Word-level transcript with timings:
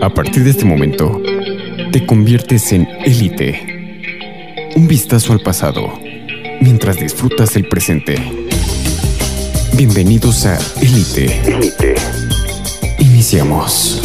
A 0.00 0.08
partir 0.10 0.44
de 0.44 0.50
este 0.50 0.64
momento, 0.64 1.20
te 1.92 2.06
conviertes 2.06 2.72
en 2.72 2.88
élite. 3.04 4.72
Un 4.76 4.86
vistazo 4.88 5.32
al 5.32 5.40
pasado, 5.40 5.98
mientras 6.60 6.96
disfrutas 6.96 7.54
del 7.54 7.68
presente. 7.68 8.16
Bienvenidos 9.74 10.44
a 10.46 10.58
Élite. 10.80 11.40
Élite. 11.46 11.94
Iniciamos. 12.98 14.02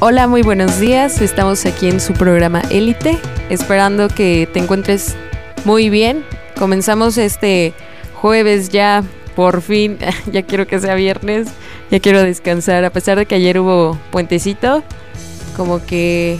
Hola, 0.00 0.26
muy 0.26 0.42
buenos 0.42 0.80
días. 0.80 1.20
Estamos 1.20 1.66
aquí 1.66 1.88
en 1.88 2.00
su 2.00 2.14
programa 2.14 2.62
Élite, 2.70 3.18
esperando 3.48 4.08
que 4.08 4.48
te 4.52 4.60
encuentres 4.60 5.14
muy 5.64 5.90
bien. 5.90 6.24
Comenzamos 6.58 7.18
este 7.18 7.72
jueves 8.14 8.68
ya, 8.70 9.04
por 9.36 9.62
fin. 9.62 9.98
ya 10.32 10.42
quiero 10.42 10.66
que 10.66 10.80
sea 10.80 10.94
viernes, 10.94 11.48
ya 11.90 12.00
quiero 12.00 12.22
descansar. 12.22 12.84
A 12.84 12.90
pesar 12.90 13.18
de 13.18 13.26
que 13.26 13.36
ayer 13.36 13.58
hubo 13.60 13.98
puentecito, 14.10 14.82
como 15.56 15.84
que 15.84 16.38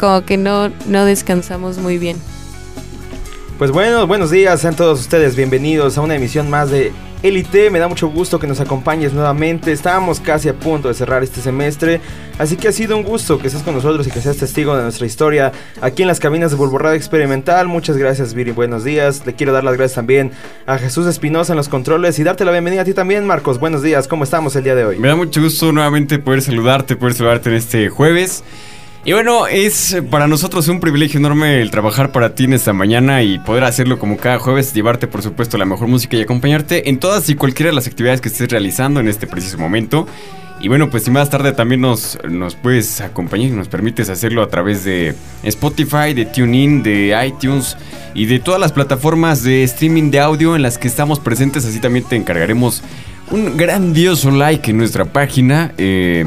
como 0.00 0.24
que 0.24 0.36
no, 0.36 0.70
no 0.86 1.04
descansamos 1.04 1.78
muy 1.78 1.98
bien. 1.98 2.16
Pues 3.58 3.70
bueno, 3.70 4.06
buenos 4.06 4.30
días, 4.30 4.60
sean 4.60 4.74
todos 4.74 5.00
ustedes 5.00 5.36
bienvenidos 5.36 5.96
a 5.96 6.00
una 6.00 6.16
emisión 6.16 6.50
más 6.50 6.70
de 6.70 6.92
Elite. 7.24 7.70
Me 7.70 7.78
da 7.78 7.88
mucho 7.88 8.08
gusto 8.08 8.38
que 8.38 8.46
nos 8.46 8.60
acompañes 8.60 9.14
nuevamente. 9.14 9.72
Estábamos 9.72 10.20
casi 10.20 10.50
a 10.50 10.54
punto 10.54 10.88
de 10.88 10.94
cerrar 10.94 11.22
este 11.22 11.40
semestre, 11.40 12.00
así 12.38 12.56
que 12.56 12.68
ha 12.68 12.72
sido 12.72 12.96
un 12.96 13.02
gusto 13.02 13.38
que 13.38 13.46
estés 13.46 13.62
con 13.62 13.74
nosotros 13.74 14.06
y 14.06 14.10
que 14.10 14.20
seas 14.20 14.36
testigo 14.36 14.76
de 14.76 14.82
nuestra 14.82 15.06
historia 15.06 15.50
aquí 15.80 16.02
en 16.02 16.08
las 16.08 16.20
cabinas 16.20 16.50
de 16.50 16.58
Bulbo 16.58 16.78
Experimental. 16.90 17.66
Muchas 17.66 17.96
gracias, 17.96 18.34
Viri. 18.34 18.50
Buenos 18.50 18.84
días. 18.84 19.24
Le 19.24 19.34
quiero 19.34 19.54
dar 19.54 19.64
las 19.64 19.74
gracias 19.76 19.94
también 19.94 20.32
a 20.66 20.76
Jesús 20.76 21.06
Espinosa 21.06 21.54
en 21.54 21.56
los 21.56 21.70
controles 21.70 22.18
y 22.18 22.24
darte 22.24 22.44
la 22.44 22.52
bienvenida 22.52 22.82
a 22.82 22.84
ti 22.84 22.92
también, 22.92 23.26
Marcos. 23.26 23.58
Buenos 23.58 23.82
días. 23.82 24.06
¿Cómo 24.06 24.24
estamos 24.24 24.54
el 24.56 24.64
día 24.64 24.74
de 24.74 24.84
hoy? 24.84 24.98
Me 24.98 25.08
da 25.08 25.16
mucho 25.16 25.40
gusto 25.40 25.72
nuevamente 25.72 26.18
poder 26.18 26.42
saludarte, 26.42 26.94
poder 26.94 27.14
saludarte 27.14 27.48
en 27.48 27.56
este 27.56 27.88
jueves. 27.88 28.44
Y 29.06 29.12
bueno, 29.12 29.46
es 29.46 29.98
para 30.10 30.26
nosotros 30.26 30.66
un 30.68 30.80
privilegio 30.80 31.20
enorme 31.20 31.60
el 31.60 31.70
trabajar 31.70 32.10
para 32.10 32.34
ti 32.34 32.44
en 32.44 32.54
esta 32.54 32.72
mañana 32.72 33.22
y 33.22 33.38
poder 33.38 33.64
hacerlo 33.64 33.98
como 33.98 34.16
cada 34.16 34.38
jueves, 34.38 34.72
llevarte 34.72 35.06
por 35.06 35.20
supuesto 35.20 35.58
la 35.58 35.66
mejor 35.66 35.88
música 35.88 36.16
y 36.16 36.22
acompañarte 36.22 36.88
en 36.88 36.98
todas 36.98 37.28
y 37.28 37.34
cualquiera 37.34 37.68
de 37.68 37.74
las 37.74 37.86
actividades 37.86 38.22
que 38.22 38.28
estés 38.28 38.48
realizando 38.48 39.00
en 39.00 39.08
este 39.08 39.26
preciso 39.26 39.58
momento. 39.58 40.06
Y 40.58 40.68
bueno, 40.68 40.88
pues 40.88 41.02
si 41.02 41.10
más 41.10 41.28
tarde 41.28 41.52
también 41.52 41.82
nos, 41.82 42.18
nos 42.26 42.54
puedes 42.54 43.02
acompañar 43.02 43.48
y 43.48 43.52
nos 43.52 43.68
permites 43.68 44.08
hacerlo 44.08 44.42
a 44.42 44.48
través 44.48 44.84
de 44.84 45.14
Spotify, 45.42 46.14
de 46.14 46.24
TuneIn, 46.24 46.82
de 46.82 47.14
iTunes 47.26 47.76
y 48.14 48.24
de 48.24 48.38
todas 48.38 48.58
las 48.58 48.72
plataformas 48.72 49.42
de 49.42 49.64
streaming 49.64 50.10
de 50.10 50.20
audio 50.20 50.56
en 50.56 50.62
las 50.62 50.78
que 50.78 50.88
estamos 50.88 51.20
presentes, 51.20 51.66
así 51.66 51.78
también 51.78 52.06
te 52.06 52.16
encargaremos 52.16 52.82
un 53.30 53.58
grandioso 53.58 54.30
like 54.30 54.70
en 54.70 54.78
nuestra 54.78 55.04
página. 55.04 55.74
Eh, 55.76 56.24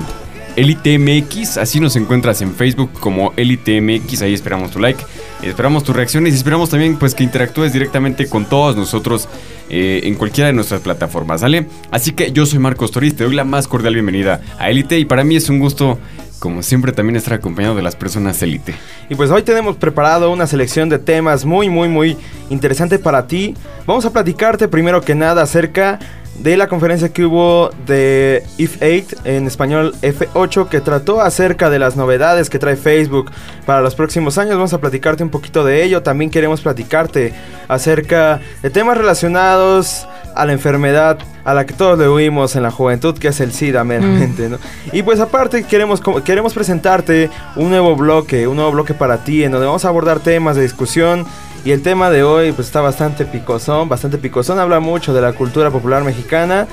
Elite 0.58 0.98
MX, 0.98 1.58
así 1.58 1.80
nos 1.80 1.96
encuentras 1.96 2.42
en 2.42 2.56
Facebook 2.56 2.90
como 3.00 3.32
Elite 3.38 3.80
MX, 3.80 4.24
ahí 4.24 4.34
esperamos 4.34 4.72
tu 4.72 4.80
like, 4.80 5.02
esperamos 5.44 5.84
tus 5.84 5.96
reacciones 5.96 6.34
y 6.34 6.38
esperamos 6.38 6.72
también 6.72 6.98
pues 6.98 7.14
que 7.14 7.24
interactúes 7.24 7.72
directamente 7.72 8.28
con 8.28 8.46
todos 8.46 8.76
nosotros 8.76 9.30
eh, 9.70 10.02
en 10.06 10.16
cualquiera 10.16 10.48
de 10.48 10.54
nuestras 10.54 10.82
plataformas, 10.82 11.42
¿sale? 11.42 11.68
Así 11.92 12.14
que 12.14 12.32
yo 12.32 12.48
soy 12.48 12.58
Marcos 12.58 12.90
Toriz, 12.90 13.16
te 13.16 13.24
doy 13.24 13.36
la 13.36 13.44
más 13.44 13.68
cordial 13.68 13.94
bienvenida 13.94 14.42
a 14.58 14.72
Elite 14.72 14.98
y 14.98 15.06
para 15.06 15.24
mí 15.24 15.36
es 15.36 15.48
un 15.48 15.60
gusto 15.60 16.00
como 16.40 16.64
siempre 16.64 16.92
también 16.92 17.16
estar 17.16 17.34
acompañado 17.34 17.76
de 17.76 17.82
las 17.82 17.96
personas 17.96 18.42
élite. 18.42 18.74
Y 19.10 19.16
pues 19.16 19.30
hoy 19.30 19.44
tenemos 19.44 19.78
preparado 19.78 20.32
una 20.32 20.48
selección 20.48 20.90
de 20.90 21.00
temas 21.00 21.46
muy 21.46 21.70
muy 21.70 21.88
muy 21.88 22.18
interesante 22.50 23.00
para 23.00 23.28
ti. 23.28 23.56
Vamos 23.86 24.06
a 24.06 24.12
platicarte 24.12 24.68
primero 24.68 25.02
que 25.02 25.16
nada 25.16 25.44
acerca 25.44 26.00
de 26.40 26.56
la 26.56 26.68
conferencia 26.68 27.10
que 27.10 27.26
hubo 27.26 27.70
de 27.86 28.44
If 28.58 28.82
8, 28.82 29.22
en 29.24 29.48
español 29.48 29.96
F8, 30.02 30.70
que 30.70 30.82
trató 30.82 31.22
acerca 31.22 31.70
de 31.70 31.80
las 31.80 31.96
novedades 31.96 32.50
que 32.50 32.60
trae 32.60 32.76
Facebook 32.76 33.32
para 33.66 33.82
los 33.82 33.96
próximos 33.96 34.38
años. 34.38 34.56
Vamos 34.56 34.74
a 34.74 34.80
platicarte 34.80 35.24
un 35.24 35.30
poquito 35.30 35.66
de 35.66 35.84
ello. 35.84 36.04
También 36.04 36.30
queremos 36.30 36.62
platicarte 36.62 37.34
acerca 37.68 38.40
de 38.62 38.70
temas 38.70 38.98
relacionados 38.98 40.08
a 40.36 40.46
la 40.46 40.54
enfermedad 40.54 41.18
a 41.44 41.54
la 41.54 41.66
que 41.66 41.74
todos 41.74 41.98
le 41.98 42.08
huimos 42.10 42.56
en 42.56 42.64
la 42.64 42.72
juventud, 42.72 43.18
que 43.18 43.30
es 43.30 43.40
el 43.40 43.54
SIDA 43.54 43.84
meramente, 43.84 44.48
mm. 44.48 44.52
¿no? 44.52 44.58
Y 44.92 45.02
pues 45.02 45.20
aparte 45.20 45.64
queremos, 45.64 46.02
queremos 46.24 46.54
presentarte 46.54 47.30
un 47.56 47.70
nuevo 47.70 47.96
bloque, 47.96 48.48
un 48.48 48.58
nuevo 48.58 48.72
bloque 48.72 48.94
para 48.94 49.24
ti, 49.24 49.44
en 49.44 49.52
donde 49.52 49.66
vamos 49.66 49.86
a 49.86 49.88
abordar 49.88 50.20
temas 50.20 50.56
de 50.58 50.64
discusión 50.64 51.26
y 51.66 51.72
el 51.72 51.82
tema 51.82 52.10
de 52.10 52.24
hoy 52.24 52.52
pues 52.52 52.68
está 52.68 52.82
bastante 52.82 53.26
picosón, 53.26 53.90
bastante 53.90 54.18
picosón, 54.18 54.60
habla 54.60 54.80
mucho 54.80 55.14
de 55.14 55.22
la 55.22 55.34
cultura 55.34 55.72
popular 55.72 56.04
mexicana. 56.04 56.68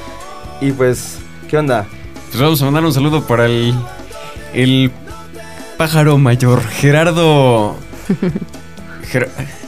Y 0.61 0.72
pues, 0.72 1.19
¿qué 1.49 1.59
onda? 1.59 1.87
Pues 2.31 2.41
vamos 2.41 2.62
a 2.62 2.65
mandar 2.67 2.84
un 2.84 2.93
saludo 2.93 3.27
para 3.27 3.47
el, 3.47 3.75
el 4.53 4.91
pájaro 5.77 6.19
mayor, 6.19 6.62
Gerardo... 6.62 7.77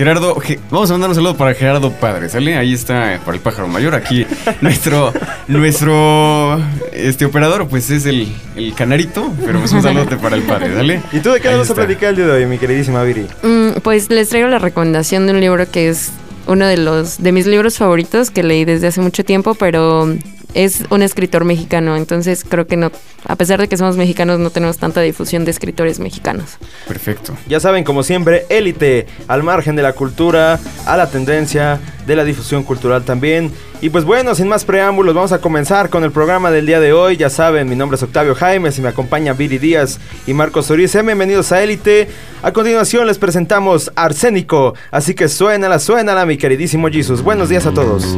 Gerardo, 0.00 0.34
vamos 0.70 0.88
a 0.88 0.94
mandar 0.94 1.10
un 1.10 1.14
saludo 1.14 1.36
para 1.36 1.52
Gerardo 1.52 1.92
Padre, 1.92 2.30
¿sale? 2.30 2.56
Ahí 2.56 2.72
está 2.72 3.20
para 3.22 3.36
el 3.36 3.42
pájaro 3.42 3.68
mayor. 3.68 3.94
Aquí 3.94 4.26
nuestro 4.62 5.12
nuestro 5.46 6.58
este 6.90 7.26
operador, 7.26 7.68
pues 7.68 7.90
es 7.90 8.06
el, 8.06 8.34
el 8.56 8.72
canarito, 8.72 9.30
pero 9.44 9.58
pues 9.58 9.72
un 9.72 9.82
saludo 9.82 10.06
para 10.18 10.36
el 10.36 10.42
padre, 10.44 10.74
¿sale? 10.74 11.02
¿Y 11.12 11.20
tú 11.20 11.32
de 11.32 11.42
qué 11.42 11.48
vamos 11.48 11.70
a 11.70 11.74
platicar 11.74 12.08
el 12.08 12.16
día 12.16 12.26
de 12.28 12.32
hoy, 12.32 12.46
mi 12.46 12.56
queridísima 12.56 13.02
Viri? 13.02 13.26
Mm, 13.42 13.80
pues 13.82 14.08
les 14.08 14.30
traigo 14.30 14.48
la 14.48 14.58
recomendación 14.58 15.26
de 15.26 15.34
un 15.34 15.40
libro 15.40 15.70
que 15.70 15.90
es 15.90 16.12
uno 16.46 16.66
de 16.66 16.78
los 16.78 17.22
de 17.22 17.32
mis 17.32 17.46
libros 17.46 17.76
favoritos 17.76 18.30
que 18.30 18.42
leí 18.42 18.64
desde 18.64 18.86
hace 18.86 19.02
mucho 19.02 19.22
tiempo, 19.22 19.54
pero 19.54 20.16
es 20.54 20.84
un 20.90 21.02
escritor 21.02 21.44
mexicano, 21.44 21.96
entonces 21.96 22.44
creo 22.48 22.66
que 22.66 22.76
no, 22.76 22.90
a 23.26 23.36
pesar 23.36 23.60
de 23.60 23.68
que 23.68 23.76
somos 23.76 23.96
mexicanos, 23.96 24.38
no 24.38 24.50
tenemos 24.50 24.78
tanta 24.78 25.00
difusión 25.00 25.44
de 25.44 25.50
escritores 25.50 25.98
mexicanos. 25.98 26.58
Perfecto. 26.86 27.36
Ya 27.48 27.60
saben, 27.60 27.84
como 27.84 28.02
siempre, 28.02 28.46
élite, 28.48 29.06
al 29.28 29.42
margen 29.42 29.76
de 29.76 29.82
la 29.82 29.92
cultura, 29.92 30.58
a 30.86 30.96
la 30.96 31.10
tendencia 31.10 31.80
de 32.06 32.16
la 32.16 32.24
difusión 32.24 32.62
cultural 32.62 33.04
también. 33.04 33.52
Y 33.82 33.88
pues 33.90 34.04
bueno, 34.04 34.34
sin 34.34 34.48
más 34.48 34.64
preámbulos, 34.64 35.14
vamos 35.14 35.32
a 35.32 35.40
comenzar 35.40 35.88
con 35.88 36.04
el 36.04 36.10
programa 36.10 36.50
del 36.50 36.66
día 36.66 36.80
de 36.80 36.92
hoy. 36.92 37.16
Ya 37.16 37.30
saben, 37.30 37.68
mi 37.68 37.76
nombre 37.76 37.96
es 37.96 38.02
Octavio 38.02 38.34
Jaime, 38.34 38.70
y 38.76 38.80
me 38.80 38.88
acompaña 38.88 39.32
Viri 39.32 39.58
Díaz 39.58 39.98
y 40.26 40.34
Marcos 40.34 40.66
Soriz. 40.66 40.92
Bienvenidos 40.92 41.52
a 41.52 41.62
Élite. 41.62 42.08
A 42.42 42.52
continuación 42.52 43.06
les 43.06 43.18
presentamos 43.18 43.90
Arsénico, 43.96 44.74
así 44.90 45.14
que 45.14 45.28
suénala, 45.28 45.78
suénala, 45.78 46.26
mi 46.26 46.36
queridísimo 46.36 46.88
Jesus. 46.88 47.22
Buenos 47.22 47.48
días 47.48 47.66
a 47.66 47.72
todos. 47.72 48.16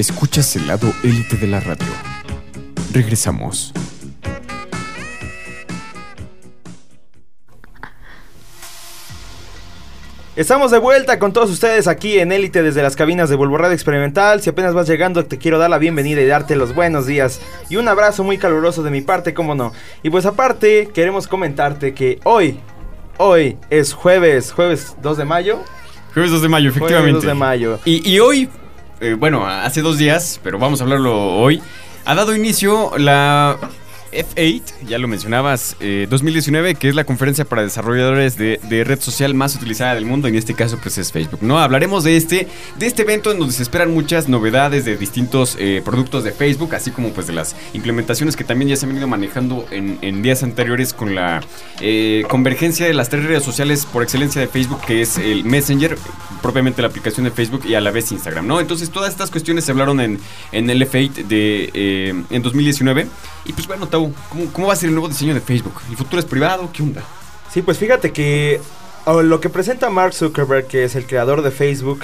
Escuchas 0.00 0.56
el 0.56 0.66
lado 0.66 0.90
élite 1.04 1.36
de 1.36 1.46
la 1.46 1.60
radio. 1.60 1.86
Regresamos. 2.90 3.70
Estamos 10.36 10.70
de 10.70 10.78
vuelta 10.78 11.18
con 11.18 11.34
todos 11.34 11.50
ustedes 11.50 11.86
aquí 11.86 12.18
en 12.18 12.32
Élite 12.32 12.62
desde 12.62 12.82
las 12.82 12.96
cabinas 12.96 13.28
de 13.28 13.36
Radio 13.36 13.72
Experimental. 13.72 14.40
Si 14.40 14.48
apenas 14.48 14.72
vas 14.72 14.88
llegando, 14.88 15.26
te 15.26 15.36
quiero 15.36 15.58
dar 15.58 15.68
la 15.68 15.76
bienvenida 15.76 16.22
y 16.22 16.26
darte 16.26 16.56
los 16.56 16.74
buenos 16.74 17.04
días. 17.06 17.38
Y 17.68 17.76
un 17.76 17.86
abrazo 17.86 18.24
muy 18.24 18.38
caluroso 18.38 18.82
de 18.82 18.90
mi 18.90 19.02
parte, 19.02 19.34
cómo 19.34 19.54
no. 19.54 19.74
Y 20.02 20.08
pues 20.08 20.24
aparte, 20.24 20.88
queremos 20.94 21.28
comentarte 21.28 21.92
que 21.92 22.20
hoy, 22.24 22.58
hoy 23.18 23.58
es 23.68 23.92
jueves, 23.92 24.50
jueves 24.50 24.96
2 25.02 25.18
de 25.18 25.24
mayo. 25.26 25.58
Jueves 26.14 26.30
2 26.30 26.40
de 26.40 26.48
mayo, 26.48 26.70
Jueves 26.70 26.76
efectivamente. 26.86 27.16
2 27.16 27.24
de 27.26 27.34
mayo. 27.34 27.78
Y, 27.84 28.10
y 28.10 28.18
hoy, 28.18 28.48
eh, 29.00 29.14
bueno, 29.14 29.46
hace 29.46 29.82
dos 29.82 29.98
días, 29.98 30.40
pero 30.42 30.58
vamos 30.58 30.80
a 30.80 30.84
hablarlo 30.84 31.36
hoy, 31.36 31.62
ha 32.04 32.14
dado 32.14 32.34
inicio 32.34 32.92
la 32.98 33.58
F8, 34.12 34.62
ya 34.86 34.98
lo 34.98 35.08
mencionabas, 35.08 35.76
eh, 35.80 36.06
2019, 36.10 36.74
que 36.74 36.88
es 36.88 36.94
la 36.94 37.04
conferencia 37.04 37.44
para 37.44 37.62
desarrolladores 37.62 38.36
de, 38.36 38.58
red 38.84 39.00
social 39.00 39.34
más 39.34 39.54
utilizada 39.54 39.94
del 39.94 40.06
mundo, 40.06 40.26
en 40.26 40.34
este 40.34 40.54
caso 40.54 40.78
pues 40.82 40.98
es 40.98 41.12
Facebook, 41.12 41.42
¿no? 41.42 41.58
Hablaremos 41.58 42.04
de 42.04 42.16
este, 42.16 42.48
de 42.78 42.86
este 42.86 43.02
evento 43.02 43.30
en 43.30 43.38
donde 43.38 43.54
se 43.54 43.62
esperan 43.62 43.92
muchas 43.92 44.28
novedades 44.28 44.84
de 44.84 44.96
distintos 44.96 45.56
eh, 45.58 45.82
productos 45.84 46.24
de 46.24 46.32
Facebook, 46.32 46.74
así 46.74 46.90
como 46.90 47.10
pues 47.10 47.26
de 47.26 47.34
las 47.34 47.54
implementaciones 47.72 48.36
que 48.36 48.44
también 48.44 48.70
ya 48.70 48.76
se 48.76 48.86
han 48.86 48.90
venido 48.90 49.06
manejando 49.06 49.66
en, 49.70 50.22
días 50.22 50.42
anteriores 50.42 50.92
con 50.92 51.14
la 51.14 51.40
eh, 51.80 52.24
convergencia 52.28 52.86
de 52.86 52.94
las 52.94 53.08
tres 53.08 53.24
redes 53.24 53.42
sociales 53.42 53.86
por 53.86 54.02
excelencia 54.02 54.40
de 54.40 54.48
Facebook, 54.48 54.80
que 54.86 55.02
es 55.02 55.18
el 55.18 55.44
Messenger, 55.44 55.96
propiamente 56.42 56.82
la 56.82 56.88
aplicación 56.88 57.24
de 57.24 57.30
Facebook 57.30 57.62
y 57.66 57.74
a 57.74 57.80
la 57.80 57.90
vez 57.90 58.10
Instagram, 58.12 58.46
¿no? 58.46 58.60
Entonces 58.60 58.90
todas 58.90 59.10
estas 59.10 59.30
cuestiones 59.30 59.64
se 59.64 59.72
hablaron 59.72 60.00
en, 60.00 60.18
en 60.52 60.70
el 60.70 60.82
F8 60.82 61.26
de, 61.26 61.70
eh, 61.74 62.22
en 62.30 62.42
2019. 62.42 63.06
Y 63.44 63.52
pues 63.52 63.66
bueno, 63.66 63.88
Tau, 63.88 64.12
¿cómo, 64.28 64.46
¿cómo 64.52 64.66
va 64.68 64.74
a 64.74 64.76
ser 64.76 64.88
el 64.88 64.94
nuevo 64.94 65.08
diseño 65.08 65.34
de 65.34 65.40
Facebook? 65.40 65.80
¿El 65.88 65.96
futuro 65.96 66.20
es 66.20 66.26
privado? 66.26 66.70
¿Qué 66.72 66.82
onda? 66.82 67.02
Sí, 67.52 67.62
pues 67.62 67.78
fíjate 67.78 68.12
que 68.12 68.60
lo 69.06 69.40
que 69.40 69.48
presenta 69.48 69.90
Mark 69.90 70.12
Zuckerberg, 70.14 70.66
que 70.66 70.84
es 70.84 70.94
el 70.94 71.06
creador 71.06 71.42
de 71.42 71.50
Facebook 71.50 72.00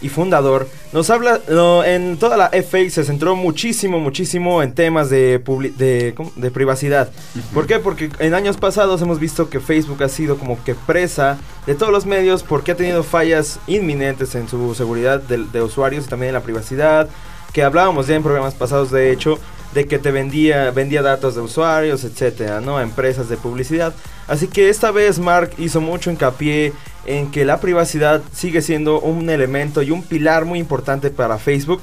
y 0.00 0.08
fundador, 0.08 0.66
nos 0.94 1.10
habla, 1.10 1.40
no, 1.50 1.84
en 1.84 2.16
toda 2.18 2.38
la 2.38 2.50
F8 2.52 2.88
se 2.88 3.04
centró 3.04 3.36
muchísimo, 3.36 3.98
muchísimo 4.00 4.62
en 4.62 4.72
temas 4.74 5.10
de, 5.10 5.44
publi- 5.44 5.74
de, 5.74 6.14
de 6.36 6.50
privacidad. 6.50 7.10
¿Por 7.52 7.66
qué? 7.66 7.78
Porque 7.80 8.08
en 8.20 8.32
años 8.32 8.56
pasados 8.56 9.02
hemos 9.02 9.18
visto 9.20 9.50
que 9.50 9.60
Facebook 9.60 10.02
ha 10.02 10.08
sido 10.08 10.38
como 10.38 10.62
que 10.64 10.74
presa 10.74 11.36
de 11.66 11.74
todos 11.74 11.92
los 11.92 12.06
medios 12.06 12.42
porque 12.42 12.72
ha 12.72 12.76
tenido 12.76 13.02
fallas 13.02 13.58
inminentes 13.66 14.34
en 14.34 14.48
su 14.48 14.74
seguridad 14.74 15.20
de, 15.20 15.44
de 15.52 15.60
usuarios 15.60 16.06
y 16.06 16.08
también 16.08 16.28
en 16.30 16.34
la 16.34 16.42
privacidad, 16.42 17.06
que 17.52 17.62
hablábamos 17.62 18.06
ya 18.06 18.14
en 18.14 18.22
programas 18.22 18.54
pasados 18.54 18.90
de 18.90 19.12
hecho, 19.12 19.38
de 19.74 19.86
que 19.86 19.98
te 19.98 20.10
vendía, 20.10 20.70
vendía 20.70 21.02
datos 21.02 21.34
de 21.34 21.40
usuarios, 21.40 22.04
etcétera, 22.04 22.60
¿no? 22.60 22.78
A 22.78 22.82
empresas 22.82 23.28
de 23.28 23.36
publicidad. 23.36 23.94
Así 24.26 24.48
que 24.48 24.68
esta 24.68 24.90
vez 24.90 25.18
Mark 25.18 25.52
hizo 25.58 25.80
mucho 25.80 26.10
hincapié 26.10 26.72
en 27.06 27.30
que 27.30 27.44
la 27.44 27.60
privacidad 27.60 28.22
sigue 28.32 28.62
siendo 28.62 29.00
un 29.00 29.30
elemento 29.30 29.82
y 29.82 29.90
un 29.90 30.02
pilar 30.02 30.44
muy 30.44 30.58
importante 30.58 31.10
para 31.10 31.38
Facebook. 31.38 31.82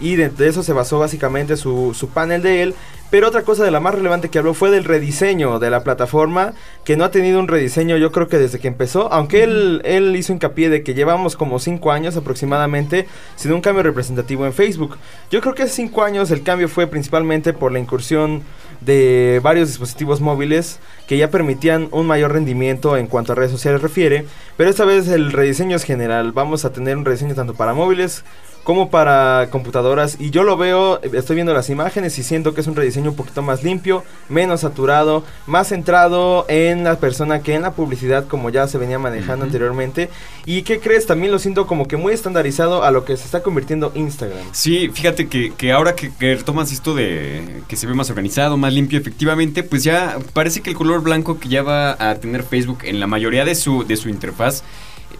Y 0.00 0.16
de, 0.16 0.28
de 0.28 0.48
eso 0.48 0.62
se 0.62 0.72
basó 0.72 0.98
básicamente 0.98 1.56
su, 1.56 1.94
su 1.94 2.08
panel 2.08 2.42
de 2.42 2.62
él. 2.62 2.74
Pero 3.10 3.28
otra 3.28 3.42
cosa 3.42 3.62
de 3.62 3.70
la 3.70 3.78
más 3.78 3.94
relevante 3.94 4.28
que 4.28 4.38
habló 4.40 4.54
fue 4.54 4.72
del 4.72 4.82
rediseño 4.82 5.60
de 5.60 5.70
la 5.70 5.84
plataforma, 5.84 6.54
que 6.84 6.96
no 6.96 7.04
ha 7.04 7.12
tenido 7.12 7.38
un 7.38 7.46
rediseño 7.46 7.96
yo 7.96 8.10
creo 8.10 8.26
que 8.26 8.38
desde 8.38 8.58
que 8.58 8.66
empezó, 8.66 9.12
aunque 9.12 9.44
él, 9.44 9.82
él 9.84 10.16
hizo 10.16 10.32
hincapié 10.32 10.68
de 10.68 10.82
que 10.82 10.94
llevamos 10.94 11.36
como 11.36 11.60
5 11.60 11.92
años 11.92 12.16
aproximadamente 12.16 13.06
sin 13.36 13.52
un 13.52 13.60
cambio 13.60 13.84
representativo 13.84 14.46
en 14.46 14.52
Facebook. 14.52 14.98
Yo 15.30 15.40
creo 15.42 15.54
que 15.54 15.62
hace 15.62 15.74
5 15.74 16.02
años 16.02 16.32
el 16.32 16.42
cambio 16.42 16.68
fue 16.68 16.88
principalmente 16.88 17.52
por 17.52 17.70
la 17.70 17.78
incursión 17.78 18.42
de 18.80 19.40
varios 19.44 19.68
dispositivos 19.68 20.20
móviles 20.20 20.80
que 21.06 21.16
ya 21.16 21.30
permitían 21.30 21.88
un 21.92 22.06
mayor 22.06 22.32
rendimiento 22.32 22.96
en 22.96 23.06
cuanto 23.06 23.32
a 23.32 23.36
redes 23.36 23.52
sociales 23.52 23.80
refiere, 23.80 24.26
pero 24.56 24.70
esta 24.70 24.84
vez 24.84 25.06
el 25.08 25.30
rediseño 25.30 25.76
es 25.76 25.84
general, 25.84 26.32
vamos 26.32 26.64
a 26.64 26.72
tener 26.72 26.96
un 26.96 27.04
rediseño 27.04 27.34
tanto 27.34 27.54
para 27.54 27.74
móviles 27.74 28.24
como 28.64 28.90
para 28.90 29.48
computadoras 29.50 30.16
y 30.18 30.30
yo 30.30 30.42
lo 30.42 30.56
veo, 30.56 31.00
estoy 31.02 31.36
viendo 31.36 31.52
las 31.52 31.68
imágenes 31.68 32.18
y 32.18 32.22
siento 32.22 32.54
que 32.54 32.62
es 32.62 32.66
un 32.66 32.74
rediseño 32.74 33.10
un 33.10 33.16
poquito 33.16 33.42
más 33.42 33.62
limpio, 33.62 34.02
menos 34.28 34.62
saturado, 34.62 35.22
más 35.46 35.68
centrado 35.68 36.46
en 36.48 36.82
la 36.82 36.96
persona 36.96 37.40
que 37.40 37.54
en 37.54 37.62
la 37.62 37.72
publicidad 37.72 38.26
como 38.26 38.48
ya 38.48 38.66
se 38.66 38.78
venía 38.78 38.98
manejando 38.98 39.44
anteriormente. 39.44 40.08
Y 40.46 40.62
qué 40.62 40.80
crees, 40.80 41.06
también 41.06 41.30
lo 41.30 41.38
siento 41.38 41.66
como 41.66 41.86
que 41.86 41.96
muy 41.96 42.14
estandarizado 42.14 42.84
a 42.84 42.90
lo 42.90 43.04
que 43.04 43.16
se 43.16 43.24
está 43.24 43.42
convirtiendo 43.42 43.92
Instagram. 43.94 44.46
Sí, 44.52 44.88
fíjate 44.92 45.28
que, 45.28 45.52
que 45.52 45.72
ahora 45.72 45.94
que, 45.94 46.10
que 46.14 46.34
retomas 46.34 46.72
esto 46.72 46.94
de 46.94 47.62
que 47.68 47.76
se 47.76 47.86
ve 47.86 47.94
más 47.94 48.08
organizado, 48.08 48.56
más 48.56 48.72
limpio, 48.72 48.98
efectivamente, 48.98 49.62
pues 49.62 49.84
ya 49.84 50.18
parece 50.32 50.62
que 50.62 50.70
el 50.70 50.76
color 50.76 51.02
blanco 51.02 51.38
que 51.38 51.48
ya 51.48 51.62
va 51.62 51.96
a 51.98 52.14
tener 52.14 52.42
Facebook 52.42 52.78
en 52.84 52.98
la 52.98 53.06
mayoría 53.06 53.44
de 53.44 53.54
su, 53.54 53.84
de 53.84 53.96
su 53.96 54.08
interfaz 54.08 54.62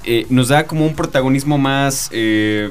eh, 0.04 0.26
nos 0.28 0.48
da 0.48 0.66
como 0.66 0.86
un 0.86 0.94
protagonismo 0.94 1.56
más 1.56 2.10
eh, 2.12 2.70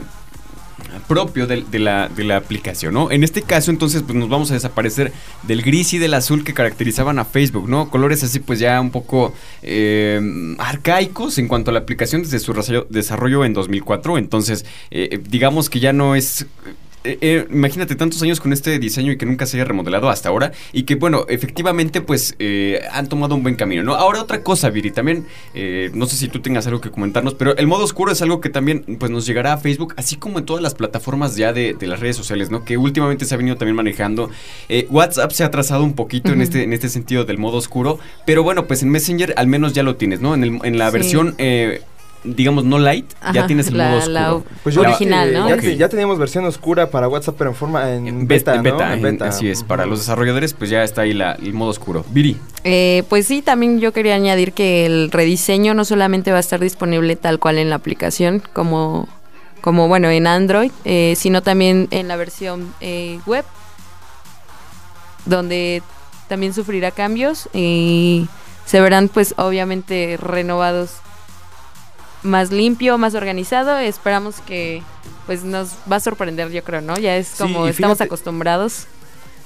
propio 1.01 1.47
de, 1.47 1.63
la, 1.79 2.07
de 2.09 2.23
la 2.23 2.37
aplicación, 2.37 2.93
¿no? 2.93 3.11
En 3.11 3.23
este 3.23 3.41
caso, 3.41 3.71
entonces, 3.71 4.03
pues 4.03 4.15
nos 4.15 4.29
vamos 4.29 4.51
a 4.51 4.53
desaparecer 4.53 5.11
del 5.43 5.61
gris 5.61 5.93
y 5.93 5.97
del 5.97 6.13
azul 6.13 6.43
que 6.43 6.53
caracterizaban 6.53 7.19
a 7.19 7.25
Facebook, 7.25 7.67
¿no? 7.69 7.89
Colores 7.89 8.23
así, 8.23 8.39
pues 8.39 8.59
ya 8.59 8.79
un 8.79 8.91
poco 8.91 9.33
eh, 9.61 10.55
arcaicos 10.59 11.37
en 11.37 11.47
cuanto 11.47 11.71
a 11.71 11.73
la 11.73 11.79
aplicación 11.79 12.21
desde 12.23 12.39
su 12.39 12.53
desarrollo- 12.53 12.87
desarrollo 12.89 13.45
en 13.45 13.53
2004. 13.53 14.17
Entonces, 14.17 14.65
eh, 14.91 15.19
digamos 15.29 15.69
que 15.69 15.79
ya 15.79 15.93
no 15.93 16.15
es... 16.15 16.45
eh, 17.03 17.17
eh, 17.21 17.47
imagínate 17.51 17.95
tantos 17.95 18.21
años 18.21 18.39
con 18.39 18.53
este 18.53 18.79
diseño 18.79 19.11
y 19.11 19.17
que 19.17 19.25
nunca 19.25 19.45
se 19.45 19.57
haya 19.57 19.65
remodelado 19.65 20.09
hasta 20.09 20.29
ahora 20.29 20.51
y 20.71 20.83
que 20.83 20.95
bueno, 20.95 21.25
efectivamente 21.29 22.01
pues 22.01 22.35
eh, 22.39 22.81
han 22.91 23.09
tomado 23.09 23.35
un 23.35 23.43
buen 23.43 23.55
camino, 23.55 23.83
¿no? 23.83 23.95
Ahora 23.95 24.21
otra 24.21 24.41
cosa, 24.43 24.69
Viri, 24.69 24.91
también 24.91 25.25
no 25.93 26.05
sé 26.05 26.15
si 26.17 26.27
tú 26.27 26.39
tengas 26.41 26.67
algo 26.67 26.81
que 26.81 26.91
comentarnos, 26.91 27.33
pero 27.33 27.55
el 27.57 27.67
modo 27.67 27.83
oscuro 27.83 28.11
es 28.11 28.21
algo 28.21 28.41
que 28.41 28.49
también 28.49 28.97
pues 28.99 29.11
nos 29.11 29.25
llegará 29.25 29.53
a 29.53 29.57
Facebook, 29.57 29.93
así 29.97 30.15
como 30.15 30.39
en 30.39 30.45
todas 30.45 30.61
las 30.63 30.75
plataformas 30.75 31.35
ya 31.35 31.53
de, 31.53 31.73
de 31.73 31.87
las 31.87 31.99
redes 31.99 32.15
sociales, 32.15 32.49
¿no? 32.51 32.63
Que 32.65 32.77
últimamente 32.77 33.25
se 33.25 33.33
ha 33.33 33.37
venido 33.37 33.57
también 33.57 33.75
manejando. 33.75 34.29
Eh, 34.69 34.87
WhatsApp 34.89 35.31
se 35.31 35.43
ha 35.43 35.51
trazado 35.51 35.83
un 35.83 35.93
poquito 35.93 36.31
en, 36.31 36.41
este, 36.41 36.63
en 36.63 36.73
este 36.73 36.89
sentido 36.89 37.25
del 37.25 37.37
modo 37.37 37.57
oscuro, 37.57 37.99
pero 38.25 38.43
bueno, 38.43 38.65
pues 38.65 38.83
en 38.83 38.89
Messenger 38.89 39.33
al 39.37 39.47
menos 39.47 39.73
ya 39.73 39.83
lo 39.83 39.95
tienes, 39.95 40.21
¿no? 40.21 40.33
En, 40.33 40.43
el- 40.43 40.59
en 40.63 40.77
la 40.77 40.87
Sí. 40.87 40.93
versión... 40.93 41.35
digamos 42.23 42.63
no 42.63 42.79
light, 42.79 43.05
ya 43.33 43.45
tienes 43.47 43.67
el 43.67 43.77
la- 43.77 43.89
modo 43.89 43.97
oscuro. 43.99 44.13
la 44.13 44.39
Pues 44.63 44.77
original, 44.77 45.33
¿no? 45.33 45.49
Ya, 45.55 45.89
teníamos 45.89 46.17
versión 46.17 46.45
oscura 46.45 46.89
para 46.89 47.07
WhatsApp, 47.07 47.35
pero 47.37 47.49
en 47.49 47.55
forma 47.55 47.91
en, 47.91 48.07
En 48.07 48.27
beta, 48.27 48.51
en 48.55 48.63
¿no? 48.63 48.71
beta, 48.71 48.87
En 48.93 48.99
en- 48.99 49.01
beta. 49.03 49.27
así 49.27 49.49
es. 49.49 49.63
Para 49.63 49.85
los 49.85 49.99
desarrolladores, 49.99 50.53
pues 50.53 50.69
ya 50.69 50.83
está 50.83 51.01
ahí 51.01 51.13
la- 51.13 51.33
el 51.33 51.53
modo 51.53 51.71
oscuro. 51.71 52.05
Viri. 52.09 52.37
Eh, 52.63 53.03
pues 53.09 53.27
sí, 53.27 53.41
también 53.41 53.79
yo 53.79 53.91
quería 53.93 54.15
añadir 54.15 54.53
que 54.53 54.85
el 54.85 55.11
rediseño 55.11 55.73
no 55.73 55.83
solamente 55.85 56.31
va 56.31 56.37
a 56.37 56.41
estar 56.41 56.59
disponible 56.59 57.15
tal 57.15 57.39
cual 57.39 57.57
en 57.57 57.69
la 57.69 57.75
aplicación, 57.75 58.41
como, 58.53 59.07
como 59.61 59.87
bueno, 59.87 60.09
en 60.09 60.25
Android, 60.27 60.71
eh, 60.85 61.15
sino 61.17 61.41
también 61.43 61.87
en 61.91 62.07
la 62.07 62.15
versión 62.15 62.73
eh, 62.81 63.19
web, 63.25 63.43
donde 65.25 65.81
también 66.27 66.53
sufrirá 66.53 66.91
cambios 66.91 67.49
y 67.53 68.27
se 68.65 68.81
verán 68.81 69.09
pues 69.09 69.33
obviamente 69.37 70.17
renovados 70.21 70.91
más 72.23 72.51
limpio, 72.51 72.97
más 72.97 73.15
organizado. 73.15 73.77
Esperamos 73.77 74.39
que 74.41 74.81
pues 75.25 75.43
nos 75.43 75.69
va 75.91 75.97
a 75.97 75.99
sorprender, 75.99 76.51
yo 76.51 76.63
creo, 76.63 76.81
¿no? 76.81 76.97
Ya 76.97 77.15
es 77.15 77.27
Sí, 77.27 77.35
como 77.37 77.67
estamos 77.67 78.01
acostumbrados. 78.01 78.87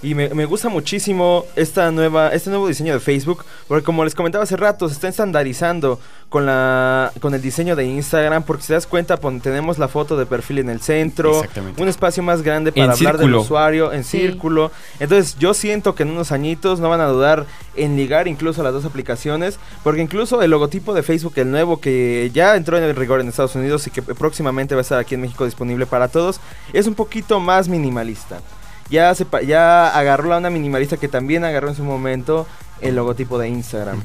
Y 0.03 0.13
me, 0.13 0.29
me 0.29 0.45
gusta 0.45 0.69
muchísimo 0.69 1.45
esta 1.55 1.89
nueva, 1.89 2.29
este 2.29 2.51
nuevo 2.51 2.67
diseño 2.67 2.93
de 2.93 2.99
Facebook, 2.99 3.43
porque 3.67 3.83
como 3.83 4.03
les 4.03 4.13
comentaba 4.13 4.43
hace 4.43 4.55
rato, 4.55 4.87
se 4.87 4.93
está 4.93 5.07
estandarizando 5.07 5.99
con 6.29 6.45
la 6.45 7.11
con 7.19 7.33
el 7.33 7.41
diseño 7.41 7.75
de 7.75 7.85
Instagram, 7.85 8.43
porque 8.43 8.61
si 8.61 8.67
te 8.67 8.73
das 8.73 8.85
cuenta, 8.85 9.17
pon- 9.17 9.39
tenemos 9.41 9.79
la 9.79 9.87
foto 9.87 10.15
de 10.17 10.25
perfil 10.27 10.59
en 10.59 10.69
el 10.69 10.81
centro, 10.81 11.37
Exactamente. 11.37 11.81
un 11.81 11.87
espacio 11.89 12.21
más 12.21 12.43
grande 12.43 12.71
para 12.71 12.85
En 12.85 12.91
hablar 12.91 13.17
del 13.17 13.33
usuario, 13.35 13.91
en 13.91 14.03
Sí. 14.03 14.19
círculo. 14.19 14.71
Entonces 14.99 15.35
yo 15.39 15.53
siento 15.55 15.95
que 15.95 16.03
en 16.03 16.11
unos 16.11 16.31
añitos 16.31 16.79
no 16.79 16.89
van 16.89 17.01
a 17.01 17.07
dudar 17.07 17.45
en 17.75 17.95
ligar 17.95 18.27
incluso 18.27 18.61
las 18.61 18.73
dos 18.73 18.85
aplicaciones, 18.85 19.57
porque 19.83 20.01
incluso 20.01 20.41
el 20.43 20.51
logotipo 20.51 20.93
de 20.93 21.01
Facebook, 21.01 21.33
el 21.37 21.49
nuevo 21.49 21.79
que 21.81 22.29
ya 22.33 22.55
entró 22.55 22.77
en 22.77 22.83
el 22.83 22.95
rigor 22.95 23.19
en 23.21 23.29
Estados 23.29 23.55
Unidos 23.55 23.87
y 23.87 23.91
que 23.91 24.01
próximamente 24.03 24.75
va 24.75 24.81
a 24.81 24.83
estar 24.83 24.99
aquí 24.99 25.15
en 25.15 25.21
México 25.21 25.45
disponible 25.45 25.85
para 25.87 26.07
todos, 26.07 26.39
es 26.73 26.85
un 26.87 26.93
poquito 26.93 27.39
más 27.39 27.67
minimalista. 27.67 28.41
Ya, 28.89 29.13
se, 29.15 29.25
pa- 29.25 29.41
ya 29.41 29.89
agarró 29.89 30.29
la 30.29 30.37
onda 30.37 30.49
minimalista 30.49 30.97
que 30.97 31.07
también 31.07 31.43
agarró 31.43 31.69
en 31.69 31.75
su 31.75 31.83
momento 31.83 32.47
el 32.81 32.95
logotipo 32.95 33.37
de 33.39 33.49
Instagram. 33.49 34.01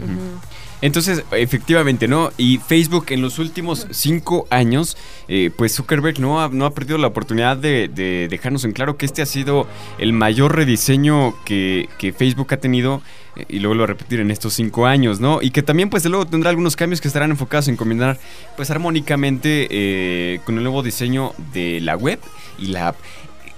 Entonces, 0.80 1.22
efectivamente, 1.30 2.08
¿no? 2.08 2.30
Y 2.36 2.58
Facebook 2.58 3.06
en 3.10 3.22
los 3.22 3.38
últimos 3.38 3.86
cinco 3.92 4.48
años, 4.50 4.96
eh, 5.28 5.52
pues 5.56 5.76
Zuckerberg 5.76 6.18
no 6.18 6.42
ha, 6.42 6.48
no 6.48 6.66
ha 6.66 6.74
perdido 6.74 6.98
la 6.98 7.06
oportunidad 7.06 7.56
de, 7.56 7.86
de 7.86 8.26
dejarnos 8.28 8.64
en 8.64 8.72
claro 8.72 8.96
que 8.96 9.06
este 9.06 9.22
ha 9.22 9.26
sido 9.26 9.68
el 9.98 10.12
mayor 10.12 10.56
rediseño 10.56 11.36
que, 11.44 11.88
que 11.98 12.12
Facebook 12.12 12.52
ha 12.52 12.56
tenido, 12.56 13.00
eh, 13.36 13.44
y 13.48 13.60
luego 13.60 13.74
lo 13.74 13.80
voy 13.82 13.84
a 13.84 13.94
repetir 13.94 14.18
en 14.18 14.32
estos 14.32 14.54
cinco 14.54 14.86
años, 14.86 15.20
¿no? 15.20 15.40
Y 15.40 15.50
que 15.52 15.62
también, 15.62 15.88
pues, 15.88 16.02
de 16.02 16.08
luego 16.08 16.26
tendrá 16.26 16.50
algunos 16.50 16.74
cambios 16.74 17.00
que 17.00 17.06
estarán 17.06 17.30
enfocados 17.30 17.68
en 17.68 17.76
combinar, 17.76 18.18
pues, 18.56 18.72
armónicamente 18.72 19.68
eh, 19.70 20.40
con 20.44 20.56
el 20.56 20.64
nuevo 20.64 20.82
diseño 20.82 21.32
de 21.52 21.80
la 21.80 21.96
web 21.96 22.18
y 22.58 22.66
la 22.68 22.88
app. 22.88 22.96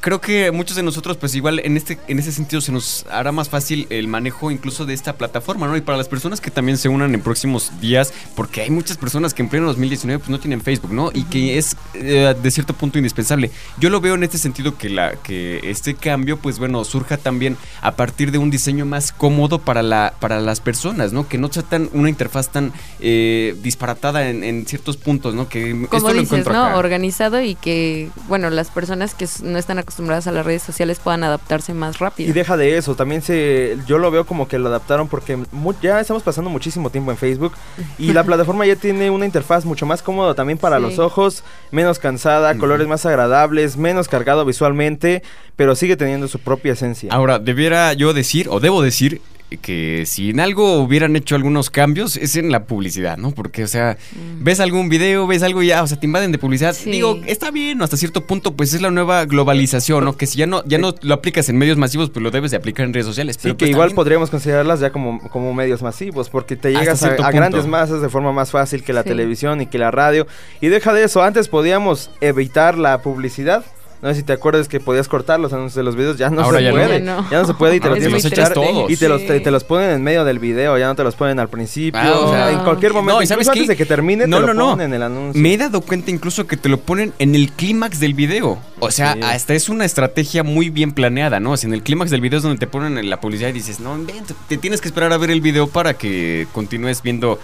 Creo 0.05 0.21
que 0.21 0.51
muchos 0.51 0.77
de 0.77 0.83
nosotros, 0.83 1.17
pues 1.17 1.35
igual 1.35 1.63
en 1.65 1.79
este, 1.79 1.99
en 2.09 2.19
ese 2.19 2.31
sentido 2.31 2.61
se 2.61 2.71
nos 2.73 3.07
hará 3.11 3.33
más 3.33 3.49
fácil 3.49 3.87
el 3.89 4.07
manejo 4.07 4.51
incluso 4.51 4.85
de 4.85 4.93
esta 4.93 5.15
plataforma, 5.15 5.67
¿no? 5.67 5.79
Y 5.79 5.81
para 5.81 5.97
las 5.97 6.09
personas 6.09 6.43
que 6.43 6.51
también 6.51 6.77
se 6.77 6.91
unan 6.91 7.15
en 7.15 7.23
próximos 7.23 7.73
días, 7.81 8.13
porque 8.37 8.61
hay 8.61 8.69
muchas 8.69 8.99
personas 8.99 9.33
que 9.33 9.41
en 9.41 9.49
pleno 9.49 9.67
2019 9.67 10.19
pues 10.19 10.29
no 10.29 10.39
tienen 10.39 10.61
Facebook, 10.61 10.93
¿no? 10.93 11.11
Y 11.15 11.25
que 11.25 11.57
es 11.57 11.75
eh, 11.95 12.35
de 12.41 12.51
cierto 12.51 12.75
punto 12.75 12.99
indispensable. 12.99 13.51
Yo 13.79 13.89
lo 13.89 14.03
veo 14.03 14.15
en 14.15 14.25
este 14.25 14.37
sentido 14.37 14.77
que 14.77 14.91
la, 14.91 15.13
que 15.13 15.71
este 15.71 15.95
cambio, 15.95 16.37
pues 16.37 16.59
bueno, 16.59 16.85
surja 16.85 17.17
también 17.17 17.57
a 17.81 17.93
partir 17.93 18.31
de 18.31 18.37
un 18.37 18.51
diseño 18.51 18.85
más 18.85 19.11
cómodo 19.11 19.59
para 19.59 19.83
la, 19.83 20.13
para 20.21 20.39
las 20.43 20.61
personas, 20.61 21.15
¿no? 21.15 21.27
Que 21.27 21.39
no 21.39 21.51
sea 21.51 21.63
tan 21.63 21.89
una 21.95 22.11
interfaz 22.11 22.51
tan 22.51 22.75
eh, 23.01 23.57
disparatada 23.63 24.29
en, 24.29 24.45
en 24.45 24.67
ciertos 24.67 24.99
puntos, 24.99 25.35
¿no? 25.35 25.49
Que 25.49 25.71
Como 25.71 25.85
esto 25.85 25.99
lo 26.01 26.13
dices, 26.13 26.27
encuentro 26.27 26.53
¿no? 26.53 26.65
acá. 26.67 26.77
Organizado 26.77 27.41
y 27.41 27.55
que, 27.55 28.11
bueno, 28.29 28.51
las 28.51 28.69
personas 28.69 29.15
que 29.15 29.27
no 29.43 29.57
están 29.57 29.79
acostumbradas 29.79 29.94
a 30.27 30.33
las 30.33 30.45
redes 30.47 30.63
sociales 30.63 30.99
puedan 31.03 31.25
adaptarse 31.25 31.75
más 31.75 31.99
rápido. 31.99 32.31
Y 32.31 32.33
deja 32.33 32.57
de 32.57 32.77
eso, 32.77 32.95
también 32.95 33.23
se, 33.23 33.77
yo 33.87 33.99
lo 33.99 34.11
veo 34.11 34.25
como 34.27 34.49
que 34.49 34.59
lo 34.59 34.69
adaptaron 34.69 35.09
porque 35.09 35.37
mu- 35.53 35.75
ya 35.83 36.01
estamos 36.01 36.23
pasando 36.23 36.51
muchísimo 36.51 36.91
tiempo 36.91 37.11
en 37.11 37.17
Facebook 37.17 37.53
y 37.99 38.13
la 38.13 38.25
plataforma 38.25 38.67
ya 38.67 38.77
tiene 38.77 39.11
una 39.11 39.25
interfaz 39.27 39.65
mucho 39.65 39.87
más 39.87 40.03
cómoda 40.03 40.35
también 40.35 40.59
para 40.59 40.77
Sí. 40.77 40.83
los 40.83 40.99
ojos, 40.99 41.45
menos 41.71 41.99
cansada, 41.99 42.57
colores 42.57 42.87
más 42.89 43.05
agradables, 43.07 43.77
menos 43.77 44.09
cargado 44.09 44.45
visualmente, 44.45 45.23
pero 45.57 45.75
sigue 45.77 45.97
teniendo 45.97 46.29
su 46.29 46.39
propia 46.39 46.73
esencia. 46.73 47.13
Ahora, 47.13 47.39
debiera 47.39 47.93
yo 47.93 48.13
decir, 48.13 48.49
o 48.49 48.61
debo 48.61 48.83
decir, 48.83 49.21
que 49.63 50.05
si 50.07 50.31
en 50.31 50.41
algo 50.41 50.81
hubieran 50.81 51.15
hecho 51.15 51.37
algunos 51.37 51.71
cambios 51.71 52.17
es 52.17 52.35
en 52.35 52.51
la 52.51 52.65
publicidad, 52.65 53.17
¿no? 53.19 53.31
Porque, 53.31 53.63
o 53.63 53.69
sea, 53.69 53.97
ves 54.41 54.59
algún 54.59 54.89
video, 54.89 55.27
ves 55.29 55.43
algo 55.45 55.63
y 55.63 55.69
ya, 55.69 55.83
o 55.83 55.87
sea, 55.87 55.99
te 56.01 56.07
invaden 56.07 56.33
de 56.33 56.39
publicidad. 56.39 56.75
Sí. 56.75 56.91
Digo, 56.91 57.21
está 57.27 57.51
bien, 57.53 57.81
hasta 57.81 57.97
cierto 57.97 58.27
punto, 58.27 58.55
pues 58.57 58.75
es 58.75 58.83
la 58.83 58.91
nueva 58.91 59.25
globalización, 59.27 60.05
¿no? 60.05 60.17
Que 60.17 60.27
si 60.27 60.39
ya 60.39 60.47
no, 60.47 60.65
ya 60.65 60.79
no 60.79 60.95
lo 61.03 61.15
aplicas 61.15 61.49
en 61.49 61.57
medios 61.57 61.77
masivos, 61.79 62.11
pues 62.11 62.23
lo 62.23 62.31
debes 62.33 62.51
de 62.51 62.57
aplicar 62.57 62.85
en 62.87 62.93
redes 62.95 63.07
sociales. 63.07 63.37
Sí, 63.37 63.43
Pero 63.45 63.57
que 63.57 63.67
pues, 63.67 63.71
igual 63.71 63.89
también- 63.91 63.97
podríamos 63.97 64.31
considerarlas 64.31 64.81
ya 64.81 64.91
como, 64.91 65.21
como 65.31 65.55
medios 65.55 65.83
masivos, 65.83 66.31
porque 66.31 66.57
te 66.57 66.73
llegas 66.73 67.03
a, 67.05 67.11
grandes 67.31 67.67
masas 67.67 68.03
de 68.03 68.09
forma 68.09 68.33
más 68.33 68.51
fácil 68.51 68.83
que 68.83 68.93
la 68.93 69.03
Sí. 69.03 69.11
televisión 69.11 69.61
y 69.61 69.67
que 69.67 69.79
la 69.79 69.91
radio. 69.93 70.27
Y 70.61 70.67
deja 70.69 70.93
de 70.93 71.05
eso, 71.05 71.23
antes 71.23 71.47
podíamos 71.49 72.11
evitar 72.21 72.77
la 72.77 73.03
publicidad. 73.03 73.65
No 74.05 74.11
sé 74.11 74.17
si 74.17 74.23
te 74.23 74.35
acuerdas 74.35 74.69
que 74.69 74.81
podías 74.81 75.09
cortar 75.09 75.41
los 75.41 75.55
anuncios 75.55 75.77
de 75.77 75.83
los 75.83 75.97
videos, 75.97 76.19
ya 76.19 76.29
no 76.29 76.43
Ahora 76.43 76.59
se 76.59 76.65
ya 76.65 76.71
puede. 76.73 76.99
Ya 76.99 77.05
no. 77.17 77.31
Ya 77.31 77.41
no 77.41 77.47
se 77.47 77.55
puede 77.55 77.77
y 77.77 77.81
te 77.81 77.89
Ahora 77.89 77.97
los 77.97 78.05
te 78.05 78.09
tienes 78.11 78.23
los 78.25 78.31
que 78.31 78.39
echas 78.39 78.51
echar 78.51 78.55
todos. 78.55 78.91
y 78.91 78.97
te 78.99 79.09
los, 79.09 79.27
te, 79.27 79.41
te 79.41 79.51
los 79.51 79.65
ponen 79.65 79.91
en 79.93 80.03
medio 80.03 80.25
del 80.27 80.39
video, 80.39 80.77
ya 80.77 80.89
no 80.89 80.95
te 80.95 81.03
los 81.03 81.15
ponen 81.15 81.41
al 81.41 81.49
principio. 81.49 81.99
Ah, 81.99 82.13
o 82.21 82.31
sea, 82.31 82.51
wow. 82.51 82.59
en 82.59 82.65
cualquier 82.65 82.93
momento, 82.93 83.15
No, 83.17 83.23
¿y 83.23 83.27
sabes 83.27 83.49
antes 83.49 83.67
de 83.67 83.77
que 83.77 83.87
termine, 83.87 84.27
No, 84.27 84.41
te 84.41 84.47
lo 84.49 84.53
no, 84.53 84.61
no. 84.67 84.71
ponen 84.73 84.89
en 84.89 84.95
el 84.95 85.03
anuncio. 85.05 85.41
Me 85.41 85.55
he 85.55 85.57
dado 85.57 85.81
cuenta 85.81 86.11
incluso 86.11 86.47
que 86.47 86.59
te 86.59 86.69
lo 86.69 86.79
ponen 86.81 87.15
en 87.19 87.35
el 87.35 87.51
clímax 87.53 87.99
del 87.99 88.13
video. 88.13 88.59
O 88.79 88.91
sea, 88.91 89.15
Sí. 89.15 89.21
hasta 89.23 89.55
es 89.55 89.71
una 89.71 89.87
estrategia 89.87 90.43
muy 90.43 90.69
bien 90.69 90.93
planeada, 90.93 91.41
¿no? 91.41 91.53
O 91.53 91.57
sea, 91.57 91.69
en 91.69 91.73
el 91.73 91.83
clímax 91.83 92.11
del 92.11 92.21
video 92.21 92.37
es 92.37 92.43
donde 92.43 92.59
te 92.59 92.67
ponen 92.67 92.99
en 92.99 93.09
la 93.09 93.21
publicidad 93.23 93.49
y 93.49 93.53
dices, 93.53 93.81
no, 93.81 93.95
ven, 93.97 94.23
te 94.49 94.59
tienes 94.59 94.83
que 94.83 94.89
esperar 94.89 95.15
a 95.15 95.17
ver 95.17 95.31
el 95.31 95.41
video 95.41 95.67
para 95.67 95.95
que 95.95 96.47
continúes 96.53 97.01
viendo. 97.03 97.39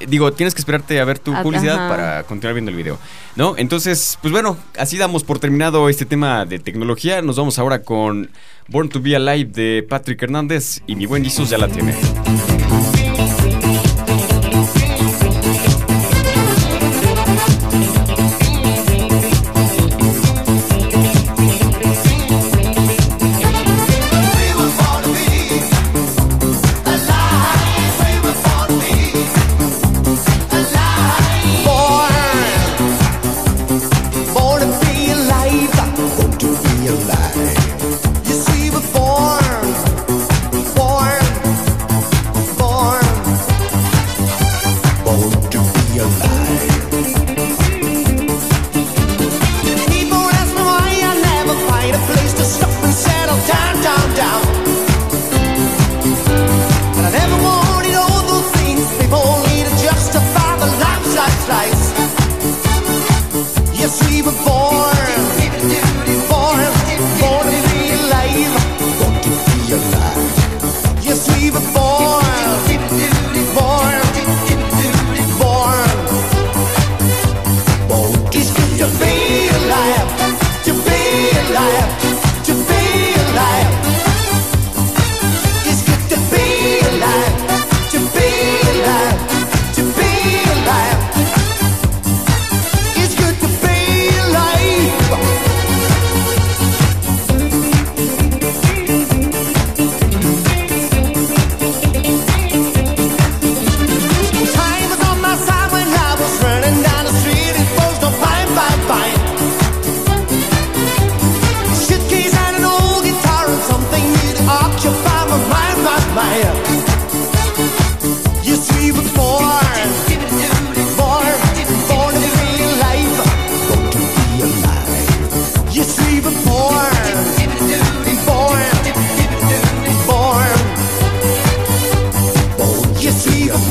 Eh, 0.00 0.06
Digo, 0.08 0.32
tienes 0.32 0.54
que 0.54 0.60
esperarte 0.60 1.00
a 1.00 1.04
ver 1.04 1.18
tu 1.18 1.34
Ah, 1.34 1.42
publicidad 1.42 1.88
para 1.88 2.22
continuar 2.24 2.54
viendo 2.54 2.70
el 2.70 2.76
video, 2.76 2.98
¿no? 3.36 3.54
Entonces, 3.56 4.18
pues 4.22 4.32
bueno, 4.32 4.56
así 4.78 4.96
damos 4.98 5.24
por 5.24 5.38
terminado 5.38 5.88
este 5.88 6.04
tema 6.06 6.44
de 6.44 6.58
tecnología. 6.58 7.22
Nos 7.22 7.36
vamos 7.36 7.58
ahora 7.58 7.82
con 7.82 8.30
Born 8.68 8.88
to 8.88 9.00
Be 9.00 9.16
Alive 9.16 9.50
de 9.52 9.86
Patrick 9.88 10.22
Hernández 10.22 10.80
y 10.86 10.96
mi 10.96 11.06
buen 11.06 11.24
Jesus 11.24 11.50
ya 11.50 11.58
la 11.58 11.68
tiene. 11.68 11.94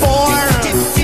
Four. 0.01 1.00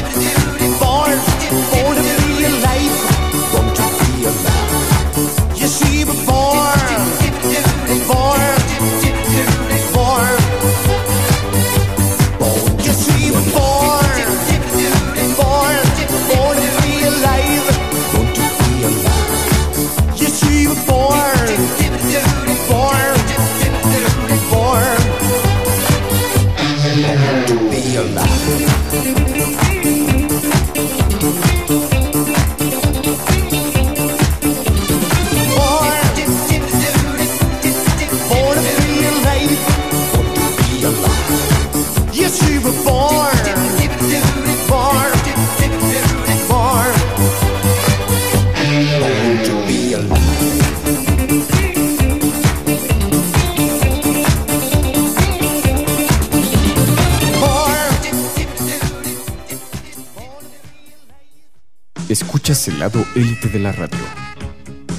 de 63.50 63.60
la 63.60 63.72
radio. 63.72 64.00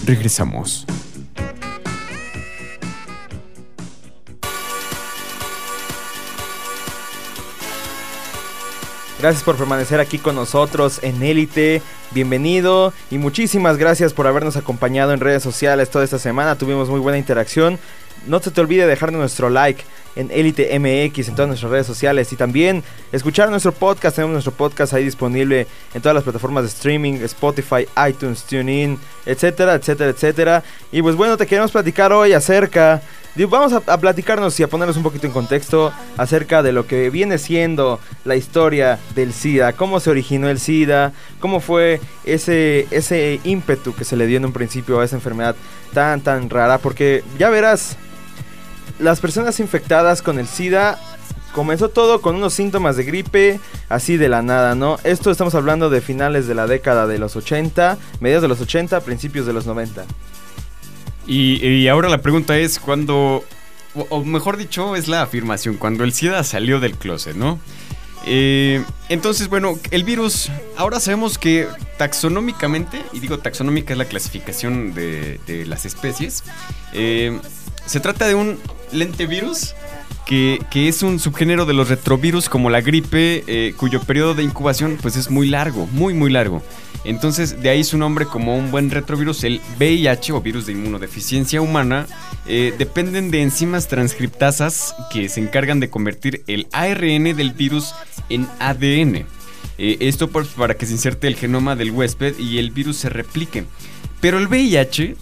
Regresamos. 0.07 0.87
Gracias 9.19 9.43
por 9.43 9.57
permanecer 9.57 9.99
aquí 9.99 10.19
con 10.19 10.37
nosotros 10.37 11.00
en 11.02 11.23
Élite. 11.23 11.83
Bienvenido 12.12 12.93
y 13.11 13.19
muchísimas 13.19 13.76
gracias 13.76 14.14
por 14.14 14.28
habernos 14.28 14.57
acompañado 14.57 15.12
en 15.12 15.21
redes 15.21 15.43
sociales 15.43 15.90
toda 15.90 16.05
esta 16.05 16.21
semana. 16.21 16.57
Tuvimos 16.57 16.88
muy 16.88 17.00
buena 17.00 17.19
interacción. 17.19 17.78
No 18.27 18.41
se 18.41 18.51
te 18.51 18.61
olvide 18.61 18.87
dejar 18.87 19.13
nuestro 19.13 19.51
like 19.51 19.85
en 20.16 20.31
Elite 20.31 20.79
MX 20.79 21.29
en 21.29 21.35
todas 21.35 21.49
nuestras 21.49 21.71
redes 21.71 21.87
sociales 21.87 22.33
y 22.33 22.37
también 22.37 22.83
escuchar 23.12 23.51
nuestro 23.51 23.73
podcast. 23.73 24.16
Tenemos 24.16 24.33
nuestro 24.33 24.53
podcast 24.53 24.92
ahí 24.92 25.05
disponible 25.05 25.66
en 25.95 26.03
todas 26.03 26.14
las 26.14 26.25
plataformas 26.25 26.64
de 26.64 26.69
streaming, 26.69 27.14
Spotify, 27.23 27.87
iTunes, 28.09 28.45
TuneIn, 28.45 28.99
etcétera, 29.25 29.75
etcétera, 29.75 30.11
etcétera. 30.11 30.62
Y 30.90 31.03
pues 31.03 31.16
bueno, 31.16 31.37
te 31.37 31.47
queremos 31.47 31.71
platicar 31.71 32.12
hoy 32.12 32.33
acerca 32.33 33.03
Vamos 33.47 33.73
a, 33.73 33.83
a 33.92 33.99
platicarnos 33.99 34.59
y 34.59 34.64
a 34.64 34.69
ponernos 34.69 34.97
un 34.97 35.05
poquito 35.05 35.27
en 35.27 35.33
contexto 35.33 35.92
acerca 36.16 36.62
de 36.62 36.73
lo 36.73 36.87
que 36.87 37.09
viene 37.09 37.38
siendo 37.38 38.01
la 38.25 38.35
historia 38.35 38.99
del 39.14 39.33
SIDA, 39.33 39.75
cómo 39.75 40.01
se 40.01 40.11
originó 40.11 40.49
el 40.49 40.59
SIDA, 40.59 41.12
cómo 41.38 41.61
fue 41.61 42.01
ese, 42.25 42.88
ese 42.90 43.40
ímpetu 43.45 43.95
que 43.95 44.05
se 44.05 44.16
le 44.16 44.27
dio 44.27 44.38
en 44.38 44.47
un 44.47 44.53
principio 44.53 45.01
a 45.01 45.05
esa 45.05 45.14
enfermedad 45.14 45.55
tan, 45.92 46.21
tan 46.21 46.51
rara, 46.51 46.79
porque 46.79 47.23
ya 47.38 47.49
verás, 47.49 47.97
las 48.99 49.21
personas 49.21 49.61
infectadas 49.61 50.23
con 50.23 50.39
el 50.39 50.47
SIDA 50.47 50.99
comenzó 51.53 51.89
todo 51.89 52.21
con 52.21 52.37
unos 52.37 52.55
síntomas 52.55 52.97
de 52.97 53.05
gripe, 53.05 53.61
así 53.89 54.17
de 54.17 54.29
la 54.29 54.43
nada, 54.43 54.75
¿no? 54.75 54.99
Esto 55.05 55.31
estamos 55.31 55.55
hablando 55.55 55.91
de 55.91 56.01
finales 56.01 56.47
de 56.47 56.55
la 56.55 56.67
década 56.67 57.07
de 57.07 57.19
los 57.19 57.37
80, 57.37 57.99
mediados 58.21 58.43
de 58.43 58.49
los 58.49 58.61
80, 58.61 59.01
principios 59.01 59.47
de 59.47 59.53
los 59.53 59.67
90. 59.67 60.05
Y, 61.27 61.87
ahora 61.89 62.09
la 62.09 62.23
pregunta 62.23 62.57
es 62.57 62.79
cuando, 62.79 63.45
o, 63.95 64.25
mejor 64.25 64.57
dicho, 64.57 64.97
es 64.97 65.09
la 65.09 65.23
afirmación, 65.23 65.77
cuando 65.77 66.05
el 66.05 66.13
SIDA 66.13 66.43
salió 66.43 66.81
del 66.81 66.97
closet, 66.97 67.37
¿no? 67.37 67.59
Eh, 68.27 68.83
entonces, 69.09 69.49
bueno, 69.49 69.79
el 69.91 70.05
virus, 70.05 70.51
ahora 70.77 71.01
sabemos 71.01 71.39
que 71.39 71.67
taxonómicamente, 71.99 73.03
y 73.13 73.21
digo 73.21 73.39
taxonómica 73.39 73.93
es 73.95 73.99
la 73.99 74.07
clasificación 74.07 74.95
de, 74.95 75.39
de 75.47 75.67
las 75.67 75.87
especies, 75.87 76.45
eh, 76.95 77.39
se 77.85 78.01
trata 78.01 78.27
de 78.27 78.35
un 78.35 78.59
lentevirus 78.92 79.74
que, 80.27 80.61
que 80.70 80.88
es 80.88 81.03
un 81.03 81.18
subgénero 81.18 81.64
de 81.64 81.72
los 81.74 81.88
retrovirus 81.88 82.48
como 82.48 82.68
la 82.70 82.81
gripe, 82.83 83.44
eh, 83.46 83.74
cuyo 83.77 84.01
periodo 84.03 84.35
de 84.35 84.42
incubación 84.42 84.98
pues 85.01 85.16
es 85.16 85.31
muy 85.31 85.48
largo, 85.48 85.87
muy 85.92 86.12
muy 86.14 86.31
largo. 86.31 86.62
Entonces 87.05 87.62
de 87.62 87.70
ahí 87.70 87.85
su 87.85 87.96
nombre 87.96 88.27
como 88.27 88.57
un 88.59 88.70
buen 88.70 88.90
retrovirus, 88.90 89.44
el 89.44 89.61
VIH 89.79 90.33
o 90.33 90.40
virus 90.42 90.66
de 90.66 90.72
inmunodeficiencia 90.72 91.61
humana, 91.62 92.07
eh, 92.46 92.74
dependen 92.77 93.31
de 93.31 93.40
enzimas 93.42 93.88
transcriptasas 93.88 94.94
que 95.12 95.29
se 95.29 95.40
encargan 95.40 95.81
de 95.81 95.88
convertir 95.90 96.42
el 96.46 96.66
ARN 96.72 97.35
del 97.37 97.53
virus 97.53 97.94
en 98.29 98.46
ADN. 98.59 99.24
Eh, 99.79 99.96
esto 100.01 100.29
por- 100.29 100.46
para 100.46 100.74
que 100.74 100.87
se 100.87 100.92
inserte 100.92 101.29
el 101.29 101.37
genoma 101.37 101.77
del 101.77 101.92
huésped 101.92 102.37
y 102.38 102.59
el 102.59 102.72
virus 102.72 102.96
se 102.96 103.09
replique. 103.09 103.64
Pero 104.20 104.38
el 104.38 104.48
VIH, 104.48 105.14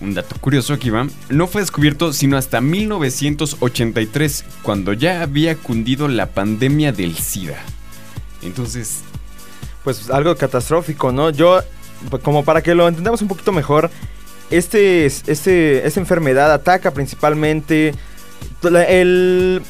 un 0.00 0.14
dato 0.14 0.36
curioso 0.40 0.74
aquí 0.74 0.90
va, 0.90 1.06
no 1.30 1.46
fue 1.46 1.60
descubierto 1.62 2.12
sino 2.12 2.36
hasta 2.36 2.60
1983, 2.60 4.44
cuando 4.62 4.92
ya 4.92 5.22
había 5.22 5.56
cundido 5.56 6.08
la 6.08 6.26
pandemia 6.26 6.92
del 6.92 7.16
SIDA. 7.16 7.58
Entonces, 8.42 9.00
pues 9.84 10.10
algo 10.10 10.34
catastrófico, 10.36 11.12
¿no? 11.12 11.30
Yo, 11.30 11.60
p- 12.10 12.18
como 12.18 12.44
para 12.44 12.62
que 12.62 12.74
lo 12.74 12.86
entendamos 12.88 13.22
un 13.22 13.28
poquito 13.28 13.52
mejor, 13.52 13.90
este, 14.50 15.06
es- 15.06 15.22
este, 15.26 15.86
esta 15.86 16.00
enfermedad 16.00 16.52
ataca 16.52 16.92
principalmente 16.92 17.94
el, 18.88 19.62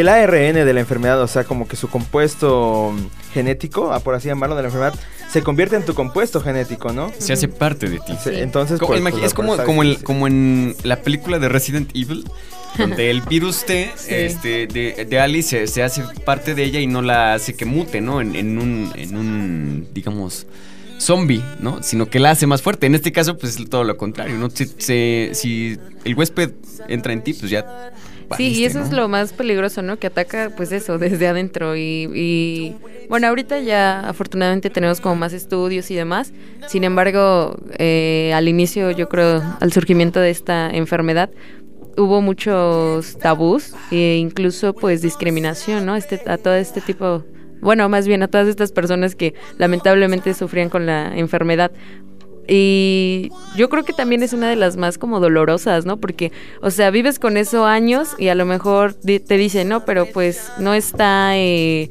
el 0.00 0.08
ARN 0.08 0.54
de 0.54 0.72
la 0.72 0.80
enfermedad, 0.80 1.20
o 1.22 1.28
sea, 1.28 1.44
como 1.44 1.68
que 1.68 1.76
su 1.76 1.88
compuesto 1.88 2.92
genético, 3.32 3.92
ah, 3.92 4.00
por 4.00 4.14
así 4.14 4.28
llamarlo, 4.28 4.56
de 4.56 4.62
la 4.62 4.68
enfermedad, 4.68 4.94
se 5.30 5.42
convierte 5.42 5.76
en 5.76 5.84
tu 5.84 5.94
compuesto 5.94 6.40
genético, 6.40 6.92
¿no? 6.92 7.10
se 7.18 7.32
hace 7.32 7.48
parte 7.48 7.88
de 7.88 7.98
ti. 8.00 8.12
Entonces, 8.26 8.78
Como- 8.78 8.92
pues, 8.98 9.02
pues, 9.12 9.24
es 9.24 9.34
como, 9.34 9.56
como, 9.58 9.82
el- 9.82 10.02
como 10.02 10.26
en 10.26 10.74
la 10.82 10.96
película 11.02 11.38
de 11.38 11.48
Resident 11.48 11.90
Evil, 11.94 12.24
donde 12.78 13.10
el 13.10 13.20
virus 13.22 13.64
T 13.66 13.90
Sí. 13.96 14.14
este, 14.14 14.66
de, 14.66 15.04
de 15.08 15.20
Alice 15.20 15.48
se, 15.50 15.66
se 15.66 15.82
hace 15.82 16.02
parte 16.24 16.54
de 16.54 16.64
ella 16.64 16.80
y 16.80 16.86
no 16.86 17.02
la 17.02 17.34
hace 17.34 17.54
que 17.54 17.64
mute, 17.66 18.00
¿no? 18.00 18.20
En, 18.20 18.34
en 18.34 18.58
un, 18.58 18.92
en 18.96 19.16
un, 19.16 19.88
digamos, 19.92 20.46
zombie, 20.98 21.42
¿no? 21.60 21.82
Sino 21.82 22.08
que 22.08 22.18
la 22.18 22.30
hace 22.30 22.46
más 22.46 22.62
fuerte. 22.62 22.86
En 22.86 22.94
este 22.94 23.12
caso, 23.12 23.36
pues 23.36 23.58
es 23.58 23.68
todo 23.68 23.84
lo 23.84 23.96
contrario, 23.96 24.36
¿no? 24.38 24.48
Si, 24.50 24.66
se- 24.78 25.30
si 25.34 25.78
el 26.04 26.14
huésped 26.14 26.52
entra 26.88 27.12
en 27.12 27.22
ti, 27.22 27.34
pues 27.34 27.50
ya... 27.50 27.92
Sí, 28.36 28.48
y 28.48 28.64
eso 28.64 28.78
¿no? 28.78 28.84
es 28.84 28.92
lo 28.92 29.08
más 29.08 29.32
peligroso, 29.32 29.82
¿no? 29.82 29.98
Que 29.98 30.06
ataca, 30.06 30.50
pues 30.56 30.72
eso, 30.72 30.98
desde 30.98 31.26
adentro. 31.28 31.76
Y, 31.76 32.08
y, 32.14 32.76
bueno, 33.08 33.26
ahorita 33.28 33.60
ya 33.60 34.00
afortunadamente 34.00 34.70
tenemos 34.70 35.00
como 35.00 35.16
más 35.16 35.32
estudios 35.32 35.90
y 35.90 35.94
demás. 35.94 36.32
Sin 36.66 36.84
embargo, 36.84 37.56
eh, 37.78 38.32
al 38.34 38.48
inicio, 38.48 38.90
yo 38.90 39.08
creo, 39.08 39.42
al 39.60 39.72
surgimiento 39.72 40.20
de 40.20 40.30
esta 40.30 40.70
enfermedad, 40.70 41.30
hubo 41.96 42.20
muchos 42.20 43.18
tabús 43.18 43.74
e 43.90 44.16
incluso, 44.16 44.74
pues, 44.74 45.02
discriminación, 45.02 45.86
¿no? 45.86 45.96
Este, 45.96 46.20
a 46.26 46.38
todo 46.38 46.54
este 46.54 46.80
tipo, 46.80 47.24
bueno, 47.60 47.88
más 47.88 48.06
bien 48.06 48.22
a 48.22 48.28
todas 48.28 48.48
estas 48.48 48.72
personas 48.72 49.14
que 49.14 49.34
lamentablemente 49.58 50.34
sufrían 50.34 50.68
con 50.68 50.86
la 50.86 51.16
enfermedad. 51.16 51.72
Y 52.48 53.30
yo 53.56 53.68
creo 53.68 53.84
que 53.84 53.92
también 53.92 54.22
es 54.22 54.32
una 54.32 54.50
de 54.50 54.56
las 54.56 54.76
más 54.76 54.98
como 54.98 55.20
dolorosas, 55.20 55.86
¿no? 55.86 55.98
Porque, 55.98 56.32
o 56.60 56.70
sea, 56.70 56.90
vives 56.90 57.18
con 57.18 57.36
eso 57.36 57.66
años 57.66 58.14
y 58.18 58.28
a 58.28 58.34
lo 58.34 58.44
mejor 58.46 58.94
te 58.94 59.36
dicen, 59.36 59.68
no, 59.68 59.84
pero 59.84 60.06
pues 60.06 60.50
no 60.58 60.74
está, 60.74 61.36
eh, 61.36 61.90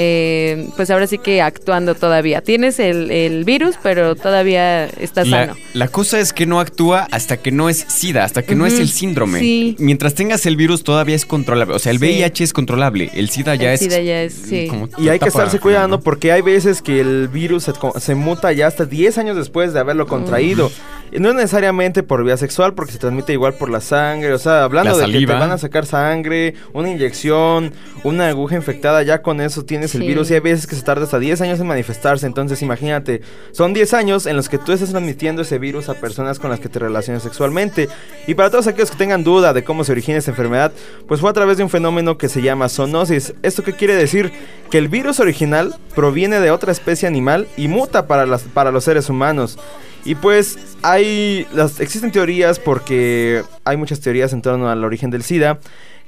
eh, 0.00 0.68
pues 0.76 0.90
ahora 0.92 1.08
sí 1.08 1.18
que 1.18 1.42
actuando 1.42 1.96
todavía. 1.96 2.40
Tienes 2.40 2.78
el, 2.78 3.10
el 3.10 3.44
virus, 3.44 3.74
pero 3.82 4.14
todavía 4.14 4.84
estás 4.86 5.26
La, 5.26 5.46
sano. 5.46 5.56
la 5.74 5.88
cosa 5.88 6.20
es 6.20 6.32
que 6.32 6.46
no 6.46 6.60
actúa 6.60 7.08
hasta 7.10 7.36
que 7.38 7.50
no 7.50 7.68
es 7.68 7.84
SIDA, 7.88 8.22
hasta 8.22 8.42
que 8.44 8.54
no 8.54 8.64
es 8.64 8.78
el 8.78 8.88
síndrome. 8.88 9.40
sí. 9.40 9.74
Mientras 9.80 10.14
tengas 10.14 10.46
el 10.46 10.56
virus 10.56 10.84
todavía 10.84 11.16
es 11.16 11.26
controlable. 11.26 11.74
O 11.74 11.78
sea, 11.80 11.90
el 11.90 11.98
Sí. 11.98 12.04
VIH 12.04 12.44
es 12.44 12.52
controlable, 12.52 13.10
el 13.14 13.28
SIDA 13.28 13.56
ya 13.56 13.70
El 13.70 13.74
es... 13.74 13.80
SIDA 13.80 14.00
ya 14.00 14.22
es, 14.22 14.32
sí. 14.34 14.70
Y 14.98 15.08
hay 15.08 15.18
que 15.18 15.28
estarse 15.28 15.58
cuidando 15.58 15.96
¿no? 15.96 16.00
porque 16.02 16.30
hay 16.30 16.42
veces 16.42 16.80
que 16.80 17.00
el 17.00 17.26
virus 17.26 17.64
se, 17.64 17.72
co- 17.72 17.98
se 17.98 18.14
muta 18.14 18.52
ya 18.52 18.68
hasta 18.68 18.84
10 18.84 19.18
años 19.18 19.36
después 19.36 19.72
de 19.72 19.80
haberlo 19.80 20.06
contraído. 20.06 20.70
No 21.10 21.32
necesariamente 21.32 22.02
por 22.02 22.22
vía 22.22 22.36
sexual 22.36 22.74
porque 22.74 22.92
se 22.92 22.98
transmite 22.98 23.32
igual 23.32 23.54
por 23.54 23.70
la 23.70 23.80
sangre. 23.80 24.32
O 24.34 24.38
sea, 24.38 24.62
hablando 24.64 24.90
La 24.92 24.96
de 24.98 25.04
que 25.06 25.12
saliva. 25.12 25.34
te 25.34 25.40
van 25.40 25.50
a 25.50 25.56
sacar 25.58 25.86
sangre, 25.86 26.54
una 26.74 26.90
inyección, 26.90 27.72
una 28.04 28.28
aguja 28.28 28.56
infectada, 28.56 29.02
ya 29.02 29.22
con 29.22 29.40
eso 29.40 29.64
tienes 29.64 29.87
el 29.94 30.02
Sí. 30.02 30.06
virus 30.08 30.30
y 30.30 30.34
hay 30.34 30.40
veces 30.40 30.66
que 30.66 30.76
se 30.76 30.82
tarda 30.82 31.04
hasta 31.04 31.18
10 31.18 31.40
años 31.40 31.60
en 31.60 31.66
manifestarse. 31.66 32.26
Entonces 32.26 32.62
imagínate, 32.62 33.22
son 33.52 33.72
10 33.72 33.94
años 33.94 34.26
en 34.26 34.36
los 34.36 34.48
que 34.48 34.58
tú 34.58 34.72
estás 34.72 34.90
transmitiendo 34.90 35.42
ese 35.42 35.58
virus 35.58 35.88
a 35.88 35.94
personas 35.94 36.38
con 36.38 36.50
las 36.50 36.60
que 36.60 36.68
te 36.68 36.78
relacionas 36.78 37.22
sexualmente. 37.22 37.88
Y 38.26 38.34
para 38.34 38.50
todos 38.50 38.66
aquellos 38.66 38.90
que 38.90 38.96
tengan 38.96 39.24
duda 39.24 39.52
de 39.52 39.64
cómo 39.64 39.84
se 39.84 39.92
origina 39.92 40.18
esta 40.18 40.30
enfermedad, 40.30 40.72
pues 41.06 41.20
fue 41.20 41.30
a 41.30 41.32
través 41.32 41.56
de 41.58 41.64
un 41.64 41.70
fenómeno 41.70 42.18
que 42.18 42.28
se 42.28 42.42
llama 42.42 42.68
zoonosis. 42.68 43.34
¿Esto 43.42 43.62
qué 43.62 43.72
quiere 43.72 43.94
decir? 43.94 44.32
Que 44.70 44.78
el 44.78 44.88
virus 44.88 45.20
original 45.20 45.74
proviene 45.94 46.40
de 46.40 46.50
otra 46.50 46.72
especie 46.72 47.08
animal 47.08 47.48
y 47.56 47.68
muta 47.68 48.06
para, 48.06 48.26
las, 48.26 48.42
para 48.42 48.70
los 48.70 48.84
seres 48.84 49.08
humanos. 49.08 49.58
Y 50.04 50.14
pues 50.14 50.58
hay 50.82 51.46
las 51.52 51.80
existen 51.80 52.12
teorías 52.12 52.58
porque 52.58 53.42
hay 53.64 53.76
muchas 53.76 54.00
teorías 54.00 54.32
en 54.32 54.42
torno 54.42 54.70
al 54.70 54.84
origen 54.84 55.10
del 55.10 55.22
SIDA 55.22 55.58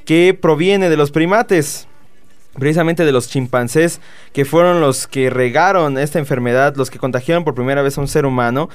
que 0.04 0.36
proviene 0.40 0.88
de 0.88 0.96
los 0.96 1.10
primates 1.10 1.86
precisamente 2.58 3.04
de 3.04 3.12
los 3.12 3.28
chimpancés, 3.28 4.00
que 4.32 4.44
fueron 4.44 4.80
los 4.80 5.06
que 5.06 5.30
regaron 5.30 5.98
esta 5.98 6.18
enfermedad, 6.18 6.74
los 6.76 6.90
que 6.90 6.98
contagiaron 6.98 7.44
por 7.44 7.54
primera 7.54 7.82
vez 7.82 7.98
a 7.98 8.00
un 8.00 8.08
ser 8.08 8.26
humano. 8.26 8.68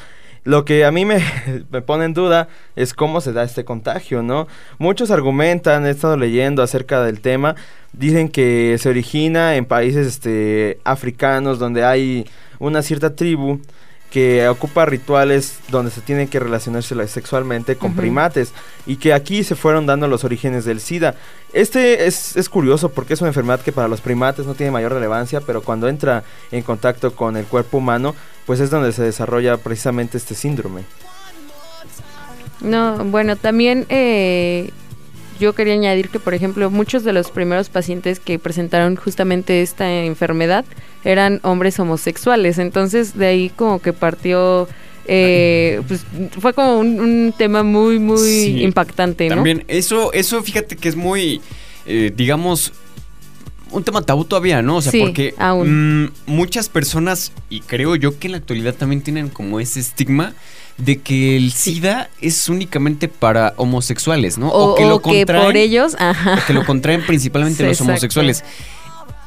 Lo 0.43 0.63
que 0.63 0.85
a 0.85 0.91
mí 0.91 1.05
me, 1.05 1.23
me 1.71 1.81
pone 1.81 2.05
en 2.05 2.13
duda 2.13 2.47
es 2.75 2.93
cómo 2.93 3.19
se 3.19 3.33
da 3.33 3.43
este 3.43 3.65
contagio, 3.65 4.21
¿no? 4.21 4.47
Muchos 4.77 5.11
argumentan, 5.11 5.85
he 5.85 5.89
estado 5.89 6.17
leyendo 6.17 6.61
acerca 6.61 7.03
del 7.03 7.19
tema, 7.19 7.55
dicen 7.93 8.29
que 8.29 8.77
se 8.79 8.89
origina 8.89 9.55
en 9.55 9.65
países 9.65 10.05
este, 10.05 10.79
africanos 10.83 11.57
donde 11.57 11.83
hay 11.83 12.27
una 12.59 12.81
cierta 12.81 13.15
tribu 13.15 13.59
que 14.15 14.47
ocupa 14.47 14.85
rituales 14.85 15.59
donde 15.67 15.91
se 15.91 15.99
tienen 15.99 16.29
que 16.29 16.39
relacionarse 16.39 16.95
la- 16.95 17.05
sexualmente 17.05 17.75
con 17.75 17.95
primates 17.97 18.53
y 18.85 18.95
que 18.95 19.11
aquí 19.13 19.43
se 19.43 19.55
fueron 19.55 19.85
dando 19.85 20.07
los 20.07 20.23
orígenes 20.23 20.63
del 20.63 20.79
SIDA. 20.79 21.15
Este 21.51 22.07
es, 22.07 22.37
es 22.37 22.47
curioso 22.47 22.87
porque 22.93 23.13
es 23.13 23.19
una 23.19 23.27
enfermedad 23.27 23.59
que 23.59 23.73
para 23.73 23.89
los 23.89 23.99
primates 23.99 24.45
no 24.45 24.55
tiene 24.55 24.71
mayor 24.71 24.93
relevancia, 24.93 25.41
pero 25.41 25.61
cuando 25.63 25.89
entra 25.89 26.23
en 26.53 26.63
contacto 26.63 27.13
con 27.13 27.35
el 27.35 27.43
cuerpo 27.43 27.79
humano, 27.79 28.15
pues 28.45 28.61
es 28.61 28.69
donde 28.69 28.93
se 28.93 29.03
desarrolla 29.03 29.57
precisamente 29.57 30.17
este 30.17 30.33
síndrome. 30.33 30.83
No, 32.61 33.03
bueno, 33.03 33.35
también 33.35 33.85
eh, 33.89 34.71
yo 35.39 35.53
quería 35.53 35.73
añadir 35.73 36.09
que, 36.09 36.19
por 36.19 36.33
ejemplo, 36.33 36.69
muchos 36.69 37.03
de 37.03 37.13
los 37.13 37.31
primeros 37.31 37.69
pacientes 37.69 38.19
que 38.19 38.39
presentaron 38.39 38.95
justamente 38.95 39.61
esta 39.61 39.91
enfermedad 40.03 40.65
eran 41.03 41.39
hombres 41.43 41.79
homosexuales. 41.79 42.57
Entonces, 42.57 43.17
de 43.17 43.25
ahí 43.27 43.51
como 43.55 43.79
que 43.81 43.93
partió, 43.93 44.67
eh, 45.07 45.81
pues 45.87 46.05
fue 46.39 46.53
como 46.53 46.79
un, 46.79 46.99
un 46.99 47.33
tema 47.37 47.63
muy, 47.63 47.99
muy 47.99 48.17
Sí. 48.19 48.63
impactante, 48.63 49.29
¿no? 49.29 49.35
También, 49.35 49.63
eso, 49.67 50.11
eso 50.13 50.41
fíjate 50.43 50.75
que 50.75 50.89
es 50.89 50.95
muy, 50.95 51.41
eh, 51.85 52.11
digamos, 52.15 52.73
un 53.71 53.83
tema 53.83 54.01
tabú 54.01 54.25
todavía, 54.25 54.61
¿no? 54.61 54.77
O 54.77 54.81
sea, 54.81 54.91
Sí, 54.91 54.99
porque 55.01 55.33
aún. 55.37 56.03
mm, 56.05 56.11
muchas 56.27 56.69
personas, 56.69 57.31
y 57.49 57.59
creo 57.61 57.95
yo 57.95 58.17
que 58.17 58.27
en 58.27 58.31
la 58.31 58.37
actualidad 58.37 58.73
también 58.75 59.01
tienen 59.01 59.29
como 59.29 59.59
ese 59.59 59.79
estigma 59.79 60.33
de 60.77 60.97
que 61.01 61.37
el 61.37 61.51
SIDA 61.51 62.09
es 62.21 62.49
únicamente 62.49 63.07
para 63.07 63.53
homosexuales, 63.57 64.37
¿no? 64.37 64.49
O, 64.49 64.75
que 64.75 64.85
o 64.85 65.01
que 65.01 65.25
por 65.25 65.55
ellos, 65.55 65.95
ajá. 65.99 66.35
o 66.35 66.45
que 66.45 66.53
lo 66.53 66.65
contraen 66.65 67.05
principalmente 67.05 67.57
Sí, 67.57 67.63
los 67.63 67.71
exacto. 67.73 67.91
homosexuales. 67.91 68.43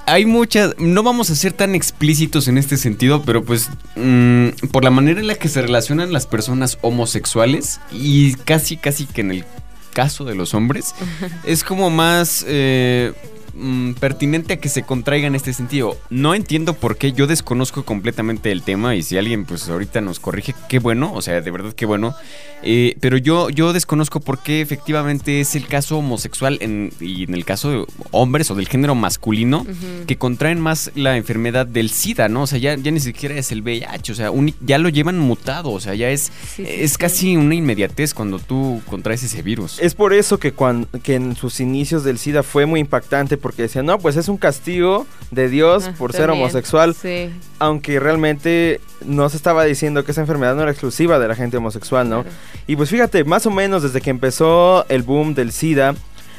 Hay 0.06 0.24
muchas, 0.24 0.74
no 0.78 1.02
vamos 1.02 1.28
a 1.28 1.34
ser 1.34 1.52
tan 1.52 1.74
explícitos 1.74 2.48
en 2.48 2.56
este 2.56 2.78
sentido, 2.78 3.22
pero 3.22 3.44
pues 3.44 3.68
mm, 3.96 4.68
por 4.72 4.82
la 4.82 4.90
manera 4.90 5.20
en 5.20 5.26
la 5.26 5.34
que 5.34 5.48
se 5.48 5.61
relacionan 5.61 6.12
las 6.12 6.26
personas 6.26 6.78
homosexuales 6.80 7.80
y 7.92 8.32
casi, 8.34 8.78
casi 8.78 9.04
que 9.04 9.20
en 9.20 9.32
el 9.32 9.44
caso 9.92 10.24
de 10.24 10.34
los 10.34 10.54
hombres, 10.54 10.94
es 11.44 11.62
como 11.62 11.90
más 11.90 12.44
eh, 12.48 13.12
mm, 13.58 13.92
pertinente 13.94 14.54
a 14.54 14.56
que 14.60 14.68
se 14.68 14.82
contraiga 14.82 15.26
en 15.26 15.34
este 15.34 15.52
sentido. 15.52 15.96
No 16.10 16.34
entiendo 16.34 16.74
por 16.74 16.96
qué, 16.96 17.12
yo 17.12 17.26
desconozco 17.26 17.84
completamente 17.84 18.52
el 18.52 18.62
tema 18.62 18.94
y 18.94 19.02
si 19.02 19.18
alguien 19.18 19.44
pues 19.44 19.68
ahorita 19.68 20.00
nos 20.00 20.20
corrige, 20.20 20.54
qué 20.68 20.78
bueno, 20.78 21.12
o 21.12 21.22
sea, 21.22 21.40
de 21.40 21.50
verdad 21.50 21.72
qué 21.72 21.86
bueno. 21.86 22.14
Eh, 22.62 22.96
pero 23.00 23.16
yo, 23.16 23.50
yo 23.50 23.72
desconozco 23.72 24.18
por 24.20 24.40
qué 24.42 24.60
efectivamente 24.60 25.40
es 25.40 25.54
el 25.54 25.66
caso 25.66 25.98
homosexual 25.98 26.58
en- 26.60 26.92
y 27.00 27.22
en 27.24 27.34
el 27.34 27.44
caso 27.44 27.70
de 27.70 27.84
hombres 28.10 28.50
o 28.50 28.54
del 28.56 28.68
género 28.68 28.94
masculino 28.94 29.64
que 30.06 30.16
contraen 30.18 30.60
más 30.60 30.90
la 30.94 31.16
enfermedad 31.16 31.66
del 31.66 31.90
SIDA, 31.90 32.28
¿no? 32.28 32.42
O 32.42 32.46
sea, 32.46 32.58
ya, 32.58 32.76
ya 32.76 32.90
ni 32.90 33.00
siquiera 33.00 33.36
es 33.36 33.52
el 33.52 33.62
VIH, 33.62 34.12
o 34.12 34.14
sea, 34.14 34.30
ya 34.60 34.78
lo 34.78 34.88
llevan 34.88 35.18
mutado, 35.18 35.70
o 35.70 35.80
sea, 35.80 35.94
ya 35.94 36.10
es, 36.10 36.32
Sí, 36.54 36.64
sí, 36.64 36.64
es 36.66 36.92
sí. 36.92 36.96
casi 36.98 37.36
una 37.36 37.54
inmediatez 37.54 38.12
cuando 38.12 38.38
tú 38.38 38.82
contraes 38.86 39.22
ese 39.22 39.40
virus. 39.42 39.78
Es 39.80 39.94
por 39.94 40.12
eso 40.12 40.38
que, 40.38 40.52
cuan- 40.52 40.86
que 41.02 41.14
en 41.14 41.36
sus 41.36 41.60
inicios 41.60 42.02
del 42.04 42.18
SIDA 42.18 42.42
fue 42.42 42.66
muy 42.66 42.80
impactante 42.80 43.36
porque 43.36 43.47
decían, 43.56 43.87
no, 43.87 43.98
pues 43.98 44.16
es 44.16 44.28
un 44.28 44.37
castigo 44.37 45.06
de 45.30 45.48
Dios 45.48 45.87
Ah, 45.88 45.94
por 45.98 46.12
ser 46.12 46.30
homosexual, 46.30 46.94
Sí. 46.94 47.30
aunque 47.58 47.98
realmente 48.00 48.80
no 49.04 49.28
se 49.28 49.37
estaba 49.37 49.64
diciendo 49.64 50.04
que 50.04 50.12
esa 50.12 50.20
enfermedad 50.20 50.54
no 50.54 50.62
era 50.62 50.70
exclusiva 50.70 51.18
de 51.18 51.28
la 51.28 51.34
gente 51.34 51.56
homosexual, 51.56 52.08
¿no? 52.08 52.22
Claro. 52.22 52.37
Y 52.66 52.76
pues 52.76 52.90
fíjate, 52.90 53.24
más 53.24 53.46
o 53.46 53.50
menos 53.50 53.82
desde 53.82 54.00
que 54.00 54.11
empezó 54.11 54.84
el 54.88 55.02
boom 55.02 55.34
del 55.34 55.52
SIDA, 55.52 55.94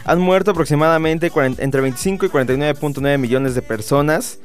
han 0.06 0.20
muerto 0.20 0.52
aproximadamente 0.52 1.30
40 1.30 1.62
entre 1.64 1.82
25 1.82 2.26
y 2.26 2.30
49.9 2.30 3.18
millones 3.18 3.54
de 3.56 3.62
personas 3.62 4.40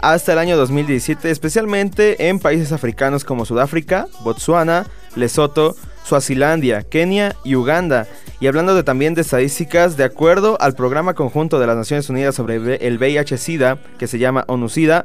hasta 0.00 0.32
el 0.32 0.38
año 0.38 0.56
2017, 0.56 1.30
especialmente 1.30 2.28
en 2.28 2.38
países 2.38 2.72
africanos 2.72 3.24
como 3.24 3.44
Sudáfrica, 3.44 4.06
Botsuana, 4.24 4.86
Lesoto, 5.16 5.76
Suazilandia, 6.04 6.82
Kenia 6.82 7.36
y 7.44 7.54
Uganda. 7.54 8.06
Y 8.40 8.46
hablando 8.46 8.74
de, 8.74 8.82
también 8.82 9.14
de 9.14 9.20
estadísticas, 9.20 9.96
de 9.96 10.04
acuerdo 10.04 10.56
al 10.60 10.74
Programa 10.74 11.14
Conjunto 11.14 11.60
de 11.60 11.66
las 11.66 11.76
Naciones 11.76 12.10
Unidas 12.10 12.34
sobre 12.34 12.56
el 12.86 12.98
VIH-Sida, 12.98 13.78
que 13.98 14.06
se 14.06 14.18
llama 14.18 14.44
ONU-SIDA, 14.48 15.04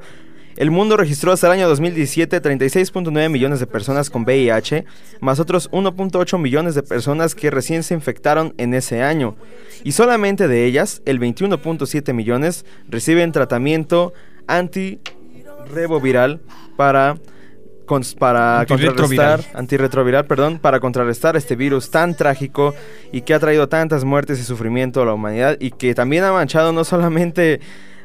el 0.57 0.71
mundo 0.71 0.97
registró 0.97 1.31
hasta 1.31 1.45
el 1.47 1.53
año 1.53 1.69
2017 1.69 2.41
36.9 2.41 3.29
millones 3.29 3.59
de 3.59 3.67
personas 3.67 4.09
con 4.09 4.23
VIH, 4.23 4.85
más 5.19 5.39
otros 5.39 5.69
1.8 5.69 6.39
millones 6.39 6.73
de 6.73 6.81
personas 6.81 7.35
que 7.35 7.51
recién 7.51 7.83
se 7.83 7.93
infectaron 7.93 8.55
en 8.57 8.73
ese 8.73 9.03
año. 9.03 9.35
Y 9.83 9.91
solamente 9.91 10.47
de 10.47 10.65
ellas, 10.65 11.03
el 11.05 11.19
21.7 11.19 12.11
millones 12.11 12.65
reciben 12.89 13.31
tratamiento 13.31 14.13
antirretroviral 14.47 16.41
para, 16.75 17.17
cons- 17.87 18.15
para 18.15 18.59
contrarrestar, 18.67 19.39
antirretroviral, 19.55 20.25
perdón, 20.25 20.59
para 20.59 20.79
contrarrestar 20.79 21.35
este 21.35 21.55
virus 21.55 21.89
tan 21.89 22.15
trágico 22.15 22.75
y 23.11 23.21
que 23.21 23.33
ha 23.33 23.39
traído 23.39 23.67
tantas 23.67 24.03
muertes 24.03 24.39
y 24.39 24.43
sufrimiento 24.43 25.01
a 25.01 25.05
la 25.05 25.13
humanidad 25.13 25.57
y 25.59 25.71
que 25.71 25.95
también 25.95 26.23
ha 26.25 26.31
manchado 26.31 26.71
no 26.73 26.83
solamente 26.83 27.59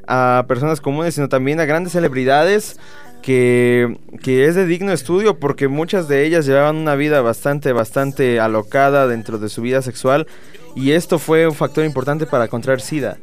a 0.07 0.45
personas 0.49 0.81
comunes, 0.81 1.15
sino 1.15 1.29
también 1.29 1.61
a 1.61 1.65
grandes 1.65 1.93
celebridades 1.93 2.79
que, 3.23 3.99
que 4.23 4.47
es 4.47 4.55
de 4.57 4.67
digno 4.67 4.93
estudio 4.93 5.39
porque 5.39 5.69
muchas 5.69 6.09
de 6.09 6.25
ellas 6.27 6.45
llevaban 6.47 6.77
una 6.77 6.95
vida 6.97 7.21
bastante, 7.21 7.73
bastante 7.73 8.41
alocada 8.41 9.07
dentro 9.07 9.39
de 9.39 9.49
su 9.49 9.63
vida 9.63 9.81
sexual 9.83 10.27
y 10.75 10.93
esto 10.93 11.19
fue 11.19 11.47
un 11.47 11.55
factor 11.55 11.85
importante 11.85 12.27
para 12.27 12.49
contraer 12.49 12.81
SIDA. 12.81 13.19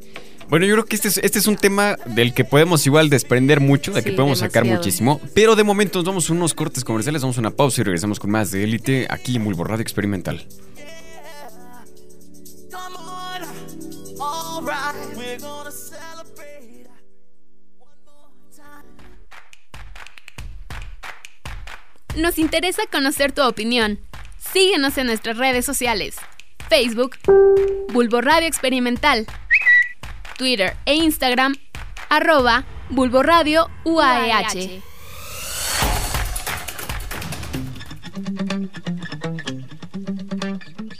Bueno, 0.49 0.65
yo 0.65 0.73
creo 0.73 0.85
que 0.85 0.95
este 0.95 1.09
es, 1.09 1.19
este 1.19 1.37
es 1.37 1.45
un 1.45 1.57
tema 1.57 1.95
del 2.07 2.33
que 2.33 2.43
podemos 2.43 2.83
igual 2.87 3.09
desprender 3.09 3.59
mucho, 3.59 3.91
de 3.91 4.03
que 4.03 4.13
podemos 4.13 4.39
sacar 4.39 4.65
muchísimo. 4.65 5.21
Pero 5.35 5.55
de 5.55 5.63
momento 5.63 5.99
nos 5.99 6.05
vamos 6.05 6.29
a 6.29 6.33
unos 6.33 6.55
cortes 6.55 6.83
comerciales, 6.83 7.21
vamos 7.21 7.37
a 7.37 7.41
una 7.41 7.51
pausa 7.51 7.81
y 7.81 7.83
regresamos 7.83 8.19
con 8.19 8.31
más 8.31 8.49
de 8.49 8.63
Élite 8.63 9.05
aquí 9.11 9.35
en 9.35 9.43
Bulbo 9.43 9.63
Radio 9.63 9.83
Experimental. 9.83 10.47
Nos 22.15 22.39
interesa 22.39 22.81
conocer 22.91 23.31
tu 23.31 23.43
opinión. 23.43 23.99
Síguenos 24.51 24.97
en 24.97 25.05
nuestras 25.05 25.37
redes 25.37 25.63
sociales. 25.63 26.15
Facebook, 26.69 27.17
Bulbo 27.93 28.21
Radio 28.21 28.47
Experimental. 28.47 29.27
Twitter 30.39 30.77
e 30.85 30.95
Instagram, 30.95 31.53
arroba 32.09 32.63
Bulbo 32.89 33.21
Radio 33.21 33.67
UAEH. 33.83 34.81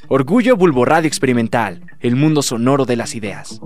Orgullo 0.09 0.57
Bulbo 0.57 0.83
Radio 0.83 1.07
Experimental, 1.07 1.85
el 2.01 2.17
mundo 2.17 2.41
sonoro 2.41 2.83
de 2.83 2.97
las 2.97 3.15
ideas. 3.15 3.61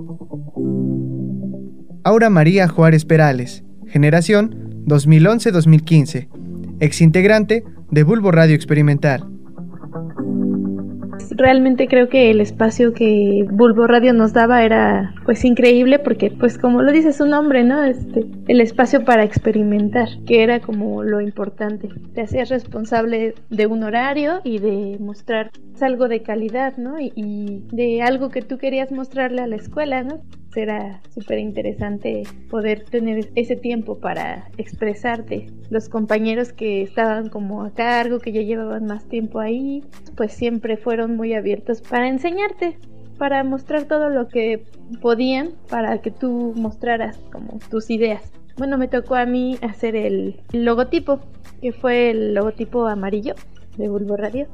Aura 2.04 2.30
María 2.30 2.68
Juárez 2.68 3.04
Perales, 3.04 3.64
generación 3.88 4.84
2011-2015, 4.86 6.28
exintegrante 6.78 7.64
de 7.90 8.02
Bulbo 8.04 8.30
Radio 8.30 8.54
Experimental. 8.54 9.33
Realmente 11.30 11.88
creo 11.88 12.08
que 12.08 12.30
el 12.30 12.40
espacio 12.40 12.92
que 12.92 13.46
Bulbo 13.50 13.86
Radio 13.86 14.12
nos 14.12 14.32
daba 14.32 14.62
era 14.62 15.14
pues 15.24 15.44
increíble 15.44 15.98
porque 15.98 16.30
pues 16.30 16.58
como 16.58 16.82
lo 16.82 16.92
dice 16.92 17.12
su 17.12 17.26
nombre, 17.26 17.64
¿no? 17.64 17.82
Este, 17.84 18.26
el 18.48 18.60
espacio 18.60 19.04
para 19.04 19.24
experimentar, 19.24 20.08
que 20.26 20.42
era 20.42 20.60
como 20.60 21.02
lo 21.02 21.20
importante. 21.20 21.88
Te 22.14 22.22
hacías 22.22 22.48
responsable 22.48 23.34
de 23.50 23.66
un 23.66 23.82
horario 23.82 24.40
y 24.44 24.58
de 24.58 24.98
mostrar 25.00 25.50
algo 25.80 26.08
de 26.08 26.22
calidad, 26.22 26.76
¿no? 26.76 26.98
Y, 26.98 27.12
y 27.14 27.64
de 27.72 28.02
algo 28.02 28.30
que 28.30 28.42
tú 28.42 28.58
querías 28.58 28.90
mostrarle 28.90 29.42
a 29.42 29.46
la 29.46 29.56
escuela, 29.56 30.02
¿no? 30.02 30.20
Era 30.56 31.00
súper 31.10 31.38
interesante 31.38 32.22
poder 32.48 32.84
tener 32.84 33.30
ese 33.34 33.56
tiempo 33.56 33.98
para 33.98 34.48
expresarte. 34.56 35.46
Los 35.70 35.88
compañeros 35.88 36.52
que 36.52 36.82
estaban 36.82 37.28
como 37.28 37.64
a 37.64 37.70
cargo, 37.72 38.18
que 38.18 38.32
ya 38.32 38.42
llevaban 38.42 38.86
más 38.86 39.04
tiempo 39.08 39.40
ahí, 39.40 39.82
pues 40.16 40.32
siempre 40.32 40.76
fueron 40.76 41.16
muy 41.16 41.34
abiertos 41.34 41.80
para 41.80 42.08
enseñarte, 42.08 42.78
para 43.18 43.42
mostrar 43.44 43.84
todo 43.84 44.10
lo 44.10 44.28
que 44.28 44.64
podían, 45.00 45.52
para 45.68 45.98
que 45.98 46.10
tú 46.10 46.52
mostraras 46.56 47.18
como 47.32 47.58
tus 47.70 47.90
ideas. 47.90 48.32
Bueno, 48.56 48.78
me 48.78 48.88
tocó 48.88 49.16
a 49.16 49.26
mí 49.26 49.58
hacer 49.62 49.96
el 49.96 50.40
logotipo, 50.52 51.18
que 51.60 51.72
fue 51.72 52.10
el 52.10 52.34
logotipo 52.34 52.86
amarillo 52.86 53.34
de 53.76 53.88
Bulbo 53.88 54.16
Radio. 54.16 54.46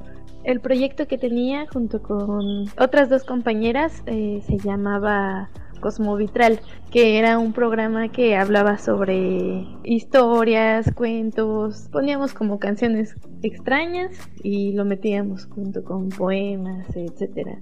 El 0.43 0.61
proyecto 0.61 1.07
que 1.07 1.19
tenía 1.19 1.67
junto 1.67 2.01
con 2.03 2.65
otras 2.79 3.11
dos 3.11 3.25
compañeras 3.25 4.03
eh, 4.07 4.41
se 4.47 4.57
llamaba 4.57 5.51
Cosmovitral, 5.81 6.61
que 6.91 7.19
era 7.19 7.39
un 7.39 7.53
programa 7.53 8.09
que 8.09 8.37
hablaba 8.37 8.79
sobre 8.79 9.67
historias, 9.85 10.93
cuentos, 10.95 11.89
poníamos 11.91 12.35
como 12.35 12.59
canciones 12.59 13.17
extrañas 13.43 14.13
y 14.43 14.73
lo 14.73 14.85
metíamos 14.85 15.47
junto 15.47 15.83
con 15.85 16.09
poemas, 16.11 16.87
etcétera. 16.95 17.59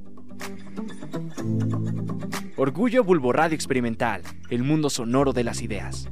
Orgullo 2.57 3.04
Bulbo 3.04 3.33
Radio 3.33 3.54
Experimental, 3.54 4.22
el 4.50 4.62
mundo 4.62 4.90
sonoro 4.90 5.33
de 5.33 5.44
las 5.44 5.62
ideas. 5.62 6.09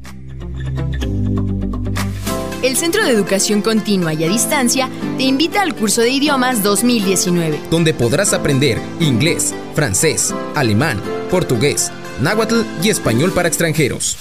El 2.67 2.77
Centro 2.77 3.05
de 3.05 3.13
Educación 3.13 3.63
Continua 3.63 4.13
y 4.13 4.25
a 4.25 4.29
Distancia 4.29 4.91
te 5.19 5.23
invita 5.23 5.63
al 5.63 5.77
curso 5.77 6.01
de 6.01 6.11
idiomas 6.11 6.65
2019. 6.65 7.61
donde 7.71 7.95
podrás 7.95 8.33
aprender 8.33 8.81
inglés, 8.99 9.55
francés, 9.77 10.35
alemán, 10.57 11.01
portugués, 11.31 11.93
náhuatl 12.21 12.63
y 12.83 12.89
español 12.89 13.31
para 13.31 13.47
extranjeros. 13.47 14.19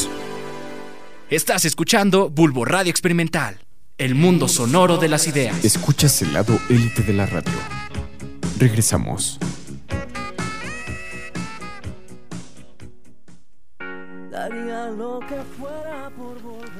Estás 1.34 1.64
escuchando 1.64 2.30
Bulbo 2.30 2.64
Radio 2.64 2.90
Experimental, 2.90 3.58
el 3.98 4.14
mundo 4.14 4.46
sonoro 4.46 4.98
de 4.98 5.08
las 5.08 5.26
ideas. 5.26 5.64
Escuchas 5.64 6.22
el 6.22 6.32
lado 6.32 6.60
élite 6.70 7.02
de 7.02 7.12
la 7.12 7.26
radio. 7.26 7.50
Regresamos. 8.56 9.40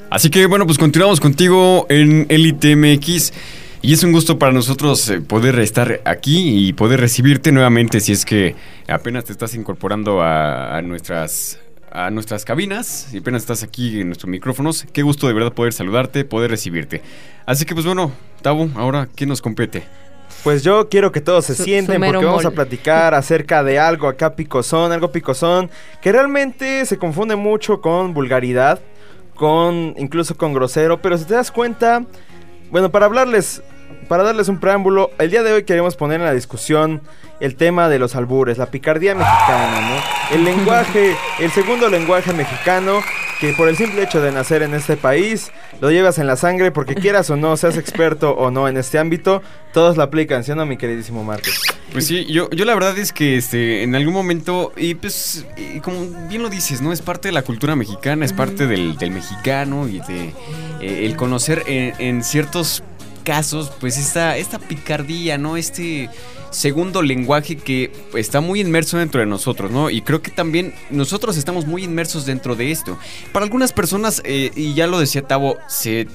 Así 0.08 0.30
que 0.30 0.46
bueno, 0.46 0.66
pues 0.66 0.78
continuamos 0.78 1.18
contigo 1.18 1.86
en 1.88 2.26
Elite 2.28 2.76
MX. 2.76 3.32
Y 3.82 3.92
es 3.92 4.04
un 4.04 4.12
gusto 4.12 4.38
para 4.38 4.52
nosotros 4.52 5.10
eh, 5.10 5.20
poder 5.20 5.58
estar 5.58 6.00
aquí 6.04 6.68
y 6.68 6.72
poder 6.74 7.00
recibirte 7.00 7.50
nuevamente 7.50 7.98
si 7.98 8.12
es 8.12 8.24
que 8.24 8.54
apenas 8.86 9.24
te 9.24 9.32
estás 9.32 9.56
incorporando 9.56 10.22
a, 10.22 10.76
a 10.76 10.80
nuestras 10.80 11.58
a 11.94 12.10
nuestras 12.10 12.44
cabinas 12.44 13.08
y 13.14 13.18
apenas 13.18 13.42
estás 13.42 13.62
aquí 13.62 14.00
en 14.00 14.08
nuestros 14.08 14.28
micrófonos. 14.28 14.84
Qué 14.92 15.02
gusto 15.02 15.26
de 15.28 15.32
verdad 15.32 15.52
poder 15.52 15.72
saludarte, 15.72 16.24
poder 16.24 16.50
recibirte. 16.50 17.00
Así 17.46 17.64
que 17.64 17.72
pues 17.74 17.86
bueno, 17.86 18.12
Tabo, 18.42 18.68
ahora 18.74 19.08
¿qué 19.14 19.24
nos 19.26 19.40
compete? 19.40 19.84
Pues 20.42 20.62
yo 20.64 20.88
quiero 20.88 21.12
que 21.12 21.20
todos 21.20 21.46
se 21.46 21.54
Su- 21.54 21.62
sienten 21.62 22.02
su 22.02 22.06
porque 22.10 22.24
vamos 22.26 22.44
a 22.44 22.50
platicar 22.50 23.14
acerca 23.14 23.62
de 23.62 23.78
algo 23.78 24.08
acá 24.08 24.34
picosón, 24.34 24.90
algo 24.92 25.12
picosón, 25.12 25.70
que 26.02 26.10
realmente 26.12 26.84
se 26.84 26.98
confunde 26.98 27.36
mucho 27.36 27.80
con 27.80 28.12
vulgaridad, 28.12 28.80
con 29.36 29.94
incluso 29.96 30.36
con 30.36 30.52
grosero, 30.52 31.00
pero 31.00 31.16
si 31.16 31.24
te 31.24 31.34
das 31.34 31.50
cuenta, 31.52 32.04
bueno, 32.70 32.90
para 32.90 33.06
hablarles, 33.06 33.62
para 34.08 34.22
darles 34.22 34.48
un 34.48 34.60
preámbulo, 34.60 35.10
el 35.18 35.30
día 35.30 35.42
de 35.42 35.52
hoy 35.52 35.64
queremos 35.64 35.96
poner 35.96 36.20
en 36.20 36.26
la 36.26 36.34
discusión 36.34 37.00
el 37.40 37.56
tema 37.56 37.88
de 37.88 37.98
los 37.98 38.14
albures, 38.14 38.58
la 38.58 38.66
picardía 38.66 39.14
mexicana, 39.14 39.80
¿no? 39.80 40.36
El 40.36 40.44
lenguaje, 40.44 41.16
el 41.38 41.50
segundo 41.50 41.88
lenguaje 41.88 42.32
mexicano 42.32 43.00
que 43.40 43.52
por 43.52 43.68
el 43.68 43.76
simple 43.76 44.02
hecho 44.02 44.20
de 44.20 44.30
nacer 44.30 44.62
en 44.62 44.74
este 44.74 44.96
país 44.96 45.50
lo 45.80 45.90
llevas 45.90 46.18
en 46.18 46.26
la 46.26 46.36
sangre 46.36 46.70
porque 46.70 46.94
quieras 46.94 47.28
o 47.30 47.36
no, 47.36 47.56
seas 47.56 47.76
experto 47.76 48.30
o 48.32 48.50
no 48.50 48.68
en 48.68 48.76
este 48.76 48.98
ámbito, 48.98 49.42
todos 49.72 49.96
lo 49.96 50.02
aplican, 50.02 50.44
¿sí 50.44 50.52
o 50.52 50.54
no, 50.54 50.66
mi 50.66 50.76
queridísimo 50.76 51.24
Marcos? 51.24 51.60
Pues 51.92 52.06
sí, 52.06 52.24
yo, 52.26 52.50
yo 52.50 52.64
la 52.64 52.74
verdad 52.74 52.96
es 52.98 53.12
que 53.12 53.36
este, 53.36 53.82
en 53.82 53.94
algún 53.94 54.14
momento, 54.14 54.72
y 54.76 54.94
pues, 54.94 55.46
y 55.56 55.80
como 55.80 56.06
bien 56.28 56.42
lo 56.42 56.50
dices, 56.50 56.80
¿no? 56.80 56.92
Es 56.92 57.02
parte 57.02 57.28
de 57.28 57.32
la 57.32 57.42
cultura 57.42 57.76
mexicana, 57.76 58.24
es 58.24 58.32
parte 58.32 58.66
del, 58.66 58.96
del 58.96 59.10
mexicano 59.10 59.86
y 59.86 60.00
de 60.00 60.32
eh, 60.80 61.06
el 61.06 61.16
conocer 61.16 61.62
en, 61.66 61.94
en 62.00 62.24
ciertos 62.24 62.82
casos, 63.24 63.72
pues 63.80 63.98
esta, 63.98 64.36
esta 64.36 64.58
picardía, 64.58 65.38
¿no? 65.38 65.56
Este 65.56 66.08
segundo 66.50 67.02
lenguaje 67.02 67.56
que 67.56 67.90
está 68.14 68.40
muy 68.40 68.60
inmerso 68.60 68.98
dentro 68.98 69.20
de 69.20 69.26
nosotros, 69.26 69.70
¿no? 69.70 69.90
Y 69.90 70.02
creo 70.02 70.22
que 70.22 70.30
también 70.30 70.72
nosotros 70.90 71.36
estamos 71.36 71.66
muy 71.66 71.82
inmersos 71.82 72.26
dentro 72.26 72.54
de 72.54 72.70
esto. 72.70 72.96
Para 73.32 73.44
algunas 73.44 73.72
personas, 73.72 74.22
eh, 74.24 74.52
y 74.54 74.74
ya 74.74 74.86
lo 74.86 75.00
decía 75.00 75.22
Tavo, 75.22 75.56
se 75.68 76.06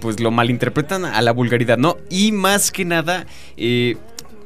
pues 0.00 0.20
lo 0.20 0.30
malinterpretan 0.30 1.06
a 1.06 1.22
la 1.22 1.32
vulgaridad, 1.32 1.78
¿no? 1.78 1.96
Y 2.10 2.32
más 2.32 2.70
que 2.70 2.84
nada, 2.84 3.26
eh, 3.56 3.96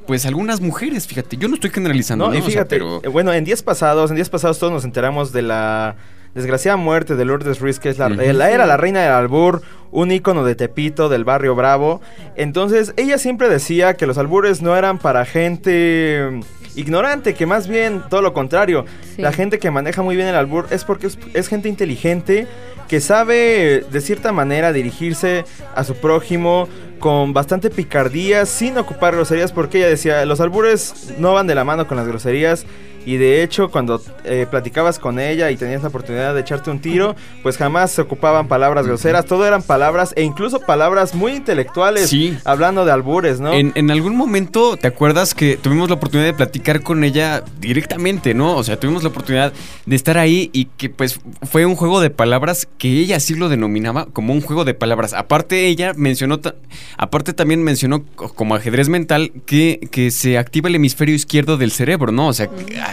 pues 0.07 0.27
algunas 0.27 0.61
mujeres, 0.61 1.07
fíjate, 1.07 1.37
yo 1.37 1.49
no 1.49 1.55
estoy 1.55 1.71
generalizando, 1.71 2.27
No, 2.27 2.31
¿no? 2.31 2.37
y 2.37 2.41
O 2.41 2.43
sea, 2.43 2.51
fíjate, 2.51 2.77
pero 2.77 3.01
eh, 3.03 3.09
bueno, 3.09 3.33
en 3.33 3.45
días 3.45 3.63
pasados, 3.63 4.11
en 4.11 4.17
días 4.17 4.31
pasados 4.31 4.59
todos 4.59 4.73
nos 4.73 4.85
enteramos 4.85 5.33
de 5.33 5.43
la 5.43 5.97
desgraciada 6.35 6.77
muerte 6.77 7.16
de 7.16 7.25
Lourdes 7.25 7.61
Ruiz, 7.61 7.79
que 7.79 7.88
es 7.88 7.99
la, 7.99 8.09
era 8.09 8.66
la 8.66 8.77
reina 8.77 9.03
del 9.03 9.12
albur, 9.12 9.62
un 9.90 10.11
ícono 10.11 10.45
de 10.45 10.55
Tepito, 10.55 11.09
del 11.09 11.25
barrio 11.25 11.55
Bravo. 11.55 12.01
Entonces, 12.37 12.95
ella 12.97 13.18
siempre 13.18 13.49
decía 13.49 13.95
que 13.95 14.07
los 14.07 14.18
albures 14.18 14.62
no 14.62 14.77
eran 14.77 14.99
para 14.99 15.25
gente 15.25 16.40
ignorante, 16.75 17.35
que 17.35 17.45
más 17.45 17.68
bien 17.68 18.03
todo 18.09 18.23
lo 18.23 18.33
contrario. 18.33 18.87
Sí. 19.14 19.23
La 19.23 19.33
gente 19.33 19.59
que 19.59 19.71
maneja 19.71 20.03
muy 20.03 20.16
bien 20.16 20.29
el 20.29 20.35
albur 20.35 20.66
es 20.71 20.85
porque 20.85 21.09
es, 21.09 21.18
es 21.35 21.49
gente 21.49 21.68
inteligente 21.68 22.47
que 22.88 23.01
sabe 23.01 23.87
de 23.90 24.01
cierta 24.01 24.33
manera 24.33 24.73
dirigirse 24.73 25.45
a 25.75 25.85
su 25.85 25.95
prójimo 25.95 26.68
con 26.99 27.33
bastante 27.33 27.71
picardía 27.71 28.47
sin 28.47 28.77
ocupar 28.79 29.14
groserías 29.14 29.51
porque 29.51 29.79
ella 29.79 29.88
decía 29.88 30.25
los 30.27 30.40
albures 30.40 31.14
no 31.18 31.33
van 31.33 31.47
de 31.47 31.55
la 31.55 31.64
mano 31.64 31.88
con 31.88 31.97
las 31.97 32.07
groserías 32.07 32.66
y 33.07 33.17
de 33.17 33.43
hecho 33.43 33.71
cuando 33.71 34.01
eh, 34.25 34.47
platicabas 34.51 34.99
con 34.99 35.19
ella 35.19 35.51
y 35.51 35.57
tenías 35.57 35.83
la 35.83 35.88
oportunidad 35.88 36.35
de 36.35 36.41
echarte 36.41 36.71
un 36.71 36.81
tiro 36.81 37.17
pues 37.43 37.57
jamás 37.57 37.91
se 37.91 38.03
ocupaban 38.03 38.49
palabras 38.49 38.87
groseras 38.87 39.27
todo 39.27 39.47
eran 39.47 39.62
palabras 39.62 40.12
e 40.17 40.23
incluso 40.23 40.61
palabras 40.61 41.15
muy 41.15 41.33
intelectuales 41.33 42.09
Sí. 42.11 42.37
hablando 42.45 42.85
de 42.85 42.93
albures 42.93 43.41
no 43.41 43.53
En, 43.53 43.73
en 43.75 43.91
algún 43.91 44.17
momento, 44.17 44.77
¿te 44.77 44.87
acuerdas 44.88 45.35
que 45.35 45.57
tuvimos 45.57 45.88
la 45.88 45.95
oportunidad 45.97 46.27
de 46.29 46.35
platicar 46.35 46.83
con 46.83 47.05
ella 47.05 47.43
directamente, 47.61 48.35
¿no? 48.35 48.57
O 48.57 48.65
sea, 48.65 48.79
tuvimos 48.79 49.03
la 49.03 49.09
oportunidad 49.11 49.53
de 49.87 49.97
estar 49.97 50.19
ahí 50.19 50.51
y 50.53 50.67
que 50.67 50.91
pues 50.91 51.21
fue 51.43 51.67
un 51.67 51.75
juego 51.77 52.01
de 52.01 52.11
palabras 52.11 52.69
que 52.79 52.88
ella 53.01 53.19
sí 53.21 53.35
lo 53.35 53.49
denominaba 53.49 54.07
como 54.12 54.33
un 54.33 54.41
juego 54.41 54.65
de 54.65 54.75
palabras. 54.75 55.12
Aparte 55.15 55.67
ella 55.67 55.93
mencionó, 55.97 56.41
ta- 56.41 56.55
aparte 56.97 57.33
también 57.33 57.62
mencionó 57.62 58.05
co- 58.15 58.33
como 58.33 58.55
ajedrez 58.55 58.88
mental 58.88 59.33
que, 59.47 59.81
que 59.91 60.11
se 60.11 60.38
activa 60.38 60.69
el 60.69 60.75
hemisferio 60.77 61.15
izquierdo 61.15 61.57
del 61.57 61.71
cerebro, 61.73 62.12
¿no? 62.12 62.29
O 62.29 62.33
sea, 62.33 62.49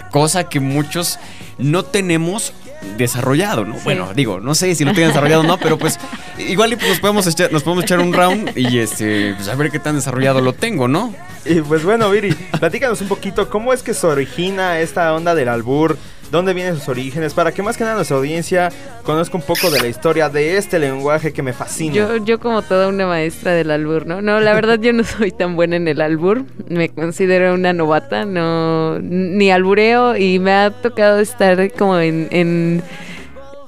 cosa 0.09 0.45
que 0.45 0.59
muchos 0.59 1.19
no 1.57 1.83
tenemos 1.83 2.53
desarrollado, 2.97 3.65
¿no? 3.65 3.75
Bueno, 3.83 4.13
digo, 4.13 4.39
no 4.39 4.55
sé 4.55 4.73
si 4.75 4.85
lo 4.85 4.93
tienen 4.93 5.09
desarrollado 5.09 5.41
o 5.41 5.45
no, 5.45 5.57
pero 5.57 5.77
pues 5.77 5.99
igual 6.37 6.73
y 6.73 6.75
pues 6.77 6.89
nos 6.89 6.99
podemos 6.99 7.27
echar, 7.27 7.51
nos 7.51 7.63
podemos 7.63 7.83
echar 7.83 7.99
un 7.99 8.13
round 8.13 8.57
y 8.57 8.79
este, 8.79 9.33
pues 9.35 9.49
a 9.49 9.55
ver 9.55 9.69
qué 9.69 9.79
tan 9.79 9.95
desarrollado 9.95 10.39
lo 10.41 10.53
tengo, 10.53 10.87
¿no? 10.87 11.13
Y 11.45 11.61
pues 11.61 11.83
bueno, 11.83 12.09
Viri, 12.09 12.33
platícanos 12.59 13.01
un 13.01 13.07
poquito 13.07 13.49
cómo 13.49 13.73
es 13.73 13.83
que 13.83 13.93
se 13.93 14.07
origina 14.07 14.79
esta 14.79 15.13
onda 15.13 15.35
del 15.35 15.49
albur, 15.49 15.97
dónde 16.31 16.53
vienen 16.53 16.75
sus 16.75 16.87
orígenes, 16.89 17.33
para 17.33 17.51
que 17.51 17.61
más 17.61 17.77
que 17.77 17.83
nada 17.83 17.95
nuestra 17.95 18.17
audiencia 18.17 18.69
conozca 19.03 19.37
un 19.37 19.43
poco 19.43 19.69
de 19.71 19.79
la 19.79 19.87
historia 19.87 20.29
de 20.29 20.57
este 20.57 20.79
lenguaje 20.79 21.33
que 21.33 21.41
me 21.41 21.53
fascina. 21.53 21.93
Yo, 21.93 22.17
yo 22.17 22.39
como 22.39 22.61
toda 22.61 22.87
una 22.87 23.07
maestra 23.07 23.53
del 23.53 23.71
albur, 23.71 24.05
¿no? 24.05 24.21
No, 24.21 24.39
la 24.39 24.53
verdad 24.53 24.79
yo 24.79 24.93
no 24.93 25.03
soy 25.03 25.31
tan 25.31 25.55
buena 25.55 25.75
en 25.75 25.87
el 25.87 26.01
albur. 26.01 26.45
Me 26.67 26.89
considero 26.89 27.53
una 27.53 27.73
novata, 27.73 28.25
no 28.25 28.99
ni 28.99 29.51
albureo 29.51 30.15
y 30.15 30.39
me 30.39 30.53
ha 30.53 30.71
tocado 30.71 31.19
estar 31.19 31.71
como 31.73 31.99
en, 31.99 32.27
en, 32.31 32.83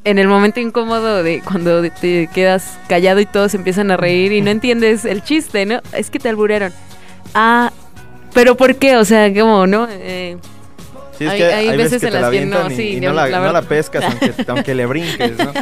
en 0.04 0.20
el 0.20 0.28
momento 0.28 0.60
incómodo 0.60 1.24
de 1.24 1.42
cuando 1.42 1.82
te 1.90 2.30
quedas 2.34 2.78
callado 2.88 3.20
y 3.20 3.26
todos 3.26 3.54
empiezan 3.54 3.92
a 3.92 3.98
reír 3.98 4.32
y 4.32 4.42
no 4.42 4.52
entiendes 4.52 5.06
el 5.06 5.24
chiste, 5.24 5.66
¿no? 5.66 5.82
Es 5.94 6.10
que 6.10 6.20
te 6.20 6.30
alburearon. 6.30 6.72
Ah, 7.34 7.72
pero 8.34 8.56
¿por 8.56 8.76
qué? 8.76 8.98
O 8.98 9.06
sea, 9.06 9.34
como, 9.34 9.68
¿no? 9.68 9.88
Eh, 9.90 10.38
Sí, 11.22 11.26
es 11.28 11.32
hay- 11.32 11.38
que 11.38 11.46
hay 11.72 11.78
veces 11.78 12.00
que 12.02 12.08
en 12.08 12.12
te 12.14 12.20
las 12.20 12.22
la 12.22 12.32
que 12.40 12.46
no, 12.46 12.72
y, 12.72 12.76
sí, 12.76 12.82
y 12.84 13.00
yo- 13.00 13.10
no, 13.10 13.16
la, 13.16 13.28
la 13.28 13.38
no 13.40 13.46
la 13.46 13.52
verdad. 13.54 13.70
pescas 13.70 14.04
aunque, 14.06 14.34
aunque 14.48 14.76
le 14.76 14.86
brinques, 14.86 15.38
¿no? 15.38 15.54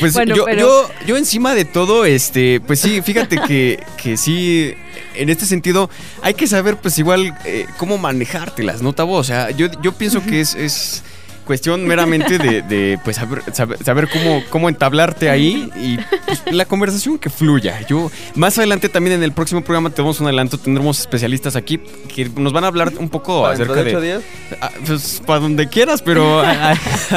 Pues 0.00 0.14
Bueno, 0.14 0.34
yo, 0.36 0.44
pero- 0.44 0.60
yo, 0.60 0.90
yo 1.06 1.16
encima 1.16 1.54
de 1.54 1.64
todo, 1.64 2.04
este, 2.04 2.60
pues 2.66 2.80
sí, 2.80 3.02
fíjate 3.02 3.38
que, 3.46 3.82
que 4.02 4.16
sí, 4.16 4.74
en 5.14 5.28
este 5.28 5.44
sentido, 5.46 5.90
hay 6.22 6.34
que 6.34 6.46
saber, 6.46 6.76
pues 6.78 6.98
igual, 6.98 7.36
eh, 7.44 7.66
cómo 7.76 7.98
manejártelas, 7.98 8.80
¿no, 8.82 8.92
Tabo? 8.94 9.16
O 9.16 9.24
sea, 9.24 9.50
yo, 9.50 9.66
yo 9.82 9.92
pienso 9.92 10.22
que 10.24 10.40
es, 10.40 10.54
es 10.54 11.02
cuestión 11.42 11.86
meramente 11.86 12.38
de, 12.38 12.62
de, 12.62 12.98
pues, 13.04 13.16
saber, 13.16 13.42
saber, 13.52 13.82
saber 13.84 14.08
cómo, 14.08 14.42
cómo 14.50 14.68
entablarte 14.68 15.28
ahí 15.30 15.70
y 15.76 15.98
pues, 16.26 16.42
la 16.50 16.64
conversación 16.64 17.18
que 17.18 17.30
fluya. 17.30 17.80
Yo, 17.86 18.10
más 18.34 18.56
adelante 18.58 18.88
también 18.88 19.16
en 19.16 19.22
el 19.22 19.32
próximo 19.32 19.62
programa 19.62 19.90
tenemos 19.90 20.20
un 20.20 20.26
adelanto, 20.26 20.58
tendremos 20.58 21.00
especialistas 21.00 21.56
aquí 21.56 21.78
que 22.14 22.28
nos 22.36 22.52
van 22.52 22.64
a 22.64 22.68
hablar 22.68 22.92
un 22.98 23.08
poco 23.08 23.42
¿Para 23.42 23.54
acerca 23.54 23.82
de 23.82 23.94
de... 23.94 24.00
días? 24.02 24.22
Ah, 24.60 24.70
pues 24.86 25.22
para 25.26 25.40
donde 25.40 25.68
quieras, 25.68 26.02
pero... 26.02 26.42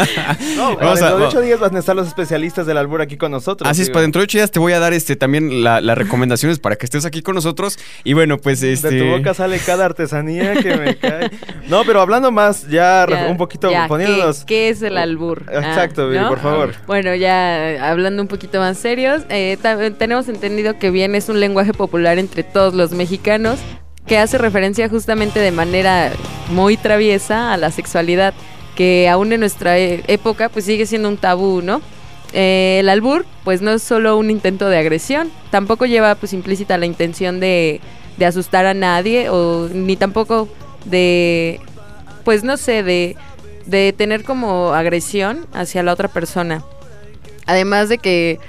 No, 0.57 0.75
Vamos 0.77 1.01
a- 1.01 1.05
dentro 1.05 1.17
de 1.17 1.21
va- 1.23 1.27
ocho 1.29 1.41
días 1.41 1.59
van 1.59 1.75
a 1.75 1.79
estar 1.79 1.95
los 1.95 2.07
especialistas 2.07 2.65
del 2.65 2.77
albur 2.77 3.01
aquí 3.01 3.17
con 3.17 3.31
nosotros. 3.31 3.69
Así 3.69 3.81
es, 3.83 3.89
para 3.89 4.01
dentro 4.01 4.19
de 4.21 4.25
ocho 4.25 4.37
días 4.37 4.51
te 4.51 4.59
voy 4.59 4.73
a 4.73 4.79
dar 4.79 4.93
este 4.93 5.15
también 5.15 5.63
la- 5.63 5.81
las 5.81 5.97
recomendaciones 5.97 6.59
para 6.59 6.75
que 6.75 6.85
estés 6.85 7.05
aquí 7.05 7.21
con 7.21 7.35
nosotros. 7.35 7.77
Y 8.03 8.13
bueno, 8.13 8.37
pues 8.37 8.63
este. 8.63 8.89
De 8.89 8.99
tu 8.99 9.17
boca 9.17 9.33
sale 9.33 9.59
cada 9.59 9.85
artesanía 9.85 10.53
que 10.55 10.75
me 10.77 10.95
cae. 10.97 11.31
No, 11.67 11.83
pero 11.85 12.01
hablando 12.01 12.31
más, 12.31 12.67
ya, 12.67 13.05
un 13.29 13.37
poquito 13.37 13.69
ya, 13.71 13.83
¿qué- 13.83 13.87
¿Qué, 14.45 14.69
es 14.69 14.81
el 14.81 14.97
albur? 14.97 15.43
Ah, 15.49 15.57
Exacto, 15.59 16.07
¿no? 16.09 16.29
por 16.29 16.39
favor. 16.39 16.73
Bueno, 16.87 17.13
ya 17.15 17.71
eh, 17.71 17.79
hablando 17.79 18.21
un 18.21 18.27
poquito 18.27 18.59
más 18.59 18.77
serios, 18.77 19.23
eh, 19.29 19.57
ta- 19.61 19.91
tenemos 19.91 20.27
entendido 20.29 20.77
que 20.79 20.89
bien 20.91 21.15
es 21.15 21.29
un 21.29 21.39
lenguaje 21.39 21.73
popular 21.73 22.17
entre 22.19 22.43
todos 22.43 22.73
los 22.73 22.91
mexicanos 22.91 23.59
que 24.05 24.17
hace 24.17 24.37
referencia 24.37 24.87
justamente 24.89 25.39
de 25.39 25.51
manera 25.51 26.11
muy 26.51 26.77
traviesa 26.77 27.53
a 27.53 27.57
la 27.57 27.71
sexualidad. 27.71 28.33
que 28.75 29.07
aún 29.07 29.31
en 29.31 29.39
nuestra 29.39 29.79
e- 29.79 30.03
época 30.07 30.49
pues 30.49 30.65
sigue 30.65 30.85
siendo 30.85 31.07
un 31.07 31.15
tabú, 31.15 31.61
¿no? 31.63 31.81
Eh, 32.33 32.77
el 32.81 32.89
albur 32.89 33.25
pues 33.45 33.61
no 33.61 33.71
es 33.71 33.81
solo 33.81 34.17
un 34.17 34.29
intento 34.29 34.67
de 34.67 34.77
agresión, 34.77 35.31
tampoco 35.49 35.85
lleva 35.85 36.15
pues 36.15 36.33
implícita 36.33 36.77
la 36.77 36.85
intención 36.85 37.39
de, 37.39 37.79
de 38.17 38.25
asustar 38.25 38.65
a 38.65 38.73
nadie 38.73 39.29
o 39.29 39.69
ni 39.73 39.95
tampoco 39.95 40.49
de 40.83 41.61
pues 42.25 42.43
no 42.43 42.57
sé, 42.57 42.83
de, 42.83 43.15
de 43.65 43.93
tener 43.93 44.23
como 44.23 44.73
agresión 44.73 45.47
hacia 45.53 45.83
la 45.83 45.93
otra 45.93 46.07
persona. 46.07 46.63
Además 47.45 47.89
de 47.89 47.97
que 47.97 48.39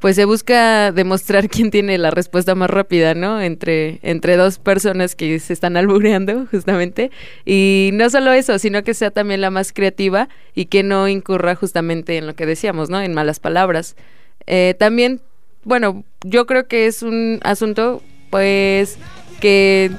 pues 0.00 0.16
se 0.16 0.24
busca 0.24 0.92
demostrar 0.92 1.48
quién 1.50 1.70
tiene 1.70 1.98
la 1.98 2.10
respuesta 2.10 2.54
más 2.54 2.70
rápida, 2.70 3.14
¿no? 3.14 3.40
Entre, 3.40 3.98
entre 4.02 4.36
dos 4.36 4.58
personas 4.58 5.14
que 5.14 5.38
se 5.38 5.52
están 5.52 5.76
albureando, 5.76 6.46
justamente. 6.50 7.10
Y 7.44 7.90
no 7.94 8.08
solo 8.10 8.32
eso, 8.32 8.58
sino 8.58 8.82
que 8.82 8.94
sea 8.94 9.10
también 9.10 9.40
la 9.40 9.50
más 9.50 9.72
creativa 9.72 10.28
y 10.54 10.66
que 10.66 10.82
no 10.82 11.08
incurra 11.08 11.54
justamente 11.54 12.16
en 12.16 12.26
lo 12.26 12.34
que 12.34 12.46
decíamos, 12.46 12.90
¿no? 12.90 13.00
En 13.00 13.14
malas 13.14 13.40
palabras. 13.40 13.96
Eh, 14.46 14.74
también, 14.78 15.20
bueno, 15.64 16.04
yo 16.24 16.46
creo 16.46 16.68
que 16.68 16.86
es 16.86 17.02
un 17.02 17.40
asunto, 17.42 18.02
pues, 18.30 18.98
que 19.40 19.90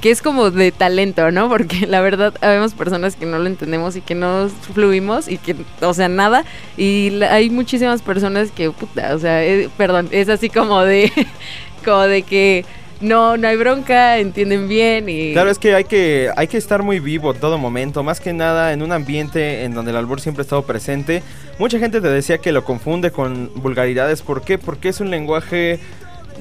que 0.00 0.10
es 0.10 0.22
como 0.22 0.50
de 0.50 0.72
talento, 0.72 1.30
¿no? 1.30 1.48
Porque 1.48 1.86
la 1.86 2.00
verdad 2.00 2.34
habemos 2.40 2.74
personas 2.74 3.16
que 3.16 3.26
no 3.26 3.38
lo 3.38 3.46
entendemos 3.46 3.96
y 3.96 4.00
que 4.00 4.14
no 4.14 4.48
fluimos 4.74 5.28
y 5.28 5.38
que, 5.38 5.56
o 5.80 5.94
sea, 5.94 6.08
nada. 6.08 6.44
Y 6.76 7.22
hay 7.22 7.50
muchísimas 7.50 8.02
personas 8.02 8.50
que, 8.50 8.70
puta, 8.70 9.14
o 9.14 9.18
sea, 9.18 9.44
eh, 9.44 9.68
perdón, 9.76 10.08
es 10.10 10.28
así 10.28 10.48
como 10.48 10.80
de, 10.82 11.12
como 11.84 12.02
de 12.02 12.22
que 12.22 12.64
no, 13.00 13.36
no 13.36 13.48
hay 13.48 13.56
bronca, 13.56 14.18
entienden 14.18 14.68
bien 14.68 15.08
y... 15.08 15.32
Claro, 15.32 15.50
es 15.50 15.58
que 15.58 15.74
hay 15.74 15.84
que 15.84 16.30
hay 16.36 16.48
que 16.48 16.58
estar 16.58 16.82
muy 16.82 17.00
vivo 17.00 17.32
todo 17.34 17.56
momento, 17.58 18.02
más 18.02 18.20
que 18.20 18.32
nada 18.32 18.72
en 18.72 18.82
un 18.82 18.92
ambiente 18.92 19.64
en 19.64 19.74
donde 19.74 19.90
el 19.90 19.96
albur 19.96 20.20
siempre 20.20 20.42
ha 20.42 20.44
estado 20.44 20.62
presente. 20.62 21.22
Mucha 21.58 21.78
gente 21.78 22.00
te 22.00 22.08
decía 22.08 22.38
que 22.38 22.52
lo 22.52 22.64
confunde 22.64 23.10
con 23.10 23.50
vulgaridades, 23.54 24.22
¿por 24.22 24.42
qué? 24.42 24.58
Porque 24.58 24.90
es 24.90 25.00
un 25.00 25.10
lenguaje 25.10 25.80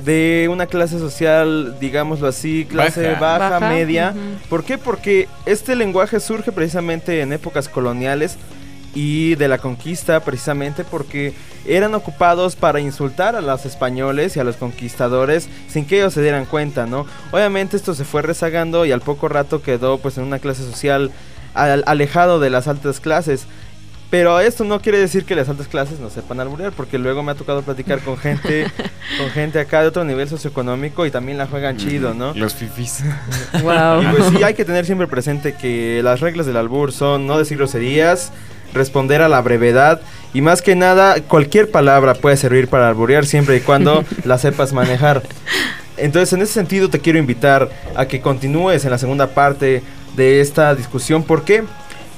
de 0.06 0.48
una 0.52 0.66
clase 0.66 0.98
social, 1.00 1.76
digámoslo 1.80 2.28
así, 2.28 2.66
clase 2.70 3.10
Baja. 3.14 3.20
baja, 3.20 3.50
Baja, 3.60 3.70
media. 3.70 4.14
¿Por 4.50 4.64
qué? 4.64 4.78
Porque 4.78 5.28
este 5.46 5.76
lenguaje 5.76 6.20
surge 6.20 6.52
precisamente 6.52 7.22
en 7.22 7.34
épocas 7.34 7.68
coloniales 7.70 8.38
y 8.96 9.36
de 9.36 9.48
la 9.48 9.60
conquista 9.60 10.20
precisamente 10.22 10.84
porque 10.84 11.34
eran 11.68 11.94
ocupados 11.94 12.56
para 12.56 12.80
insultar 12.80 13.36
a 13.36 13.42
los 13.42 13.66
españoles 13.68 14.36
y 14.36 14.40
a 14.40 14.44
los 14.44 14.56
conquistadores 14.56 15.48
sin 15.68 15.86
que 15.86 15.98
ellos 15.98 16.14
se 16.16 16.24
dieran 16.24 16.46
cuenta, 16.46 16.88
¿no? 16.88 17.06
Obviamente 17.32 17.78
esto 17.78 17.94
se 17.94 18.04
fue 18.04 18.24
rezagando 18.24 18.86
y 18.86 18.92
al 18.92 19.02
poco 19.02 19.28
rato 19.28 19.62
quedó 19.62 20.00
pues 20.00 20.18
en 20.18 20.24
una 20.24 20.40
clase 20.40 20.64
social 20.64 21.12
al- 21.54 21.84
alejado 21.86 22.40
de 22.40 22.50
las 22.50 22.68
altas 22.68 23.00
clases. 23.00 23.46
Pero 24.10 24.40
esto 24.40 24.64
no 24.64 24.82
quiere 24.82 24.98
decir 24.98 25.24
que 25.24 25.36
las 25.36 25.50
altas 25.50 25.68
clases 25.68 26.00
no 26.00 26.10
sepan 26.10 26.40
alburear, 26.40 26.72
porque 26.72 26.98
luego 26.98 27.22
me 27.22 27.32
ha 27.32 27.36
tocado 27.36 27.62
platicar 27.62 28.00
con 28.00 28.18
gente, 28.18 28.66
con 29.20 29.30
gente 29.30 29.60
acá 29.60 29.82
de 29.82 29.88
otro 29.88 30.04
nivel 30.04 30.28
socioeconómico 30.28 31.06
y 31.06 31.12
también 31.12 31.38
la 31.38 31.46
juegan 31.46 31.78
chido, 31.78 32.14
¿no? 32.14 32.34
Los 32.34 32.56
fifis. 32.56 33.04
Wow. 33.62 34.02
Y 34.02 34.06
pues 34.08 34.26
sí, 34.32 34.44
hay 34.44 34.54
que 34.54 34.66
tener 34.66 34.86
siempre 34.86 35.08
presente 35.08 35.54
que 35.54 36.02
las 36.04 36.22
reglas 36.22 36.46
del 36.46 36.58
albur 36.58 36.92
son 36.92 37.28
no 37.28 37.38
decir 37.38 37.58
groserías, 37.58 38.32
responder 38.74 39.22
a 39.22 39.30
la 39.30 39.42
brevedad 39.42 40.02
y 40.34 40.42
más 40.42 40.62
que 40.62 40.76
nada 40.76 41.22
cualquier 41.22 41.70
palabra 41.70 42.14
puede 42.14 42.38
servir 42.38 42.68
para 42.68 42.88
alburear 42.90 43.26
siempre 43.26 43.58
y 43.58 43.62
cuando 43.62 44.04
la 44.24 44.38
sepas 44.38 44.74
manejar. 44.74 45.24
Entonces 45.98 46.34
en 46.34 46.42
ese 46.42 46.54
sentido 46.54 46.90
te 46.90 47.00
quiero 47.00 47.20
invitar 47.20 47.70
a 47.96 48.06
que 48.06 48.22
continúes 48.22 48.86
en 48.86 48.92
la 48.92 48.98
segunda 48.98 49.28
parte 49.28 49.84
de 50.16 50.42
esta 50.42 50.74
discusión. 50.76 51.24
¿Por 51.24 51.44
qué? 51.44 51.64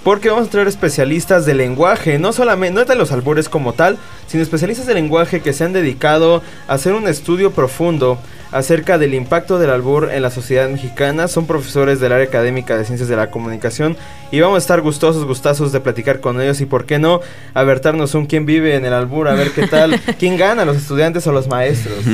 Porque 0.04 0.30
vamos 0.32 0.48
a 0.48 0.50
traer 0.50 0.68
especialistas 0.68 1.46
de 1.46 1.54
lenguaje, 1.54 2.18
no 2.18 2.34
solamente, 2.34 2.74
no 2.74 2.86
de 2.86 2.96
los 2.96 3.12
albures 3.12 3.50
como 3.50 3.74
tal, 3.74 4.00
sino 4.26 4.42
especialistas 4.42 4.88
de 4.88 4.96
lenguaje 4.96 5.42
que 5.42 5.54
se 5.54 5.64
han 5.64 5.74
dedicado 5.74 6.42
a 6.68 6.74
hacer 6.74 6.94
un 6.94 7.08
estudio 7.08 7.52
profundo 7.52 8.18
acerca 8.52 8.98
del 8.98 9.14
impacto 9.14 9.60
del 9.60 9.70
albur 9.70 10.10
en 10.12 10.24
la 10.24 10.32
sociedad 10.32 10.68
mexicana. 10.70 11.28
Son 11.28 11.46
profesores 11.46 12.00
del 12.00 12.14
área 12.14 12.26
académica 12.26 12.78
de 12.78 12.86
ciencias 12.86 13.10
de 13.10 13.16
la 13.16 13.30
comunicación 13.30 13.96
y 14.32 14.39
vamos 14.39 14.56
a 14.56 14.58
estar 14.60 14.82
gustosos, 14.82 15.26
gustazos 15.26 15.72
de 15.72 15.80
platicar 15.82 16.22
con 16.22 16.41
ellos 16.41 16.62
y 16.62 16.65
por 16.65 16.86
qué 16.86 17.00
no 17.00 17.20
avertarnos 17.54 18.15
un 18.15 18.26
quién 18.26 18.46
vive 18.46 18.76
en 18.76 18.86
el 18.86 18.94
albur, 18.94 19.28
a 19.28 19.34
ver 19.34 19.52
qué 19.52 19.67
tal, 19.67 20.00
quién 20.20 20.38
gana, 20.38 20.65
los 20.65 20.78
estudiantes 20.78 21.28
o 21.28 21.32
los 21.32 21.48
maestros. 21.48 22.06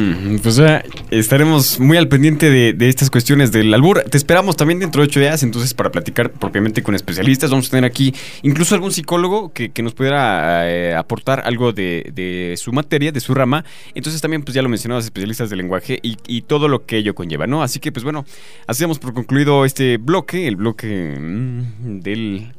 Pues 0.42 0.56
ya 0.56 0.84
estaremos 1.12 1.80
muy 1.80 1.98
al 1.98 2.08
pendiente 2.08 2.50
de, 2.50 2.74
de 2.74 2.90
estas 2.90 3.10
cuestiones 3.10 3.52
del 3.52 3.74
albur. 3.74 4.04
Te 4.04 4.18
esperamos 4.18 4.58
también 4.58 4.80
dentro 4.80 5.02
de 5.02 5.08
ocho 5.08 5.20
días, 5.20 5.44
entonces, 5.44 5.74
para 5.74 5.92
platicar 5.92 6.32
propiamente 6.32 6.82
con 6.82 6.96
especialistas. 6.96 7.52
Vamos 7.52 7.68
a 7.68 7.72
tener 7.72 7.86
aquí 7.86 8.14
incluso 8.42 8.74
algún 8.74 8.92
psicólogo 8.92 9.54
que, 9.54 9.70
que 9.70 9.84
nos 9.84 9.94
pudiera 9.94 10.70
eh, 10.70 10.96
aportar 10.96 11.44
algo 11.46 11.72
de, 11.72 12.12
de 12.14 12.56
su 12.58 12.72
materia, 12.72 13.12
de 13.12 13.20
su 13.20 13.34
rama. 13.34 13.64
Entonces, 13.94 14.22
también, 14.22 14.44
pues 14.44 14.56
ya 14.56 14.62
lo 14.62 14.70
mencionabas, 14.70 15.06
especialistas 15.06 15.50
de 15.50 15.56
lenguaje 15.56 16.00
y, 16.02 16.18
y 16.28 16.42
todo 16.42 16.68
lo 16.68 16.86
que 16.86 16.98
ello 16.98 17.14
conlleva, 17.14 17.46
¿no? 17.48 17.62
Así 17.62 17.80
que, 17.80 17.92
pues 17.92 18.04
bueno, 18.04 18.26
así 18.66 18.86
por 18.96 19.14
concluido 19.14 19.66
este 19.66 19.98
bloque, 19.98 20.48
el 20.48 20.56
bloque 20.56 21.18
mm, 21.20 22.00
del. 22.08 22.54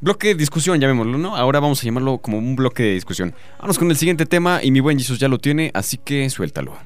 Bloque 0.00 0.28
de 0.28 0.34
discusión, 0.34 0.78
llamémoslo, 0.78 1.16
¿no? 1.16 1.34
Ahora 1.34 1.60
vamos 1.60 1.80
a 1.80 1.84
llamarlo 1.84 2.18
como 2.18 2.36
un 2.36 2.56
bloque 2.56 2.82
de 2.82 2.92
discusión. 2.92 3.34
Vamos 3.58 3.78
con 3.78 3.90
el 3.90 3.96
siguiente 3.96 4.26
tema 4.26 4.60
y 4.62 4.70
mi 4.70 4.80
buen 4.80 4.98
Jesus 4.98 5.18
ya 5.18 5.28
lo 5.28 5.38
tiene, 5.38 5.70
así 5.72 5.96
que 5.96 6.28
suéltalo. 6.28 6.76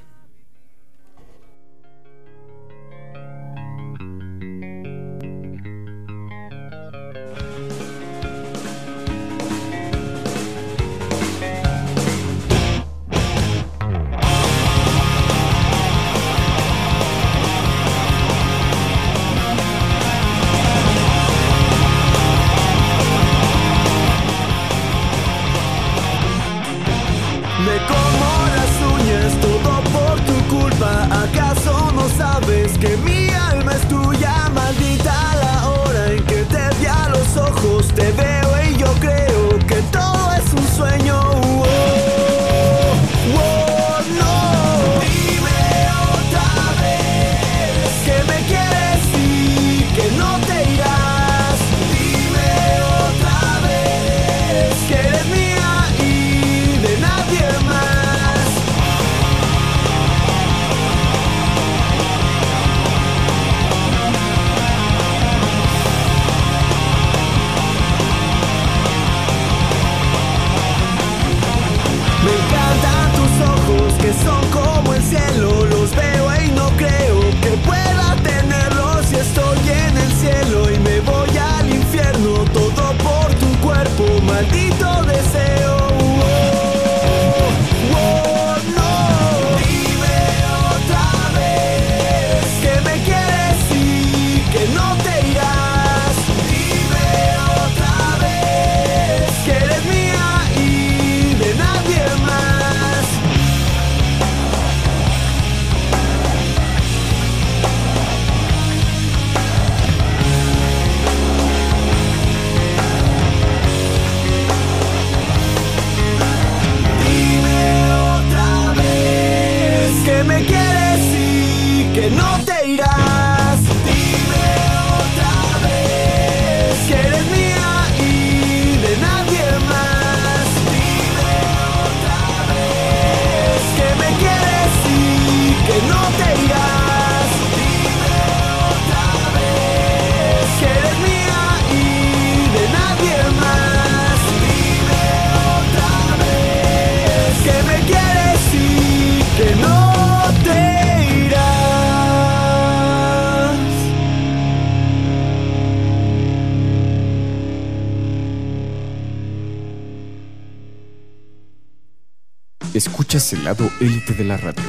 Élite 163.88 164.12
de 164.12 164.24
la 164.24 164.36
radio. 164.36 164.64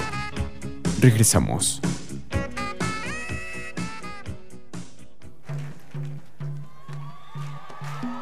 Regresamos. 1.01 1.81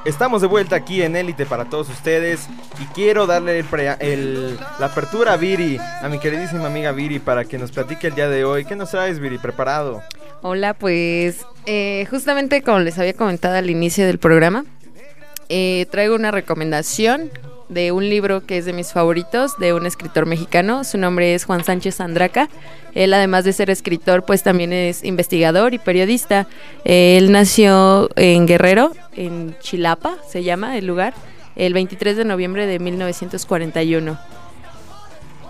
Estamos 0.06 0.41
de 0.41 0.48
vuelta 0.48 0.78
aquí 0.78 1.02
en 1.02 1.16
Élite 1.18 1.45
para 1.45 1.66
todos 1.66 1.89
ustedes 1.89 2.48
y 2.82 2.86
quiero 2.93 3.28
darle 3.28 3.60
el 3.60 3.66
pre- 3.66 3.98
el- 4.00 4.58
la 4.80 4.86
apertura 4.86 5.34
a 5.34 5.38
Viri, 5.38 5.78
a 5.78 6.08
mi 6.08 6.18
queridísima 6.18 6.68
amiga 6.68 6.93
Viri, 6.93 7.20
para 7.20 7.43
que 7.43 7.58
nos 7.58 7.72
platique 7.72 8.08
el 8.08 8.16
día 8.16 8.30
de 8.30 8.45
hoy. 8.45 8.64
¿Qué 8.64 8.76
nos 8.78 8.91
traes, 8.91 9.20
Viri? 9.20 9.38
¿Preparado? 9.38 10.02
Hola, 10.43 10.74
pues 10.76 11.45
eh, 11.66 12.08
justamente 12.10 12.62
como 12.62 12.80
les 12.80 12.98
había 12.98 13.14
comentado 13.14 13.56
al 13.58 13.70
inicio 13.70 14.06
del 14.06 14.18
programa, 14.18 14.64
eh, 15.50 15.88
traigo 15.91 16.16
una 16.16 16.32
recomendación 16.32 17.30
de 17.70 17.91
un 17.91 18.09
libro 18.09 18.45
que 18.45 18.57
es 18.57 18.65
de 18.65 18.74
mis 18.74 18.93
favoritos, 18.93 19.57
de 19.57 19.74
un 19.74 19.86
escritor 19.86 20.26
mexicano. 20.26 20.84
Su 20.84 20.97
nombre 20.97 21.34
es 21.34 21.45
Juan 21.45 21.63
Sánchez 21.63 21.99
Andraca. 21.99 22.49
Él, 22.93 23.13
además 23.13 23.43
de 23.43 23.53
ser 23.53 23.70
escritor, 23.70 24.24
pues 24.26 24.43
también 24.43 24.74
es 24.74 25.03
investigador 25.03 25.74
y 25.74 25.80
periodista. 25.80 26.47
Eh, 26.86 27.18
él 27.18 27.32
nació 27.32 28.09
en 28.15 28.47
Guerrero, 28.47 28.91
en 29.15 29.55
Chilapa, 29.59 30.15
se 30.28 30.43
llama 30.43 30.78
el 30.78 30.88
lugar, 30.88 31.13
el 31.55 31.74
23 31.74 32.18
de 32.18 32.26
noviembre 32.26 32.65
de 32.65 32.80
1941. 32.80 34.18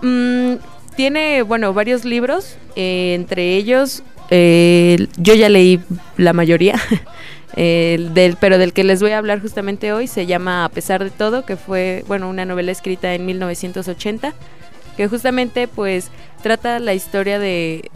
Mm, 0.02 0.54
tiene, 0.96 1.42
bueno, 1.42 1.72
varios 1.72 2.04
libros, 2.04 2.56
eh, 2.76 3.14
entre 3.14 3.54
ellos, 3.56 4.02
eh, 4.30 5.06
yo 5.16 5.34
ya 5.34 5.48
leí 5.48 5.80
la 6.16 6.32
mayoría, 6.32 6.74
el 7.56 8.14
del, 8.14 8.36
pero 8.36 8.58
del 8.58 8.72
que 8.72 8.84
les 8.84 9.00
voy 9.00 9.12
a 9.12 9.18
hablar 9.18 9.40
justamente 9.40 9.92
hoy 9.92 10.06
se 10.06 10.26
llama 10.26 10.64
A 10.64 10.68
pesar 10.68 11.02
de 11.02 11.10
todo, 11.10 11.44
que 11.44 11.56
fue, 11.56 12.04
bueno, 12.06 12.28
una 12.28 12.44
novela 12.44 12.72
escrita 12.72 13.14
en 13.14 13.26
1980, 13.26 14.34
que 14.96 15.08
justamente 15.08 15.68
pues 15.68 16.10
trata 16.42 16.78
la 16.78 16.94
historia 16.94 17.38
de, 17.38 17.90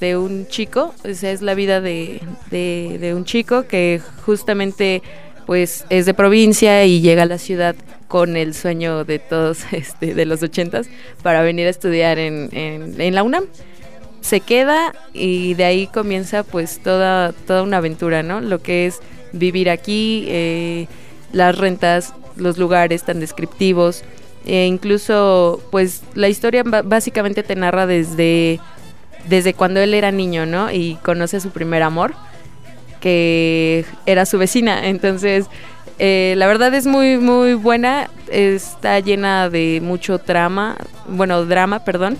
de 0.00 0.16
un 0.16 0.46
chico, 0.48 0.94
o 1.08 1.14
sea, 1.14 1.32
es 1.32 1.42
la 1.42 1.54
vida 1.54 1.80
de, 1.80 2.20
de, 2.50 3.14
un 3.14 3.24
chico 3.24 3.66
que 3.66 4.00
justamente 4.24 5.02
pues 5.46 5.84
es 5.90 6.06
de 6.06 6.14
provincia 6.14 6.84
y 6.84 7.00
llega 7.00 7.22
a 7.22 7.26
la 7.26 7.38
ciudad 7.38 7.76
con 8.08 8.36
el 8.36 8.54
sueño 8.54 9.04
de 9.04 9.18
todos 9.18 9.64
este, 9.72 10.14
de 10.14 10.24
los 10.26 10.42
ochentas 10.42 10.88
para 11.22 11.42
venir 11.42 11.66
a 11.66 11.70
estudiar 11.70 12.18
en, 12.18 12.48
en 12.52 13.14
la 13.14 13.22
UNAM. 13.22 13.44
Se 14.24 14.40
queda 14.40 14.94
y 15.12 15.52
de 15.52 15.66
ahí 15.66 15.86
comienza 15.86 16.44
pues 16.44 16.80
toda, 16.82 17.32
toda 17.32 17.62
una 17.62 17.76
aventura, 17.76 18.22
¿no? 18.22 18.40
Lo 18.40 18.62
que 18.62 18.86
es 18.86 19.00
vivir 19.32 19.68
aquí, 19.68 20.24
eh, 20.28 20.86
las 21.32 21.58
rentas, 21.58 22.14
los 22.34 22.56
lugares 22.56 23.02
tan 23.02 23.20
descriptivos, 23.20 24.02
e 24.46 24.64
incluso 24.64 25.62
pues 25.70 26.00
la 26.14 26.30
historia 26.30 26.62
básicamente 26.64 27.42
te 27.42 27.54
narra 27.54 27.86
desde, 27.86 28.60
desde 29.28 29.52
cuando 29.52 29.80
él 29.80 29.92
era 29.92 30.10
niño, 30.10 30.46
¿no? 30.46 30.72
Y 30.72 30.94
conoce 31.02 31.36
a 31.36 31.40
su 31.40 31.50
primer 31.50 31.82
amor 31.82 32.14
que 33.00 33.84
era 34.06 34.24
su 34.24 34.38
vecina. 34.38 34.88
Entonces, 34.88 35.48
eh, 35.98 36.32
la 36.38 36.46
verdad 36.46 36.72
es 36.72 36.86
muy, 36.86 37.18
muy 37.18 37.52
buena. 37.52 38.08
Está 38.32 38.98
llena 39.00 39.50
de 39.50 39.80
mucho 39.82 40.18
trama, 40.18 40.78
bueno, 41.08 41.44
drama, 41.44 41.84
perdón. 41.84 42.16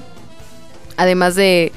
Además 0.98 1.36
de, 1.36 1.72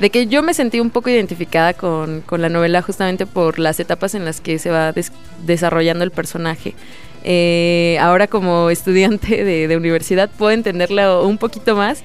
de 0.00 0.10
que 0.10 0.26
yo 0.26 0.42
me 0.42 0.54
sentí 0.54 0.80
un 0.80 0.90
poco 0.90 1.10
identificada 1.10 1.74
con, 1.74 2.22
con 2.22 2.40
la 2.40 2.48
novela 2.48 2.82
justamente 2.82 3.26
por 3.26 3.58
las 3.58 3.78
etapas 3.78 4.14
en 4.14 4.24
las 4.24 4.40
que 4.40 4.58
se 4.58 4.70
va 4.70 4.92
des- 4.92 5.12
desarrollando 5.44 6.04
el 6.04 6.10
personaje. 6.10 6.74
Eh, 7.22 7.98
ahora 8.00 8.26
como 8.26 8.70
estudiante 8.70 9.44
de, 9.44 9.68
de 9.68 9.76
universidad 9.76 10.30
puedo 10.30 10.52
entenderla 10.52 11.20
un 11.20 11.36
poquito 11.38 11.76
más. 11.76 12.02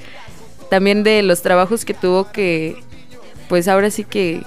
También 0.70 1.04
de 1.04 1.24
los 1.24 1.42
trabajos 1.42 1.86
que 1.86 1.94
tuvo 1.94 2.32
que, 2.32 2.76
pues 3.48 3.68
ahora 3.68 3.90
sí 3.90 4.04
que 4.04 4.44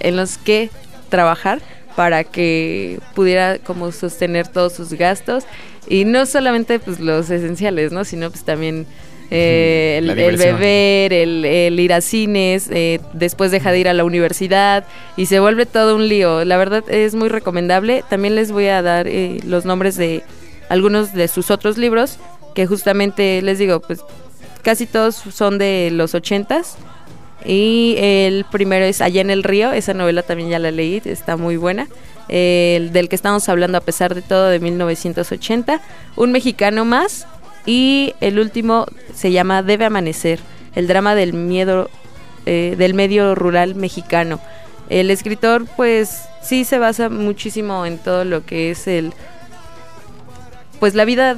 en 0.00 0.16
los 0.16 0.38
que 0.38 0.70
trabajar 1.08 1.60
para 1.94 2.24
que 2.24 2.98
pudiera 3.14 3.58
como 3.58 3.92
sostener 3.92 4.48
todos 4.48 4.72
sus 4.72 4.92
gastos 4.92 5.44
y 5.88 6.04
no 6.04 6.26
solamente 6.26 6.78
pues 6.78 6.98
los 6.98 7.30
esenciales, 7.30 7.92
¿no? 7.92 8.04
Sino 8.04 8.30
pues 8.30 8.44
también 8.44 8.86
eh, 9.30 9.98
el, 9.98 10.36
beber, 10.36 11.12
el, 11.12 11.44
el 11.44 11.80
ir 11.80 11.92
a 11.92 12.00
cines, 12.00 12.68
eh, 12.70 13.00
después 13.12 13.50
deja 13.50 13.72
de 13.72 13.80
ir 13.80 13.88
a 13.88 13.94
la 13.94 14.04
universidad 14.04 14.84
y 15.16 15.26
se 15.26 15.40
vuelve 15.40 15.66
todo 15.66 15.96
un 15.96 16.08
lío. 16.08 16.44
La 16.44 16.56
verdad 16.56 16.84
es 16.88 17.14
muy 17.14 17.28
recomendable. 17.28 18.04
También 18.08 18.34
les 18.34 18.52
voy 18.52 18.66
a 18.66 18.82
dar 18.82 19.08
eh, 19.08 19.40
los 19.44 19.64
nombres 19.64 19.96
de 19.96 20.22
algunos 20.68 21.12
de 21.12 21.28
sus 21.28 21.50
otros 21.50 21.78
libros 21.78 22.18
que 22.54 22.66
justamente 22.66 23.42
les 23.42 23.58
digo, 23.58 23.80
pues 23.80 24.00
casi 24.62 24.86
todos 24.86 25.16
son 25.16 25.58
de 25.58 25.90
los 25.92 26.14
ochentas. 26.14 26.76
Y 27.44 27.94
el 27.98 28.44
primero 28.50 28.84
es 28.84 29.00
Allá 29.00 29.20
en 29.20 29.30
el 29.30 29.44
río, 29.44 29.72
esa 29.72 29.94
novela 29.94 30.22
también 30.22 30.48
ya 30.48 30.58
la 30.58 30.70
leí, 30.70 31.00
está 31.04 31.36
muy 31.36 31.56
buena. 31.56 31.86
El 32.28 32.92
del 32.92 33.08
que 33.08 33.14
estamos 33.14 33.48
hablando 33.48 33.78
a 33.78 33.80
pesar 33.82 34.14
de 34.14 34.22
todo 34.22 34.48
de 34.48 34.58
1980, 34.58 35.80
Un 36.16 36.32
mexicano 36.32 36.84
más 36.84 37.28
y 37.66 38.14
el 38.20 38.38
último 38.38 38.86
se 39.12 39.32
llama 39.32 39.62
Debe 39.62 39.84
amanecer, 39.84 40.40
el 40.74 40.86
drama 40.86 41.14
del 41.14 41.32
miedo 41.32 41.90
eh, 42.46 42.76
del 42.78 42.94
medio 42.94 43.34
rural 43.34 43.74
mexicano. 43.74 44.40
El 44.88 45.10
escritor 45.10 45.66
pues 45.76 46.22
sí 46.42 46.64
se 46.64 46.78
basa 46.78 47.08
muchísimo 47.08 47.84
en 47.84 47.98
todo 47.98 48.24
lo 48.24 48.46
que 48.46 48.70
es 48.70 48.86
el 48.86 49.12
pues 50.78 50.94
la 50.94 51.04
vida 51.04 51.36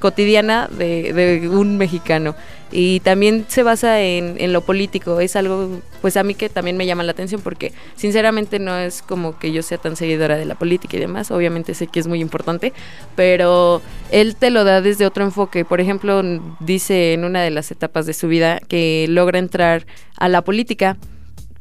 cotidiana 0.00 0.68
de, 0.70 1.12
de 1.14 1.48
un 1.48 1.78
mexicano 1.78 2.34
y 2.76 2.98
también 3.00 3.44
se 3.46 3.62
basa 3.62 4.00
en, 4.00 4.34
en 4.38 4.52
lo 4.52 4.60
político. 4.62 5.20
Es 5.20 5.36
algo 5.36 5.80
pues 6.02 6.16
a 6.16 6.24
mí 6.24 6.34
que 6.34 6.48
también 6.48 6.76
me 6.76 6.86
llama 6.86 7.04
la 7.04 7.12
atención 7.12 7.40
porque 7.40 7.72
sinceramente 7.94 8.58
no 8.58 8.76
es 8.76 9.00
como 9.00 9.38
que 9.38 9.52
yo 9.52 9.62
sea 9.62 9.78
tan 9.78 9.94
seguidora 9.94 10.36
de 10.36 10.44
la 10.44 10.56
política 10.56 10.96
y 10.96 11.00
demás. 11.00 11.30
Obviamente 11.30 11.74
sé 11.74 11.86
que 11.86 12.00
es 12.00 12.08
muy 12.08 12.20
importante 12.20 12.72
pero 13.14 13.80
él 14.10 14.34
te 14.34 14.50
lo 14.50 14.64
da 14.64 14.80
desde 14.80 15.06
otro 15.06 15.24
enfoque. 15.24 15.64
Por 15.64 15.80
ejemplo 15.80 16.22
dice 16.58 17.12
en 17.12 17.24
una 17.24 17.42
de 17.42 17.50
las 17.50 17.70
etapas 17.70 18.06
de 18.06 18.12
su 18.12 18.26
vida 18.26 18.58
que 18.66 19.06
logra 19.08 19.38
entrar 19.38 19.86
a 20.16 20.28
la 20.28 20.42
política 20.42 20.96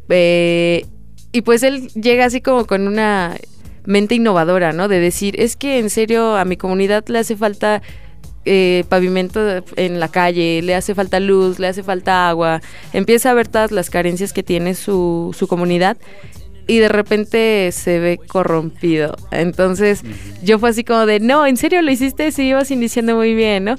eh, 0.10 0.86
y 1.32 1.42
pues 1.42 1.62
él 1.62 1.90
llega 1.90 2.26
así 2.26 2.42
como 2.42 2.66
con 2.66 2.88
una 2.88 3.38
mente 3.86 4.16
innovadora, 4.16 4.74
¿no? 4.74 4.88
De 4.88 5.00
decir, 5.00 5.40
es 5.40 5.56
que 5.56 5.80
en 5.80 5.90
serio 5.90 6.38
a 6.38 6.46
mi 6.46 6.58
comunidad 6.58 7.04
le 7.08 7.20
hace 7.20 7.36
falta 7.36 7.82
eh, 8.46 8.84
pavimento 8.90 9.64
en 9.76 10.00
la 10.00 10.10
calle, 10.10 10.62
le 10.62 10.76
hace 10.76 10.96
falta 10.96 11.20
luz, 11.20 11.60
le 11.60 11.68
hace 11.68 11.84
falta 11.84 12.30
agua. 12.30 12.62
Empieza 12.92 13.32
a 13.32 13.34
ver 13.34 13.48
todas 13.48 13.72
las 13.72 13.90
carencias 13.90 14.34
que 14.34 14.44
tiene 14.44 14.76
su, 14.76 15.36
su 15.38 15.48
comunidad 15.48 15.98
y 16.68 16.80
de 16.80 16.90
repente 16.90 17.72
se 17.72 18.00
ve 18.00 18.18
corrompido. 18.18 19.16
Entonces 19.32 20.04
yo 20.42 20.60
fue 20.60 20.70
así 20.70 20.84
como 20.84 21.06
de, 21.06 21.20
no, 21.20 21.46
en 21.46 21.58
serio 21.58 21.82
lo 21.82 21.92
hiciste, 21.92 22.32
sí 22.32 22.44
ibas 22.48 22.72
iniciando 22.72 23.16
muy 23.16 23.34
bien, 23.34 23.66
¿no? 23.66 23.76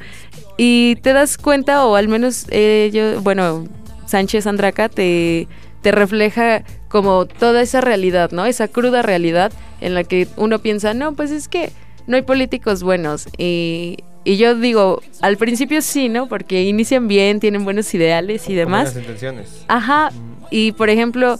Y 0.56 0.96
te 1.02 1.12
das 1.12 1.38
cuenta, 1.38 1.84
o 1.86 1.96
al 1.96 2.08
menos 2.08 2.46
eh, 2.50 2.90
yo, 2.92 3.20
bueno, 3.22 3.66
Sánchez 4.06 4.46
Andraca 4.46 4.88
te, 4.88 5.48
te 5.82 5.92
refleja 5.92 6.64
como 6.88 7.26
toda 7.26 7.62
esa 7.62 7.80
realidad, 7.80 8.30
¿no? 8.30 8.46
Esa 8.46 8.68
cruda 8.68 9.02
realidad 9.02 9.52
en 9.80 9.94
la 9.94 10.04
que 10.04 10.28
uno 10.36 10.60
piensa, 10.60 10.94
no, 10.94 11.14
pues 11.14 11.30
es 11.30 11.48
que 11.48 11.70
no 12.06 12.16
hay 12.16 12.22
políticos 12.22 12.82
buenos. 12.82 13.26
Y, 13.38 13.98
y 14.24 14.36
yo 14.36 14.54
digo, 14.54 15.02
al 15.20 15.36
principio 15.36 15.82
sí, 15.82 16.08
¿no? 16.08 16.28
Porque 16.28 16.62
inician 16.62 17.08
bien, 17.08 17.40
tienen 17.40 17.64
buenos 17.64 17.92
ideales 17.94 18.48
y 18.48 18.54
demás. 18.54 18.94
Buenas 18.94 19.02
intenciones. 19.02 19.64
Ajá, 19.68 20.10
y 20.50 20.72
por 20.72 20.88
ejemplo, 20.88 21.38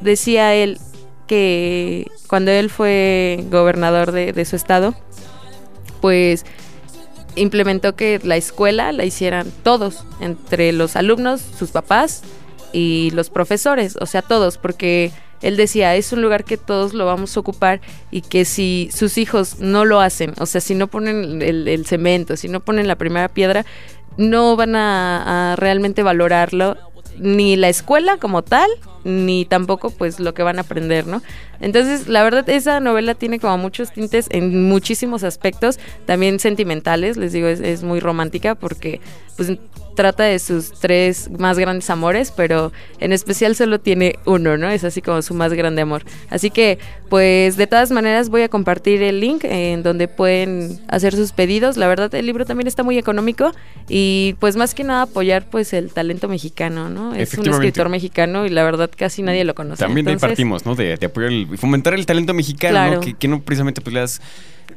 decía 0.00 0.54
él 0.54 0.78
que 1.26 2.10
cuando 2.28 2.50
él 2.50 2.70
fue 2.70 3.44
gobernador 3.50 4.12
de, 4.12 4.32
de 4.32 4.44
su 4.44 4.56
estado, 4.56 4.94
pues 6.00 6.44
implementó 7.36 7.94
que 7.94 8.20
la 8.22 8.36
escuela 8.36 8.92
la 8.92 9.04
hicieran 9.04 9.52
todos, 9.62 10.04
entre 10.20 10.72
los 10.72 10.96
alumnos, 10.96 11.40
sus 11.40 11.70
papás 11.70 12.22
y 12.72 13.10
los 13.12 13.30
profesores, 13.30 13.96
o 14.00 14.06
sea, 14.06 14.22
todos, 14.22 14.58
porque 14.58 15.12
él 15.42 15.56
decía, 15.56 15.94
es 15.94 16.12
un 16.12 16.22
lugar 16.22 16.44
que 16.44 16.56
todos 16.56 16.94
lo 16.94 17.06
vamos 17.06 17.36
a 17.36 17.40
ocupar 17.40 17.80
y 18.10 18.22
que 18.22 18.44
si 18.44 18.88
sus 18.92 19.18
hijos 19.18 19.60
no 19.60 19.84
lo 19.84 20.00
hacen, 20.00 20.34
o 20.38 20.46
sea, 20.46 20.60
si 20.60 20.74
no 20.74 20.86
ponen 20.86 21.42
el, 21.42 21.68
el 21.68 21.86
cemento, 21.86 22.36
si 22.36 22.48
no 22.48 22.60
ponen 22.60 22.88
la 22.88 22.96
primera 22.96 23.28
piedra, 23.28 23.64
no 24.16 24.56
van 24.56 24.76
a, 24.76 25.52
a 25.52 25.56
realmente 25.56 26.02
valorarlo 26.02 26.76
ni 27.18 27.56
la 27.56 27.68
escuela 27.68 28.18
como 28.18 28.42
tal, 28.42 28.70
ni 29.06 29.44
tampoco 29.44 29.90
pues 29.90 30.20
lo 30.20 30.34
que 30.34 30.42
van 30.42 30.58
a 30.58 30.62
aprender, 30.62 31.06
¿no? 31.06 31.22
Entonces, 31.60 32.08
la 32.08 32.22
verdad, 32.22 32.48
esa 32.48 32.80
novela 32.80 33.14
tiene 33.14 33.38
como 33.38 33.56
muchos 33.56 33.92
tintes 33.92 34.26
en 34.30 34.64
muchísimos 34.68 35.22
aspectos, 35.24 35.78
también 36.04 36.40
sentimentales, 36.40 37.16
les 37.16 37.32
digo, 37.32 37.46
es, 37.46 37.60
es 37.60 37.82
muy 37.82 38.00
romántica 38.00 38.54
porque 38.54 39.00
pues 39.36 39.52
trata 39.96 40.24
de 40.24 40.38
sus 40.38 40.72
tres 40.72 41.28
más 41.36 41.58
grandes 41.58 41.90
amores, 41.90 42.30
pero 42.30 42.72
en 43.00 43.12
especial 43.12 43.56
solo 43.56 43.80
tiene 43.80 44.16
uno, 44.26 44.56
¿no? 44.56 44.68
Es 44.68 44.84
así 44.84 45.02
como 45.02 45.20
su 45.22 45.34
más 45.34 45.52
grande 45.52 45.82
amor. 45.82 46.04
Así 46.30 46.50
que, 46.50 46.78
pues 47.08 47.56
de 47.56 47.66
todas 47.66 47.90
maneras 47.90 48.28
voy 48.28 48.42
a 48.42 48.48
compartir 48.48 49.02
el 49.02 49.20
link 49.20 49.42
en 49.44 49.82
donde 49.82 50.06
pueden 50.06 50.80
hacer 50.86 51.14
sus 51.14 51.32
pedidos. 51.32 51.76
La 51.76 51.88
verdad, 51.88 52.14
el 52.14 52.26
libro 52.26 52.44
también 52.44 52.68
está 52.68 52.84
muy 52.84 52.98
económico 52.98 53.52
y 53.88 54.36
pues 54.38 54.54
más 54.54 54.74
que 54.74 54.84
nada 54.84 55.02
apoyar 55.02 55.46
pues 55.50 55.72
el 55.72 55.92
talento 55.92 56.28
mexicano, 56.28 56.88
¿no? 56.88 57.14
Es 57.14 57.36
un 57.36 57.48
escritor 57.48 57.88
mexicano 57.88 58.46
y 58.46 58.50
la 58.50 58.62
verdad 58.62 58.90
casi 58.96 59.22
nadie 59.22 59.44
lo 59.44 59.54
conoce. 59.54 59.84
También 59.84 60.04
de 60.06 60.12
ahí 60.12 60.18
partimos, 60.18 60.66
¿no? 60.66 60.74
De, 60.74 60.96
de 60.96 61.06
apoyar 61.06 61.32
y 61.32 61.46
fomentar 61.56 61.94
el 61.94 62.04
talento 62.06 62.34
mexicano, 62.34 62.72
Claro. 62.72 62.94
¿no? 62.96 63.00
Que, 63.00 63.14
que 63.14 63.28
no 63.28 63.40
precisamente 63.40 63.80
pues 63.80 63.94
leas... 63.94 64.20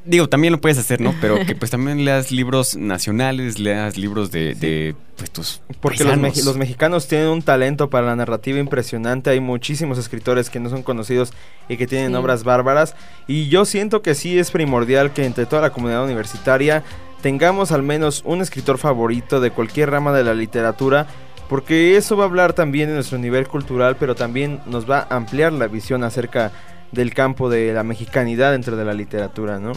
Digo, 0.05 0.29
también 0.29 0.53
lo 0.53 0.61
puedes 0.61 0.77
hacer, 0.77 1.01
¿no? 1.01 1.13
Pero 1.19 1.43
que 1.45 1.55
pues 1.55 1.71
también 1.71 2.05
leas 2.05 2.31
libros 2.31 2.75
nacionales, 2.75 3.57
leas 3.59 3.97
libros 3.97 4.31
de, 4.31 4.53
de 4.55 4.95
pues 5.17 5.31
tus 5.31 5.61
Porque 5.81 6.03
los, 6.03 6.45
los 6.45 6.57
mexicanos 6.57 7.07
tienen 7.07 7.27
un 7.27 7.41
talento 7.41 7.89
para 7.89 8.05
la 8.07 8.15
narrativa 8.15 8.59
impresionante. 8.59 9.29
Hay 9.31 9.39
muchísimos 9.39 9.97
escritores 9.97 10.49
que 10.49 10.59
no 10.59 10.69
son 10.69 10.83
conocidos 10.83 11.33
y 11.67 11.77
que 11.77 11.87
tienen 11.87 12.11
Sí. 12.11 12.15
obras 12.17 12.43
bárbaras. 12.43 12.95
Y 13.27 13.49
yo 13.49 13.65
siento 13.65 14.01
que 14.01 14.13
sí 14.15 14.37
es 14.37 14.51
primordial 14.51 15.11
que 15.11 15.25
entre 15.25 15.45
toda 15.47 15.63
la 15.63 15.71
comunidad 15.71 16.03
universitaria 16.03 16.83
tengamos 17.21 17.71
al 17.71 17.83
menos 17.83 18.21
un 18.25 18.41
escritor 18.41 18.77
favorito 18.77 19.41
de 19.41 19.51
cualquier 19.51 19.89
rama 19.89 20.13
de 20.13 20.23
la 20.23 20.33
literatura. 20.33 21.07
Porque 21.49 21.97
eso 21.97 22.15
va 22.15 22.23
a 22.23 22.27
hablar 22.27 22.53
también 22.53 22.87
de 22.89 22.95
nuestro 22.95 23.17
nivel 23.17 23.47
cultural, 23.47 23.97
pero 23.99 24.15
también 24.15 24.61
nos 24.67 24.89
va 24.89 25.07
a 25.09 25.15
ampliar 25.15 25.51
la 25.51 25.67
visión 25.67 26.03
acerca 26.03 26.51
del 26.91 27.13
campo 27.13 27.49
de 27.49 27.73
la 27.73 27.83
mexicanidad 27.83 28.51
dentro 28.51 28.77
de 28.77 28.85
la 28.85 28.93
literatura, 28.93 29.59
¿no? 29.59 29.73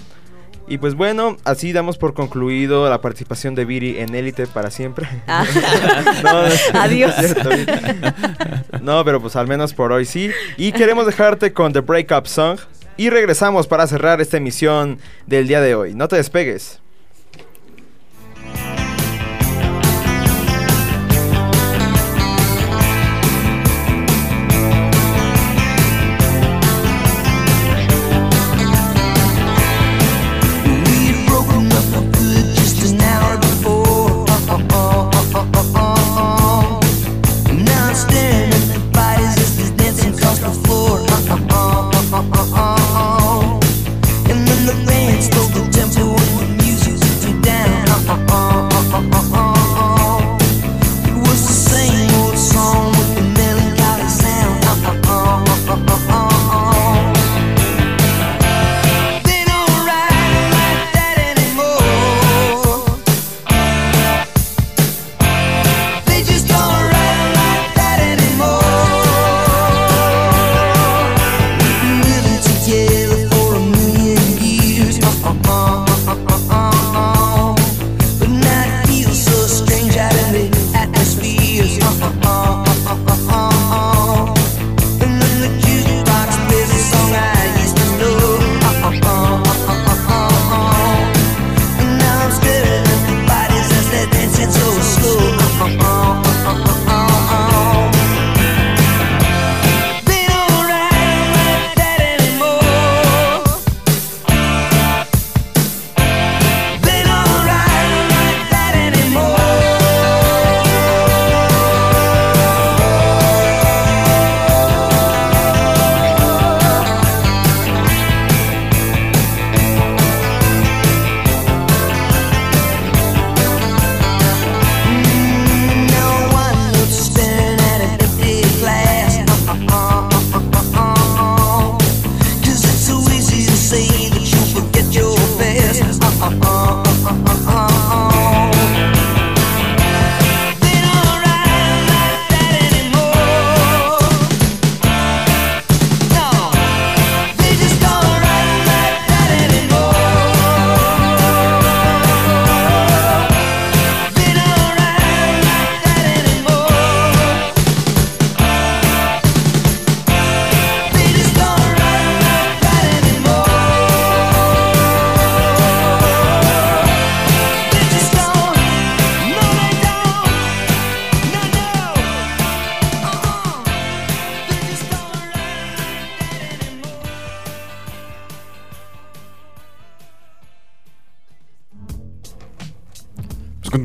Y 0.68 0.78
pues 0.78 0.94
bueno, 0.94 1.36
así 1.44 1.72
damos 1.72 1.98
por 1.98 2.14
concluido 2.14 2.88
la 2.88 3.00
participación 3.00 3.54
de 3.56 3.64
Viri 3.64 3.98
en 3.98 4.14
Élite 4.14 4.46
para 4.46 4.70
siempre. 4.70 5.08
Ah. 5.26 5.44
No, 6.22 6.32
no 6.42 6.46
es- 6.46 6.74
Adiós. 6.74 7.12
No, 8.80 9.04
pero 9.04 9.20
pues 9.20 9.36
al 9.36 9.48
menos 9.48 9.74
por 9.74 9.92
hoy 9.92 10.04
sí. 10.04 10.30
Y 10.56 10.72
queremos 10.72 11.06
dejarte 11.06 11.52
con 11.52 11.72
The 11.72 11.80
Breakup 11.80 12.26
Song. 12.26 12.58
Y 12.96 13.10
regresamos 13.10 13.66
para 13.66 13.86
cerrar 13.86 14.20
esta 14.20 14.36
emisión 14.36 14.98
del 15.26 15.48
día 15.48 15.60
de 15.60 15.74
hoy. 15.74 15.94
No 15.94 16.08
te 16.08 16.16
despegues. 16.16 16.80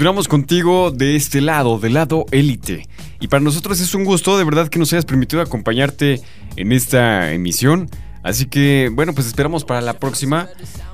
Continuamos 0.08 0.30
contigo 0.30 0.90
de 0.90 1.18
este 1.18 1.42
lado, 1.42 1.80
del 1.80 1.96
lado 1.96 2.26
élite. 2.32 2.88
Y 3.20 3.28
para 3.28 3.44
nosotros 3.44 3.82
es 3.82 3.94
un 3.94 4.06
gusto 4.06 4.38
de 4.38 4.46
verdad 4.46 4.70
que 4.70 4.80
nos 4.80 4.94
hayas 4.94 5.04
permitido 5.04 5.42
acompañarte 5.42 6.22
en 6.56 6.72
esta 6.72 7.34
emisión. 7.34 7.90
Así 8.24 8.46
que, 8.46 8.90
bueno, 8.94 9.14
pues 9.14 9.28
esperamos 9.28 9.66
para 9.66 9.82
la 9.82 10.00
próxima. 10.00 10.48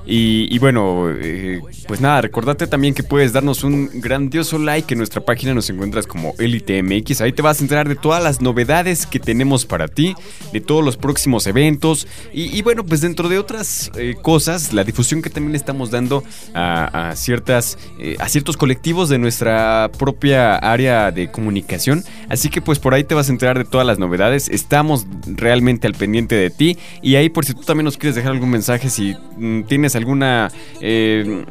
Y, 0.06 0.58
bueno, 0.58 1.10
eh, 1.10 1.62
pues 1.88 2.00
nada, 2.00 2.20
recordate 2.20 2.66
también 2.66 2.92
que 2.92 3.02
puedes 3.02 3.32
darnos 3.32 3.64
un 3.64 3.88
grandioso 3.94 4.58
like 4.58 4.92
en 4.92 4.98
nuestra 4.98 5.24
página, 5.24 5.54
nos 5.54 5.70
encuentras 5.70 6.06
como 6.06 6.34
Elite 6.38 6.82
MX. 6.82 7.22
Ahí 7.22 7.32
te 7.32 7.40
vas 7.40 7.60
a 7.60 7.62
enterar 7.62 7.88
de 7.88 7.96
todas 7.96 8.22
las 8.22 8.42
novedades 8.42 9.06
que 9.06 9.18
tenemos 9.18 9.64
para 9.64 9.88
ti, 9.88 10.14
de 10.52 10.60
todos 10.60 10.84
los 10.84 10.98
próximos 10.98 11.46
eventos. 11.46 12.06
Y, 12.32 12.60
bueno, 12.62 12.84
pues 12.84 13.00
dentro 13.00 13.28
de 13.28 13.38
otras 13.38 13.90
eh, 13.96 14.14
cosas, 14.20 14.72
la 14.74 14.84
difusión 14.84 15.22
que 15.22 15.30
también 15.30 15.54
estamos 15.54 15.90
dando 15.90 16.22
a, 16.54 17.12
ciertas, 17.16 17.78
eh, 17.98 18.16
a 18.18 18.28
ciertos 18.28 18.56
colectivos 18.56 19.08
de 19.08 19.18
nuestra 19.18 19.90
propia 19.98 20.56
área 20.56 21.10
de 21.12 21.30
comunicación. 21.30 22.04
Así 22.28 22.50
que 22.50 22.60
pues 22.60 22.78
por 22.78 22.92
ahí 22.92 23.04
te 23.04 23.14
vas 23.14 23.28
a 23.28 23.32
enterar 23.32 23.56
de 23.58 23.64
todas 23.64 23.86
las 23.86 23.98
novedades. 23.98 24.48
Estamos 24.48 25.06
realmente 25.26 25.86
al 25.86 25.94
pendiente 25.94 26.34
de 26.34 26.50
ti. 26.50 26.78
Y 27.00 27.16
ahí 27.16 27.30
por 27.30 27.44
si 27.44 27.54
tú 27.54 27.62
también 27.62 27.84
nos 27.84 27.96
quieres 27.96 28.16
dejar 28.16 28.32
algún 28.32 28.50
mensaje, 28.50 28.90
si 28.90 29.14
mm, 29.38 29.62
alguna 29.94 30.50
eh, 30.80 31.44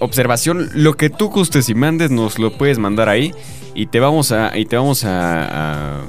observación, 0.00 0.68
lo 0.74 0.94
que 0.94 1.10
tú 1.10 1.30
gustes 1.30 1.68
y 1.68 1.74
mandes, 1.74 2.10
nos 2.10 2.38
lo 2.38 2.56
puedes 2.56 2.78
mandar 2.78 3.08
ahí. 3.08 3.32
Y 3.74 3.86
te 3.86 3.98
vamos 4.00 4.30
a, 4.32 4.56
y 4.56 4.66
te 4.66 4.76
vamos 4.76 5.04
a- 5.04 6.02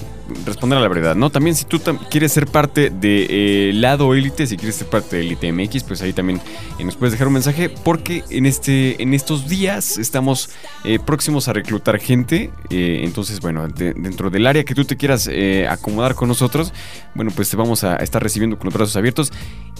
responder 0.46 0.78
a 0.78 0.82
la 0.82 0.88
verdad, 0.88 1.16
¿no? 1.16 1.30
También 1.30 1.56
si 1.56 1.66
tú 1.66 1.80
quieres 2.10 2.32
ser 2.32 2.48
parte 2.48 2.90
del 2.90 3.82
lado 3.82 4.14
élite, 4.14 4.48
si 4.48 4.58
quieres 4.58 4.76
ser 4.76 4.88
parte 4.88 5.18
de 5.18 5.22
Elite 5.24 5.52
MX, 5.52 5.84
pues 5.84 6.02
ahí 6.02 6.14
también 6.14 6.42
eh, 6.80 6.84
nos 6.84 6.96
puedes 6.96 7.12
dejar 7.14 7.28
un 7.28 7.34
mensaje 7.34 7.70
porque 7.70 8.24
en, 8.30 8.46
este, 8.46 9.02
en 9.02 9.14
estos 9.14 9.48
días 9.48 9.98
estamos 9.98 10.50
eh, 10.84 11.00
próximos 11.00 11.48
a 11.48 11.54
reclutar 11.54 12.00
gente. 12.00 12.50
eh, 12.70 13.02
entonces, 13.04 13.40
bueno, 13.40 13.68
de- 13.68 13.94
dentro 13.94 14.30
del 14.30 14.48
área 14.48 14.64
que 14.64 14.76
tú 14.76 14.86
te 14.86 14.98
quieras 14.98 15.30
eh, 15.32 15.68
acomodar 15.70 16.16
con 16.16 16.28
nosotros, 16.28 16.74
bueno, 17.14 17.32
pues 17.36 17.50
te 17.50 17.58
vamos 17.58 17.84
a 17.84 17.96
estar 17.98 18.22
recibiendo 18.22 18.58
con 18.58 18.66
los 18.66 18.74
brazos 18.74 18.96
abiertos. 18.96 19.32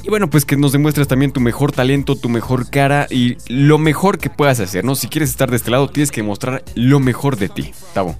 Y 0.04 0.10
bueno, 0.10 0.30
pues 0.30 0.46
que 0.46 0.56
nos 0.58 0.72
demuestres 0.72 1.08
también 1.08 1.32
tu 1.32 1.40
mejor 1.40 1.72
talento, 1.72 2.16
tu 2.16 2.30
mejor 2.30 2.70
cara 2.70 3.08
y 3.10 3.38
lo 3.48 3.78
mejor 3.80 4.20
que 4.20 4.30
puedas 4.30 4.60
hacer, 4.60 4.84
¿no? 4.86 4.96
Si 4.96 5.08
quieres 5.08 5.30
estar 5.32 5.50
de 5.50 5.58
este 5.58 5.72
lado, 5.72 5.90
tienes 5.90 6.12
que 6.12 6.22
mostrar 6.22 6.64
lo 6.76 7.00
mejor 7.00 7.38
de 7.38 7.50
ti. 7.50 7.72
Tavo. 7.94 8.16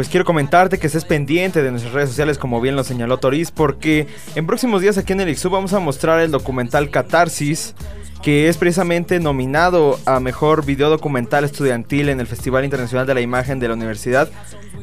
Pues 0.00 0.08
quiero 0.08 0.24
comentarte 0.24 0.78
que 0.78 0.86
estés 0.86 1.04
pendiente 1.04 1.62
de 1.62 1.70
nuestras 1.70 1.92
redes 1.92 2.08
sociales, 2.08 2.38
como 2.38 2.62
bien 2.62 2.74
lo 2.74 2.84
señaló 2.84 3.18
Toriz, 3.18 3.50
porque 3.50 4.06
en 4.34 4.46
próximos 4.46 4.80
días 4.80 4.96
aquí 4.96 5.12
en 5.12 5.20
el 5.20 5.28
IXU 5.28 5.50
vamos 5.50 5.74
a 5.74 5.78
mostrar 5.78 6.20
el 6.20 6.30
documental 6.30 6.88
Catarsis, 6.88 7.74
que 8.22 8.48
es 8.48 8.56
precisamente 8.56 9.20
nominado 9.20 9.98
a 10.06 10.18
mejor 10.18 10.64
video 10.64 10.88
documental 10.88 11.44
estudiantil 11.44 12.08
en 12.08 12.18
el 12.18 12.26
Festival 12.26 12.64
Internacional 12.64 13.06
de 13.06 13.12
la 13.12 13.20
Imagen 13.20 13.60
de 13.60 13.68
la 13.68 13.74
Universidad 13.74 14.30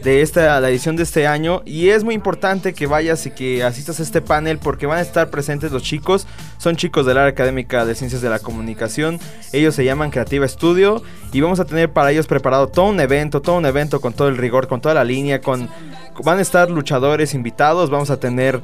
de 0.04 0.22
esta 0.22 0.60
la 0.60 0.70
edición 0.70 0.96
de 0.96 1.04
este 1.04 1.28
año. 1.28 1.62
Y 1.66 1.90
es 1.90 2.04
muy 2.04 2.16
importante 2.16 2.74
que 2.74 2.88
vayas 2.88 3.26
y 3.26 3.32
que 3.32 3.64
asistas 3.64 4.00
a 4.00 4.04
este 4.04 4.22
panel 4.22 4.58
porque 4.58 4.86
van 4.86 5.00
a 5.00 5.02
estar 5.02 5.30
presentes 5.30 5.72
los 5.72 5.84
chicos, 5.84 6.28
son 6.58 6.76
chicos 6.76 7.06
del 7.06 7.18
área 7.18 7.30
académica 7.32 7.86
de 7.86 7.96
Ciencias 7.96 8.22
de 8.22 8.30
la 8.30 8.40
Comunicación, 8.40 9.20
ellos 9.54 9.76
se 9.76 9.84
llaman 9.86 10.12
Creativa 10.12 10.48
Studio. 10.48 11.02
Y 11.34 11.42
vamos 11.42 11.60
a 11.60 11.66
tener 11.66 11.92
para 11.92 12.12
ellos 12.12 12.26
preparado 12.26 12.68
todo 12.68 12.86
un 12.86 13.00
evento, 13.00 13.42
todo 13.42 13.58
un 13.58 13.66
evento 13.66 14.00
con 14.00 14.14
todo 14.14 14.30
el 14.30 14.38
rigor, 14.38 14.68
con 14.68 14.80
toda 14.80 14.96
la 14.96 15.04
línea, 15.04 15.42
con 15.42 15.70
van 16.24 16.40
a 16.40 16.42
estar 16.42 16.72
luchadores 16.72 17.34
invitados, 17.36 17.92
vamos 17.92 18.10
a 18.10 18.20
tener 18.20 18.60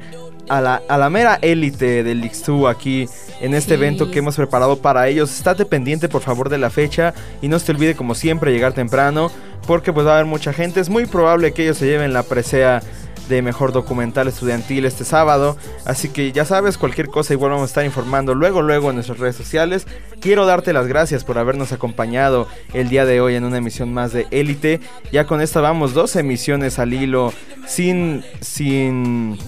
a 0.48 0.60
la, 0.60 0.82
a 0.88 0.98
la 0.98 1.08
mera 1.08 1.38
élite 1.40 2.02
del 2.02 2.20
Lixtu 2.20 2.66
aquí 2.68 3.08
en 3.40 3.54
este 3.54 3.68
Sí. 3.68 3.74
evento 3.74 4.10
que 4.10 4.18
hemos 4.18 4.36
preparado 4.36 4.76
para 4.78 5.08
ellos. 5.08 5.30
Estate 5.34 5.64
pendiente 5.64 6.08
por 6.08 6.22
favor 6.22 6.48
de 6.48 6.58
la 6.58 6.70
fecha. 6.70 7.14
Y 7.42 7.48
no 7.48 7.58
se 7.58 7.66
te 7.66 7.72
olvide 7.72 7.94
como 7.94 8.14
siempre 8.14 8.52
llegar 8.52 8.72
temprano 8.72 9.30
porque 9.66 9.92
pues 9.92 10.06
va 10.06 10.12
a 10.12 10.14
haber 10.14 10.26
mucha 10.26 10.52
gente. 10.52 10.80
Es 10.80 10.88
muy 10.88 11.06
probable 11.06 11.52
que 11.52 11.64
ellos 11.64 11.78
se 11.78 11.86
lleven 11.86 12.12
la 12.12 12.22
presea 12.22 12.82
de 13.28 13.40
mejor 13.42 13.72
documental 13.72 14.28
estudiantil 14.28 14.84
este 14.84 15.04
sábado. 15.04 15.56
Así 15.84 16.08
que 16.08 16.32
ya 16.32 16.44
sabes, 16.44 16.78
cualquier 16.78 17.08
cosa 17.08 17.32
igual 17.32 17.52
vamos 17.52 17.64
a 17.64 17.70
estar 17.70 17.84
informando 17.84 18.34
luego, 18.34 18.62
luego 18.62 18.90
en 18.90 18.96
nuestras 18.96 19.18
redes 19.18 19.36
sociales. 19.36 19.86
Quiero 20.20 20.46
darte 20.46 20.72
las 20.72 20.86
gracias 20.86 21.24
por 21.24 21.38
habernos 21.38 21.72
acompañado 21.72 22.48
el 22.72 22.88
día 22.88 23.06
de 23.06 23.20
hoy 23.20 23.34
en 23.34 23.44
una 23.44 23.58
emisión 23.58 23.92
más 23.92 24.12
de 24.12 24.26
Élite. 24.30 24.80
Ya 25.12 25.26
con 25.26 25.40
esta 25.40 25.60
vamos 25.60 25.94
dos 25.94 26.16
emisiones 26.16 26.78
al 26.78 26.92
hilo 26.92 27.32
sin... 27.66 28.24
sin 28.40 29.38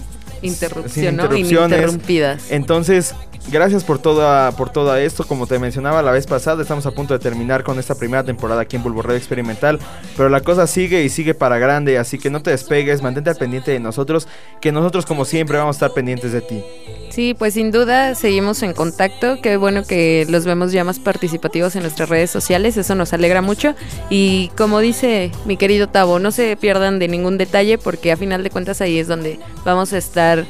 Interrupción, 0.42 1.16
¿no? 1.16 1.24
interrupciones. 1.24 1.78
Ininterrumpidas. 1.78 2.50
Entonces, 2.50 3.14
gracias 3.50 3.84
por 3.84 3.98
toda, 3.98 4.52
por 4.52 4.70
todo 4.70 4.94
esto. 4.96 5.26
Como 5.26 5.46
te 5.46 5.58
mencionaba 5.58 6.02
la 6.02 6.10
vez 6.10 6.26
pasada, 6.26 6.62
estamos 6.62 6.86
a 6.86 6.90
punto 6.90 7.14
de 7.14 7.20
terminar 7.20 7.64
con 7.64 7.78
esta 7.78 7.94
primera 7.94 8.24
temporada 8.24 8.62
aquí 8.62 8.76
en 8.76 8.82
Bulbo 8.82 9.02
Radio 9.02 9.16
Experimental. 9.16 9.78
Pero 10.16 10.28
la 10.28 10.40
cosa 10.40 10.66
sigue 10.66 11.02
y 11.02 11.08
sigue 11.08 11.34
para 11.34 11.58
grande, 11.58 11.98
así 11.98 12.18
que 12.18 12.30
no 12.30 12.42
te 12.42 12.50
despegues, 12.50 13.02
mantente 13.02 13.30
al 13.30 13.36
pendiente 13.36 13.70
de 13.70 13.80
nosotros, 13.80 14.28
que 14.60 14.72
nosotros 14.72 15.06
como 15.06 15.24
siempre 15.24 15.58
vamos 15.58 15.76
a 15.76 15.78
estar 15.78 15.92
pendientes 15.92 16.32
de 16.32 16.40
ti. 16.40 16.62
Sí, 17.10 17.34
pues 17.34 17.54
sin 17.54 17.70
duda 17.70 18.14
seguimos 18.14 18.62
en 18.62 18.74
contacto. 18.74 19.40
Qué 19.40 19.56
bueno 19.56 19.84
que 19.84 20.26
los 20.28 20.44
vemos 20.44 20.72
ya 20.72 20.84
más 20.84 20.98
participativos 20.98 21.74
en 21.76 21.82
nuestras 21.82 22.08
redes 22.08 22.30
sociales. 22.30 22.76
Eso 22.76 22.94
nos 22.94 23.12
alegra 23.12 23.40
mucho. 23.40 23.74
Y 24.10 24.50
como 24.56 24.80
dice 24.80 25.30
mi 25.46 25.56
querido 25.56 25.88
Tavo, 25.88 26.18
no 26.18 26.30
se 26.30 26.56
pierdan 26.56 26.98
de 26.98 27.08
ningún 27.08 27.38
detalle 27.38 27.78
porque 27.78 28.12
a 28.12 28.16
final 28.16 28.42
de 28.42 28.50
cuentas 28.50 28.80
ahí 28.80 28.98
es 28.98 29.08
donde 29.08 29.38
vamos 29.64 29.92
a 29.92 29.98
estar 29.98 30.44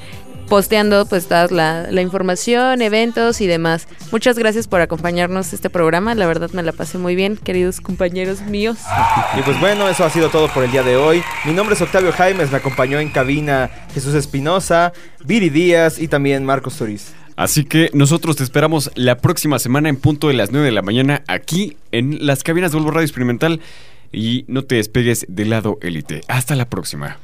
posteando 0.48 1.06
pues 1.06 1.26
toda 1.26 1.48
la, 1.48 1.86
la 1.90 2.02
información, 2.02 2.82
eventos 2.82 3.40
y 3.40 3.46
demás. 3.46 3.86
Muchas 4.12 4.38
gracias 4.38 4.68
por 4.68 4.80
acompañarnos 4.80 5.52
este 5.52 5.70
programa. 5.70 6.14
La 6.14 6.26
verdad 6.26 6.50
me 6.52 6.62
la 6.62 6.72
pasé 6.72 6.98
muy 6.98 7.14
bien, 7.14 7.36
queridos 7.36 7.80
compañeros 7.80 8.42
míos. 8.42 8.78
Y 9.38 9.42
pues 9.42 9.58
bueno, 9.60 9.88
eso 9.88 10.04
ha 10.04 10.10
sido 10.10 10.30
todo 10.30 10.48
por 10.48 10.64
el 10.64 10.70
día 10.70 10.82
de 10.82 10.96
hoy. 10.96 11.22
Mi 11.44 11.52
nombre 11.52 11.74
es 11.74 11.82
Octavio 11.82 12.12
Jaimes, 12.12 12.50
me 12.50 12.58
acompañó 12.58 12.98
en 12.98 13.10
cabina 13.10 13.70
Jesús 13.92 14.14
Espinosa, 14.14 14.92
Viri 15.24 15.50
Díaz 15.50 15.98
y 15.98 16.08
también 16.08 16.44
Marcos 16.44 16.76
Toriz. 16.76 17.12
Así 17.36 17.64
que 17.64 17.90
nosotros 17.92 18.36
te 18.36 18.44
esperamos 18.44 18.90
la 18.94 19.18
próxima 19.18 19.58
semana 19.58 19.90
en 19.90 19.96
punto 19.96 20.28
de 20.28 20.34
las 20.34 20.52
9 20.52 20.66
de 20.66 20.72
la 20.72 20.82
mañana 20.82 21.22
aquí 21.28 21.76
en 21.92 22.26
las 22.26 22.42
cabinas 22.42 22.72
de 22.72 22.78
Volvo 22.78 22.92
Radio 22.92 23.04
Experimental. 23.04 23.60
Y 24.12 24.44
no 24.48 24.64
te 24.64 24.76
despegues 24.76 25.26
del 25.28 25.50
lado 25.50 25.78
élite. 25.82 26.22
Hasta 26.28 26.54
la 26.54 26.70
próxima. 26.70 27.18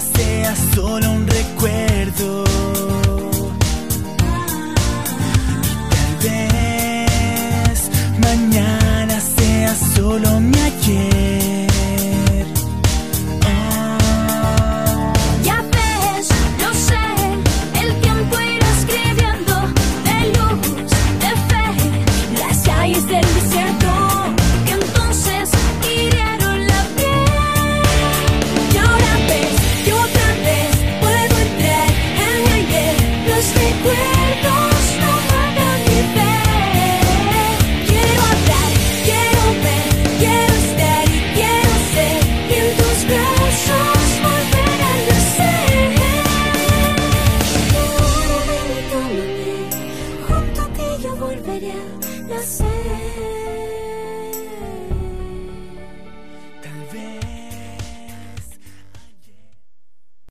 Sea 0.00 0.54
solo 0.74 1.12
un 1.12 1.26
recuerdo. 1.26 2.44
Y 5.80 5.90
tal 5.94 6.14
vez 6.22 7.90
mañana 8.20 9.20
sea 9.20 9.74
solo 9.94 10.40
mi 10.40 10.58
ayer. 10.58 11.59